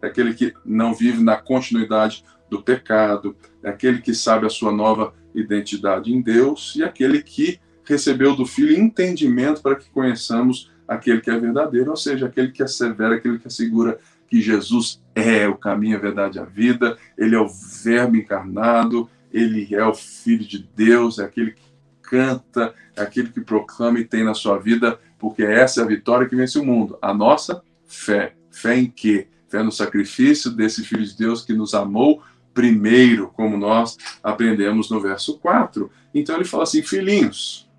aquele 0.00 0.34
que 0.34 0.54
não 0.64 0.94
vive 0.94 1.22
na 1.22 1.36
continuidade 1.36 2.24
do 2.50 2.62
pecado, 2.62 3.36
aquele 3.62 4.00
que 4.00 4.14
sabe 4.14 4.46
a 4.46 4.50
sua 4.50 4.72
nova 4.72 5.14
identidade 5.34 6.12
em 6.12 6.20
Deus 6.20 6.74
e 6.76 6.82
aquele 6.82 7.22
que 7.22 7.60
recebeu 7.84 8.34
do 8.34 8.46
Filho 8.46 8.76
entendimento 8.76 9.62
para 9.62 9.76
que 9.76 9.90
conheçamos 9.90 10.70
aquele 10.88 11.20
que 11.20 11.30
é 11.30 11.38
verdadeiro, 11.38 11.90
ou 11.90 11.96
seja, 11.96 12.26
aquele 12.26 12.50
que 12.50 12.62
assevera, 12.62 13.16
aquele 13.16 13.38
que 13.38 13.46
assegura 13.46 13.98
que 14.26 14.40
Jesus 14.40 15.00
é 15.14 15.46
o 15.46 15.56
caminho, 15.56 15.96
a 15.96 16.00
verdade 16.00 16.38
a 16.38 16.44
vida, 16.44 16.96
ele 17.16 17.34
é 17.34 17.38
o 17.38 17.48
Verbo 17.48 18.16
encarnado, 18.16 19.08
ele 19.32 19.74
é 19.74 19.84
o 19.84 19.94
Filho 19.94 20.44
de 20.46 20.66
Deus, 20.74 21.18
é 21.18 21.24
aquele 21.24 21.52
que 21.52 21.68
canta, 22.02 22.74
é 22.96 23.02
aquele 23.02 23.28
que 23.28 23.40
proclama 23.40 24.00
e 24.00 24.04
tem 24.04 24.24
na 24.24 24.34
sua 24.34 24.58
vida, 24.58 24.98
porque 25.18 25.42
essa 25.42 25.80
é 25.80 25.84
a 25.84 25.86
vitória 25.86 26.28
que 26.28 26.36
vence 26.36 26.58
o 26.58 26.64
mundo. 26.64 26.98
A 27.02 27.12
nossa 27.12 27.62
fé. 27.86 28.34
Fé 28.50 28.78
em 28.78 28.86
quê? 28.86 29.28
Fé 29.48 29.62
no 29.62 29.70
sacrifício 29.70 30.50
desse 30.50 30.84
Filho 30.84 31.04
de 31.04 31.16
Deus 31.16 31.44
que 31.44 31.52
nos 31.52 31.74
amou 31.74 32.22
primeiro, 32.54 33.28
como 33.28 33.56
nós 33.56 33.96
aprendemos 34.22 34.90
no 34.90 35.00
verso 35.00 35.38
4. 35.38 35.90
Então 36.12 36.34
ele 36.34 36.44
fala 36.44 36.64
assim: 36.64 36.82
filhinhos, 36.82 37.70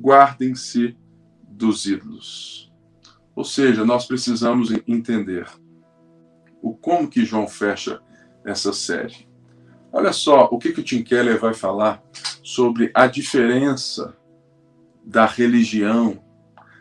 guardem-se 0.00 0.96
dos 1.62 1.86
ídolos. 1.86 2.72
Ou 3.36 3.44
seja, 3.44 3.84
nós 3.84 4.04
precisamos 4.04 4.70
entender 4.86 5.46
o 6.60 6.74
como 6.74 7.08
que 7.08 7.24
João 7.24 7.46
fecha 7.46 8.02
essa 8.44 8.72
série. 8.72 9.28
Olha 9.92 10.12
só 10.12 10.48
o 10.50 10.58
que, 10.58 10.72
que 10.72 10.80
o 10.80 10.82
Tim 10.82 11.04
Keller 11.04 11.38
vai 11.38 11.54
falar 11.54 12.02
sobre 12.42 12.90
a 12.92 13.06
diferença 13.06 14.16
da 15.04 15.24
religião, 15.24 16.22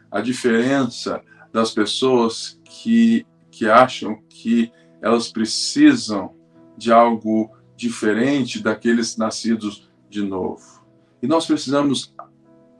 a 0.09 0.19
diferença 0.19 1.21
das 1.53 1.71
pessoas 1.71 2.59
que, 2.63 3.25
que 3.51 3.69
acham 3.69 4.19
que 4.27 4.71
elas 4.99 5.31
precisam 5.31 6.35
de 6.75 6.91
algo 6.91 7.55
diferente 7.75 8.61
daqueles 8.61 9.15
nascidos 9.15 9.91
de 10.09 10.23
novo. 10.23 10.83
E 11.21 11.27
nós 11.27 11.45
precisamos 11.45 12.10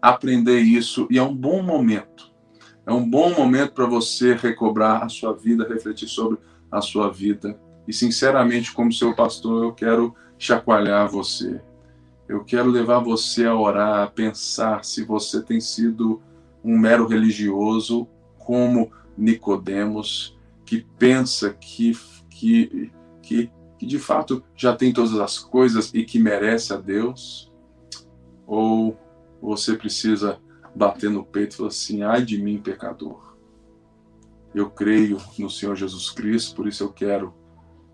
aprender 0.01 0.59
isso 0.59 1.07
e 1.09 1.17
é 1.17 1.23
um 1.23 1.35
bom 1.35 1.61
momento. 1.61 2.31
É 2.85 2.91
um 2.91 3.07
bom 3.07 3.33
momento 3.33 3.73
para 3.73 3.85
você 3.85 4.33
recobrar 4.33 5.03
a 5.03 5.09
sua 5.09 5.33
vida, 5.33 5.67
refletir 5.67 6.07
sobre 6.07 6.39
a 6.71 6.81
sua 6.81 7.11
vida. 7.11 7.59
E 7.87 7.93
sinceramente, 7.93 8.73
como 8.73 8.91
seu 8.91 9.15
pastor, 9.15 9.63
eu 9.63 9.73
quero 9.73 10.15
chacoalhar 10.37 11.07
você. 11.07 11.61
Eu 12.27 12.43
quero 12.43 12.69
levar 12.69 12.99
você 12.99 13.45
a 13.45 13.55
orar, 13.55 14.03
a 14.03 14.07
pensar 14.07 14.83
se 14.83 15.03
você 15.03 15.41
tem 15.43 15.59
sido 15.59 16.21
um 16.63 16.77
mero 16.77 17.07
religioso 17.07 18.07
como 18.37 18.91
Nicodemos, 19.17 20.37
que 20.65 20.85
pensa 20.97 21.51
que, 21.51 21.95
que, 22.29 22.91
que, 23.21 23.51
que 23.77 23.85
de 23.85 23.99
fato 23.99 24.43
já 24.55 24.75
tem 24.75 24.91
todas 24.91 25.13
as 25.19 25.37
coisas 25.37 25.93
e 25.93 26.03
que 26.03 26.17
merece 26.17 26.73
a 26.73 26.77
Deus, 26.77 27.51
ou 28.47 28.97
você 29.41 29.75
precisa 29.75 30.39
bater 30.75 31.09
no 31.09 31.25
peito 31.25 31.53
e 31.53 31.57
falar 31.57 31.69
assim: 31.69 32.03
ai 32.03 32.23
de 32.23 32.41
mim, 32.41 32.61
pecador. 32.61 33.35
Eu 34.53 34.69
creio 34.69 35.17
no 35.39 35.49
Senhor 35.49 35.75
Jesus 35.75 36.09
Cristo, 36.09 36.55
por 36.55 36.67
isso 36.67 36.83
eu 36.83 36.91
quero 36.91 37.33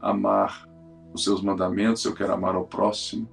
amar 0.01 0.67
os 1.13 1.23
seus 1.23 1.41
mandamentos, 1.41 2.03
eu 2.03 2.13
quero 2.13 2.33
amar 2.33 2.55
ao 2.55 2.65
próximo, 2.65 3.29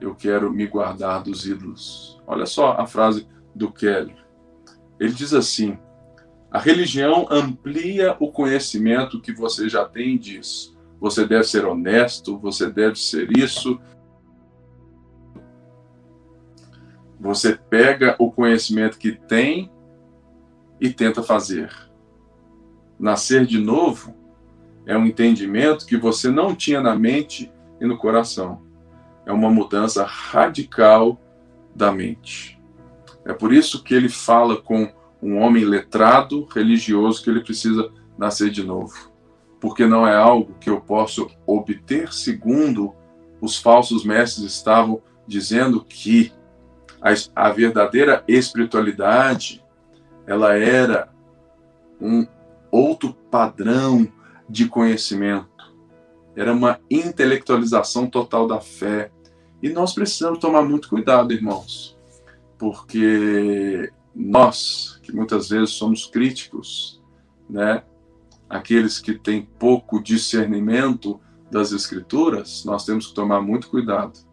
eu 0.00 0.14
quero 0.14 0.52
me 0.52 0.66
guardar 0.66 1.22
dos 1.22 1.46
ídolos. 1.46 2.20
Olha 2.26 2.46
só 2.46 2.72
a 2.72 2.86
frase 2.86 3.26
do 3.54 3.72
Kelly. 3.72 4.16
Ele 4.98 5.12
diz 5.12 5.32
assim: 5.32 5.78
a 6.50 6.58
religião 6.58 7.26
amplia 7.30 8.16
o 8.18 8.32
conhecimento 8.32 9.20
que 9.20 9.32
você 9.32 9.68
já 9.68 9.84
tem 9.84 10.18
diz. 10.18 10.76
Você 11.00 11.26
deve 11.26 11.44
ser 11.44 11.64
honesto, 11.64 12.38
você 12.38 12.70
deve 12.70 12.98
ser 12.98 13.30
isso, 13.36 13.78
Você 17.20 17.56
pega 17.56 18.14
o 18.18 18.30
conhecimento 18.30 18.98
que 18.98 19.12
tem 19.12 19.70
e 20.80 20.90
tenta 20.90 21.22
fazer. 21.22 21.70
Nascer 22.98 23.44
de 23.44 23.58
novo 23.58 24.14
é 24.86 24.96
um 24.96 25.06
entendimento 25.06 25.86
que 25.86 25.96
você 25.96 26.30
não 26.30 26.54
tinha 26.54 26.80
na 26.80 26.96
mente 26.96 27.52
e 27.80 27.86
no 27.86 27.98
coração. 27.98 28.62
É 29.26 29.32
uma 29.32 29.50
mudança 29.50 30.04
radical 30.04 31.20
da 31.74 31.92
mente. 31.92 32.58
É 33.24 33.32
por 33.32 33.52
isso 33.52 33.82
que 33.82 33.94
ele 33.94 34.08
fala 34.08 34.56
com 34.56 34.90
um 35.20 35.38
homem 35.38 35.64
letrado, 35.64 36.46
religioso, 36.54 37.22
que 37.22 37.28
ele 37.28 37.42
precisa 37.42 37.90
nascer 38.16 38.50
de 38.50 38.64
novo. 38.64 39.12
Porque 39.60 39.86
não 39.86 40.06
é 40.06 40.16
algo 40.16 40.54
que 40.60 40.70
eu 40.70 40.80
posso 40.80 41.28
obter 41.46 42.12
segundo 42.12 42.94
os 43.40 43.58
falsos 43.58 44.04
mestres 44.04 44.52
estavam 44.52 45.02
dizendo 45.26 45.84
que 45.84 46.32
a, 47.00 47.46
a 47.48 47.50
verdadeira 47.50 48.24
espiritualidade, 48.26 49.64
ela 50.26 50.54
era 50.54 51.08
um 52.00 52.26
outro 52.70 53.14
padrão 53.30 54.06
de 54.48 54.68
conhecimento. 54.68 55.48
Era 56.36 56.52
uma 56.52 56.78
intelectualização 56.90 58.06
total 58.06 58.46
da 58.46 58.60
fé. 58.60 59.10
E 59.62 59.68
nós 59.68 59.92
precisamos 59.92 60.38
tomar 60.38 60.62
muito 60.62 60.88
cuidado, 60.88 61.32
irmãos, 61.32 61.98
porque 62.56 63.92
nós, 64.14 65.00
que 65.02 65.12
muitas 65.12 65.48
vezes 65.48 65.70
somos 65.70 66.06
críticos, 66.06 67.02
né? 67.48 67.82
Aqueles 68.48 68.98
que 68.98 69.18
têm 69.18 69.48
pouco 69.58 70.02
discernimento 70.02 71.20
das 71.50 71.72
Escrituras, 71.72 72.64
nós 72.64 72.84
temos 72.84 73.08
que 73.08 73.14
tomar 73.14 73.40
muito 73.40 73.68
cuidado 73.68 74.27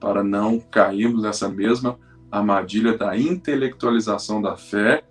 para 0.00 0.24
não 0.24 0.58
cairmos 0.58 1.22
nessa 1.22 1.48
mesma 1.48 1.98
armadilha 2.32 2.96
da 2.96 3.16
intelectualização 3.16 4.40
da 4.40 4.56
fé, 4.56 5.04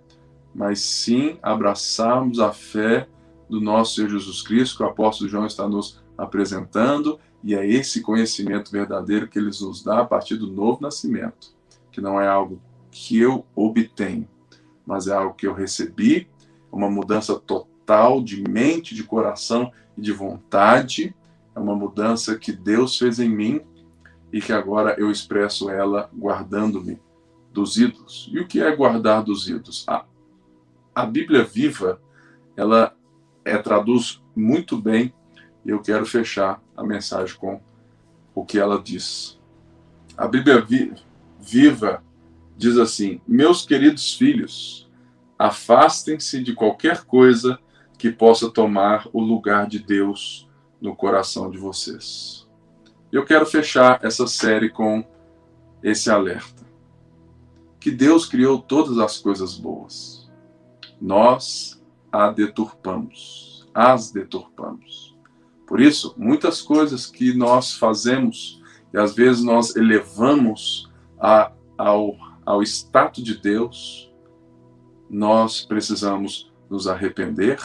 mas 0.54 0.80
sim 0.80 1.38
abraçarmos 1.40 2.40
a 2.40 2.52
fé 2.52 3.08
do 3.48 3.60
nosso 3.60 3.94
Senhor 3.94 4.10
Jesus 4.10 4.42
Cristo, 4.42 4.76
que 4.76 4.82
o 4.82 4.86
apóstolo 4.86 5.30
João 5.30 5.46
está 5.46 5.68
nos 5.68 6.02
apresentando, 6.18 7.18
e 7.42 7.54
é 7.54 7.66
esse 7.66 8.02
conhecimento 8.02 8.70
verdadeiro 8.70 9.28
que 9.28 9.38
ele 9.38 9.46
nos 9.46 9.82
dá 9.82 10.00
a 10.00 10.04
partir 10.04 10.36
do 10.36 10.48
novo 10.48 10.82
nascimento, 10.82 11.54
que 11.90 12.00
não 12.00 12.20
é 12.20 12.26
algo 12.26 12.60
que 12.90 13.18
eu 13.18 13.46
obtenho, 13.54 14.28
mas 14.84 15.06
é 15.06 15.14
algo 15.14 15.34
que 15.34 15.46
eu 15.46 15.54
recebi, 15.54 16.28
uma 16.70 16.90
mudança 16.90 17.38
total 17.38 18.22
de 18.22 18.42
mente, 18.42 18.94
de 18.94 19.04
coração 19.04 19.72
e 19.96 20.00
de 20.00 20.12
vontade, 20.12 21.14
é 21.54 21.58
uma 21.58 21.74
mudança 21.74 22.36
que 22.36 22.52
Deus 22.52 22.96
fez 22.96 23.18
em 23.18 23.28
mim 23.28 23.60
e 24.32 24.40
que 24.40 24.52
agora 24.52 24.94
eu 24.98 25.10
expresso 25.10 25.70
ela 25.70 26.10
guardando-me 26.16 27.00
dos 27.52 27.76
ídolos. 27.76 28.28
E 28.32 28.38
o 28.38 28.46
que 28.46 28.60
é 28.60 28.74
guardar 28.74 29.22
dos 29.22 29.48
ídolos? 29.48 29.84
A, 29.88 30.04
a 30.94 31.04
Bíblia 31.04 31.44
viva, 31.44 32.00
ela 32.56 32.94
é, 33.44 33.56
traduz 33.58 34.22
muito 34.34 34.76
bem, 34.80 35.12
e 35.64 35.70
eu 35.70 35.80
quero 35.80 36.06
fechar 36.06 36.62
a 36.76 36.84
mensagem 36.84 37.36
com 37.36 37.60
o 38.34 38.44
que 38.44 38.58
ela 38.58 38.80
diz. 38.80 39.38
A 40.16 40.26
Bíblia 40.26 40.60
vi, 40.60 40.94
viva 41.38 42.02
diz 42.56 42.76
assim: 42.76 43.20
Meus 43.26 43.64
queridos 43.64 44.14
filhos, 44.14 44.88
afastem-se 45.38 46.42
de 46.42 46.54
qualquer 46.54 47.04
coisa 47.04 47.58
que 47.98 48.10
possa 48.10 48.50
tomar 48.50 49.08
o 49.12 49.20
lugar 49.20 49.66
de 49.66 49.78
Deus 49.78 50.48
no 50.80 50.94
coração 50.94 51.50
de 51.50 51.58
vocês. 51.58 52.39
Eu 53.12 53.24
quero 53.24 53.44
fechar 53.44 53.98
essa 54.04 54.26
série 54.26 54.70
com 54.70 55.04
esse 55.82 56.10
alerta. 56.10 56.64
Que 57.80 57.90
Deus 57.90 58.26
criou 58.26 58.60
todas 58.60 58.98
as 58.98 59.18
coisas 59.18 59.56
boas. 59.56 60.30
Nós 61.00 61.82
a 62.12 62.30
deturpamos, 62.30 63.68
as 63.74 64.10
deturpamos. 64.12 65.16
Por 65.66 65.80
isso, 65.80 66.14
muitas 66.16 66.60
coisas 66.60 67.06
que 67.06 67.32
nós 67.32 67.74
fazemos 67.74 68.60
e 68.92 68.98
às 68.98 69.14
vezes 69.14 69.42
nós 69.42 69.74
elevamos 69.76 70.90
a, 71.18 71.52
ao, 71.78 72.16
ao 72.44 72.62
status 72.62 73.22
de 73.22 73.36
Deus, 73.36 74.12
nós 75.08 75.64
precisamos 75.64 76.52
nos 76.68 76.86
arrepender 76.86 77.58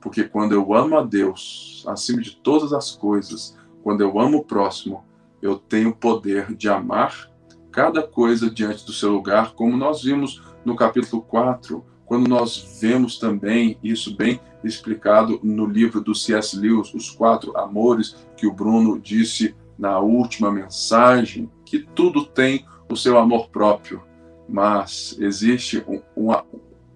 porque 0.00 0.24
quando 0.24 0.52
eu 0.52 0.74
amo 0.74 0.96
a 0.96 1.04
Deus 1.04 1.84
acima 1.86 2.22
de 2.22 2.36
todas 2.36 2.72
as 2.72 2.90
coisas, 2.90 3.56
quando 3.82 4.02
eu 4.02 4.18
amo 4.18 4.38
o 4.38 4.44
próximo, 4.44 5.04
eu 5.40 5.56
tenho 5.56 5.90
o 5.90 5.96
poder 5.96 6.54
de 6.54 6.68
amar 6.68 7.30
cada 7.70 8.02
coisa 8.02 8.50
diante 8.50 8.84
do 8.84 8.92
seu 8.92 9.12
lugar, 9.12 9.54
como 9.54 9.76
nós 9.76 10.02
vimos 10.02 10.42
no 10.64 10.74
capítulo 10.74 11.22
4, 11.22 11.84
quando 12.04 12.28
nós 12.28 12.78
vemos 12.80 13.18
também 13.18 13.78
isso 13.82 14.16
bem 14.16 14.40
explicado 14.64 15.38
no 15.42 15.64
livro 15.64 16.00
do 16.00 16.14
C.S. 16.14 16.58
Lewis, 16.58 16.92
Os 16.92 17.10
Quatro 17.10 17.56
Amores, 17.56 18.16
que 18.36 18.46
o 18.46 18.52
Bruno 18.52 18.98
disse 18.98 19.54
na 19.78 19.98
última 19.98 20.50
mensagem, 20.50 21.50
que 21.64 21.78
tudo 21.78 22.26
tem 22.26 22.66
o 22.88 22.96
seu 22.96 23.16
amor 23.16 23.48
próprio, 23.48 24.02
mas 24.48 25.16
existe 25.20 25.82
um, 25.86 26.02
um, 26.16 26.32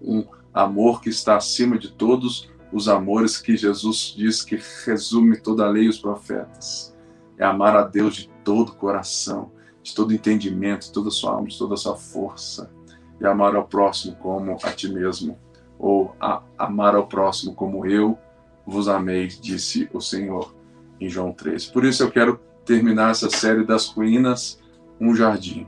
um 0.01 0.25
amor 0.53 1.01
que 1.01 1.09
está 1.09 1.37
acima 1.37 1.77
de 1.79 1.91
todos 1.91 2.49
os 2.75 2.89
amores 2.89 3.37
que 3.37 3.55
Jesus 3.55 4.13
diz 4.17 4.43
que 4.43 4.59
resume 4.85 5.37
toda 5.37 5.63
a 5.63 5.69
lei 5.69 5.83
e 5.83 5.89
os 5.89 5.97
profetas. 5.97 6.93
É 7.37 7.45
amar 7.45 7.73
a 7.73 7.83
Deus 7.83 8.15
de 8.15 8.29
todo 8.43 8.73
o 8.73 8.75
coração, 8.75 9.49
de 9.81 9.95
todo 9.95 10.13
entendimento, 10.13 10.87
de 10.87 10.91
toda 10.91 11.07
a 11.07 11.11
sua 11.11 11.31
alma, 11.31 11.47
de 11.47 11.57
toda 11.57 11.75
a 11.75 11.77
sua 11.77 11.95
força. 11.95 12.69
E 13.17 13.25
amar 13.25 13.55
ao 13.55 13.65
próximo 13.65 14.17
como 14.17 14.57
a 14.61 14.71
ti 14.73 14.91
mesmo. 14.91 15.39
Ou 15.79 16.13
a, 16.19 16.43
amar 16.57 16.95
ao 16.95 17.07
próximo 17.07 17.55
como 17.55 17.85
eu 17.85 18.19
vos 18.67 18.89
amei, 18.89 19.27
disse 19.27 19.89
o 19.93 20.01
Senhor 20.01 20.53
em 20.99 21.07
João 21.07 21.31
13. 21.31 21.71
Por 21.71 21.85
isso 21.85 22.03
eu 22.03 22.11
quero 22.11 22.41
terminar 22.65 23.11
essa 23.11 23.29
série 23.29 23.63
das 23.63 23.87
ruínas, 23.87 24.59
um 24.99 25.15
jardim, 25.15 25.65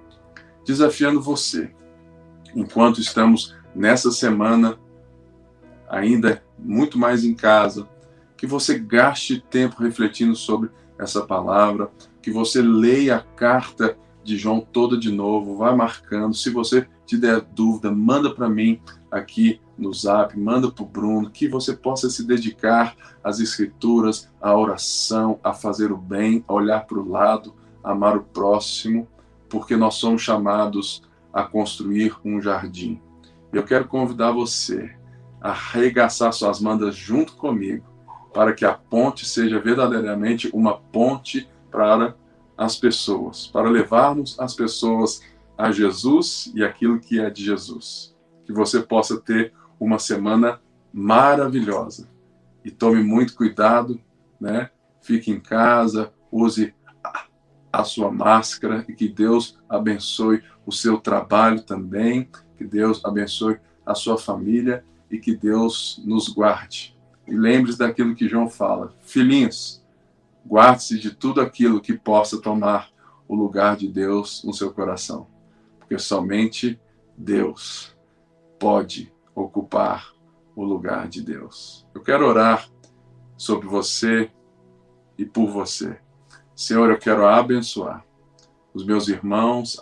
desafiando 0.65 1.21
você, 1.21 1.73
enquanto 2.53 2.99
estamos 2.99 3.55
nessa 3.73 4.11
semana 4.11 4.77
ainda 5.89 6.43
muito 6.57 6.97
mais 6.97 7.23
em 7.23 7.33
casa, 7.33 7.87
que 8.35 8.45
você 8.45 8.77
gaste 8.77 9.43
tempo 9.49 9.81
refletindo 9.81 10.35
sobre 10.35 10.69
essa 10.99 11.21
palavra, 11.25 11.89
que 12.21 12.31
você 12.31 12.61
leia 12.61 13.17
a 13.17 13.21
carta 13.21 13.97
de 14.23 14.37
João 14.37 14.59
toda 14.59 14.97
de 14.97 15.11
novo, 15.11 15.55
vai 15.57 15.75
marcando. 15.75 16.35
Se 16.35 16.49
você 16.49 16.87
te 17.05 17.17
der 17.17 17.41
dúvida, 17.41 17.91
manda 17.91 18.33
para 18.33 18.49
mim 18.49 18.81
aqui 19.09 19.61
no 19.77 19.93
Zap, 19.93 20.37
manda 20.37 20.69
para 20.69 20.83
o 20.83 20.87
Bruno, 20.87 21.29
que 21.29 21.47
você 21.47 21.73
possa 21.73 22.09
se 22.09 22.25
dedicar 22.25 22.95
às 23.23 23.39
escrituras, 23.39 24.29
à 24.41 24.55
oração, 24.57 25.39
a 25.43 25.53
fazer 25.53 25.91
o 25.91 25.97
bem, 25.97 26.43
a 26.47 26.53
olhar 26.53 26.85
para 26.85 26.99
o 26.99 27.09
lado, 27.09 27.55
amar 27.83 28.17
o 28.17 28.23
próximo, 28.23 29.07
porque 29.47 29.77
nós 29.77 29.95
somos 29.95 30.21
chamados 30.21 31.01
a 31.31 31.43
construir 31.43 32.13
um 32.25 32.41
jardim. 32.41 32.99
Eu 33.53 33.63
quero 33.63 33.87
convidar 33.87 34.31
você 34.31 34.96
arregaçar 35.41 36.33
suas 36.33 36.59
mandas 36.59 36.95
junto 36.95 37.35
comigo, 37.35 37.85
para 38.33 38.53
que 38.53 38.65
a 38.65 38.73
ponte 38.73 39.25
seja 39.25 39.59
verdadeiramente 39.59 40.49
uma 40.53 40.77
ponte 40.77 41.47
para 41.71 42.15
as 42.57 42.75
pessoas, 42.75 43.47
para 43.47 43.69
levarmos 43.69 44.39
as 44.39 44.53
pessoas 44.53 45.21
a 45.57 45.71
Jesus 45.71 46.51
e 46.53 46.63
aquilo 46.63 46.99
que 46.99 47.19
é 47.19 47.29
de 47.29 47.43
Jesus. 47.43 48.15
Que 48.45 48.53
você 48.53 48.81
possa 48.81 49.19
ter 49.19 49.53
uma 49.79 49.99
semana 49.99 50.59
maravilhosa. 50.93 52.07
E 52.63 52.71
tome 52.71 53.01
muito 53.03 53.35
cuidado, 53.35 53.99
né? 54.39 54.69
Fique 55.01 55.31
em 55.31 55.39
casa, 55.39 56.11
use 56.31 56.73
a 57.71 57.83
sua 57.83 58.11
máscara 58.11 58.85
e 58.87 58.93
que 58.93 59.07
Deus 59.07 59.59
abençoe 59.69 60.43
o 60.65 60.71
seu 60.71 60.97
trabalho 60.97 61.61
também, 61.61 62.29
que 62.57 62.65
Deus 62.65 63.03
abençoe 63.05 63.59
a 63.85 63.93
sua 63.93 64.17
família 64.17 64.83
e 65.09 65.17
que 65.17 65.35
Deus 65.35 66.01
nos 66.05 66.29
guarde. 66.29 66.97
E 67.27 67.35
lembre-se 67.35 67.77
daquilo 67.77 68.15
que 68.15 68.27
João 68.27 68.49
fala: 68.49 68.93
Filhinhos, 69.01 69.83
guarde-se 70.45 70.99
de 70.99 71.11
tudo 71.11 71.41
aquilo 71.41 71.81
que 71.81 71.93
possa 71.93 72.41
tomar 72.41 72.89
o 73.27 73.35
lugar 73.35 73.75
de 73.75 73.87
Deus 73.87 74.43
no 74.43 74.53
seu 74.53 74.71
coração, 74.71 75.27
porque 75.79 75.97
somente 75.99 76.79
Deus 77.17 77.95
pode 78.57 79.13
ocupar 79.35 80.13
o 80.55 80.63
lugar 80.63 81.07
de 81.07 81.21
Deus. 81.21 81.85
Eu 81.93 82.01
quero 82.01 82.25
orar 82.25 82.69
sobre 83.35 83.67
você 83.67 84.31
e 85.17 85.25
por 85.25 85.49
você. 85.49 85.99
Senhor, 86.55 86.89
eu 86.89 86.97
quero 86.97 87.27
abençoar 87.27 88.03
os 88.73 88.85
meus 88.85 89.07
irmãos, 89.07 89.79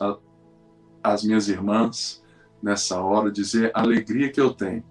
as 1.04 1.24
minhas 1.24 1.48
irmãs 1.48 2.24
nessa 2.62 3.00
hora, 3.00 3.32
dizer 3.32 3.72
a 3.74 3.82
alegria 3.82 4.32
que 4.32 4.42
eu 4.42 4.54
tenho 4.54 4.84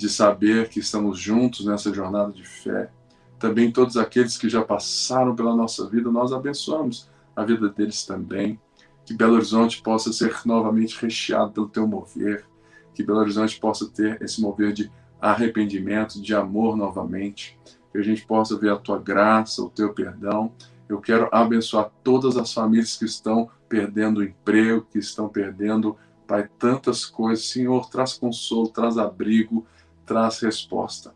de 0.00 0.08
saber 0.08 0.70
que 0.70 0.80
estamos 0.80 1.18
juntos 1.18 1.66
nessa 1.66 1.92
jornada 1.92 2.32
de 2.32 2.42
fé. 2.42 2.90
Também 3.38 3.70
todos 3.70 3.98
aqueles 3.98 4.38
que 4.38 4.48
já 4.48 4.62
passaram 4.62 5.36
pela 5.36 5.54
nossa 5.54 5.86
vida, 5.90 6.10
nós 6.10 6.32
abençoamos 6.32 7.10
a 7.36 7.44
vida 7.44 7.68
deles 7.68 8.06
também. 8.06 8.58
Que 9.04 9.12
Belo 9.12 9.34
Horizonte 9.34 9.82
possa 9.82 10.10
ser 10.10 10.34
novamente 10.46 10.98
recheado 10.98 11.52
pelo 11.52 11.68
teu 11.68 11.86
mover. 11.86 12.46
Que 12.94 13.02
Belo 13.02 13.18
Horizonte 13.18 13.60
possa 13.60 13.90
ter 13.90 14.20
esse 14.22 14.40
mover 14.40 14.72
de 14.72 14.90
arrependimento, 15.20 16.20
de 16.22 16.34
amor 16.34 16.78
novamente. 16.78 17.58
Que 17.92 17.98
a 17.98 18.02
gente 18.02 18.26
possa 18.26 18.56
ver 18.56 18.72
a 18.72 18.76
tua 18.76 18.98
graça, 18.98 19.60
o 19.60 19.68
teu 19.68 19.92
perdão. 19.92 20.50
Eu 20.88 20.98
quero 20.98 21.28
abençoar 21.30 21.90
todas 22.02 22.38
as 22.38 22.54
famílias 22.54 22.96
que 22.96 23.04
estão 23.04 23.50
perdendo 23.68 24.20
o 24.20 24.24
emprego, 24.24 24.86
que 24.90 24.98
estão 24.98 25.28
perdendo, 25.28 25.94
Pai, 26.26 26.48
tantas 26.58 27.04
coisas. 27.04 27.50
Senhor, 27.50 27.90
traz 27.90 28.14
consolo, 28.14 28.68
traz 28.68 28.96
abrigo, 28.96 29.66
traz 30.10 30.40
resposta 30.40 31.14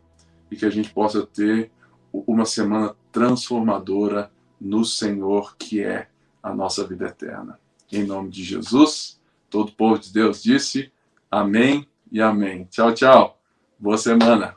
e 0.49 0.55
que 0.55 0.65
a 0.65 0.69
gente 0.69 0.89
possa 0.93 1.27
ter 1.27 1.69
uma 2.13 2.45
semana 2.45 2.95
transformadora 3.11 4.31
no 4.59 4.85
Senhor, 4.85 5.57
que 5.57 5.83
é 5.83 6.07
a 6.41 6.55
nossa 6.55 6.87
vida 6.87 7.07
eterna. 7.07 7.59
Em 7.91 8.05
nome 8.05 8.29
de 8.29 8.41
Jesus, 8.41 9.19
todo 9.49 9.67
o 9.67 9.73
povo 9.73 9.99
de 9.99 10.13
Deus 10.13 10.41
disse 10.41 10.93
amém 11.29 11.85
e 12.09 12.21
amém. 12.21 12.63
Tchau, 12.71 12.93
tchau. 12.93 13.37
Boa 13.77 13.97
semana. 13.97 14.55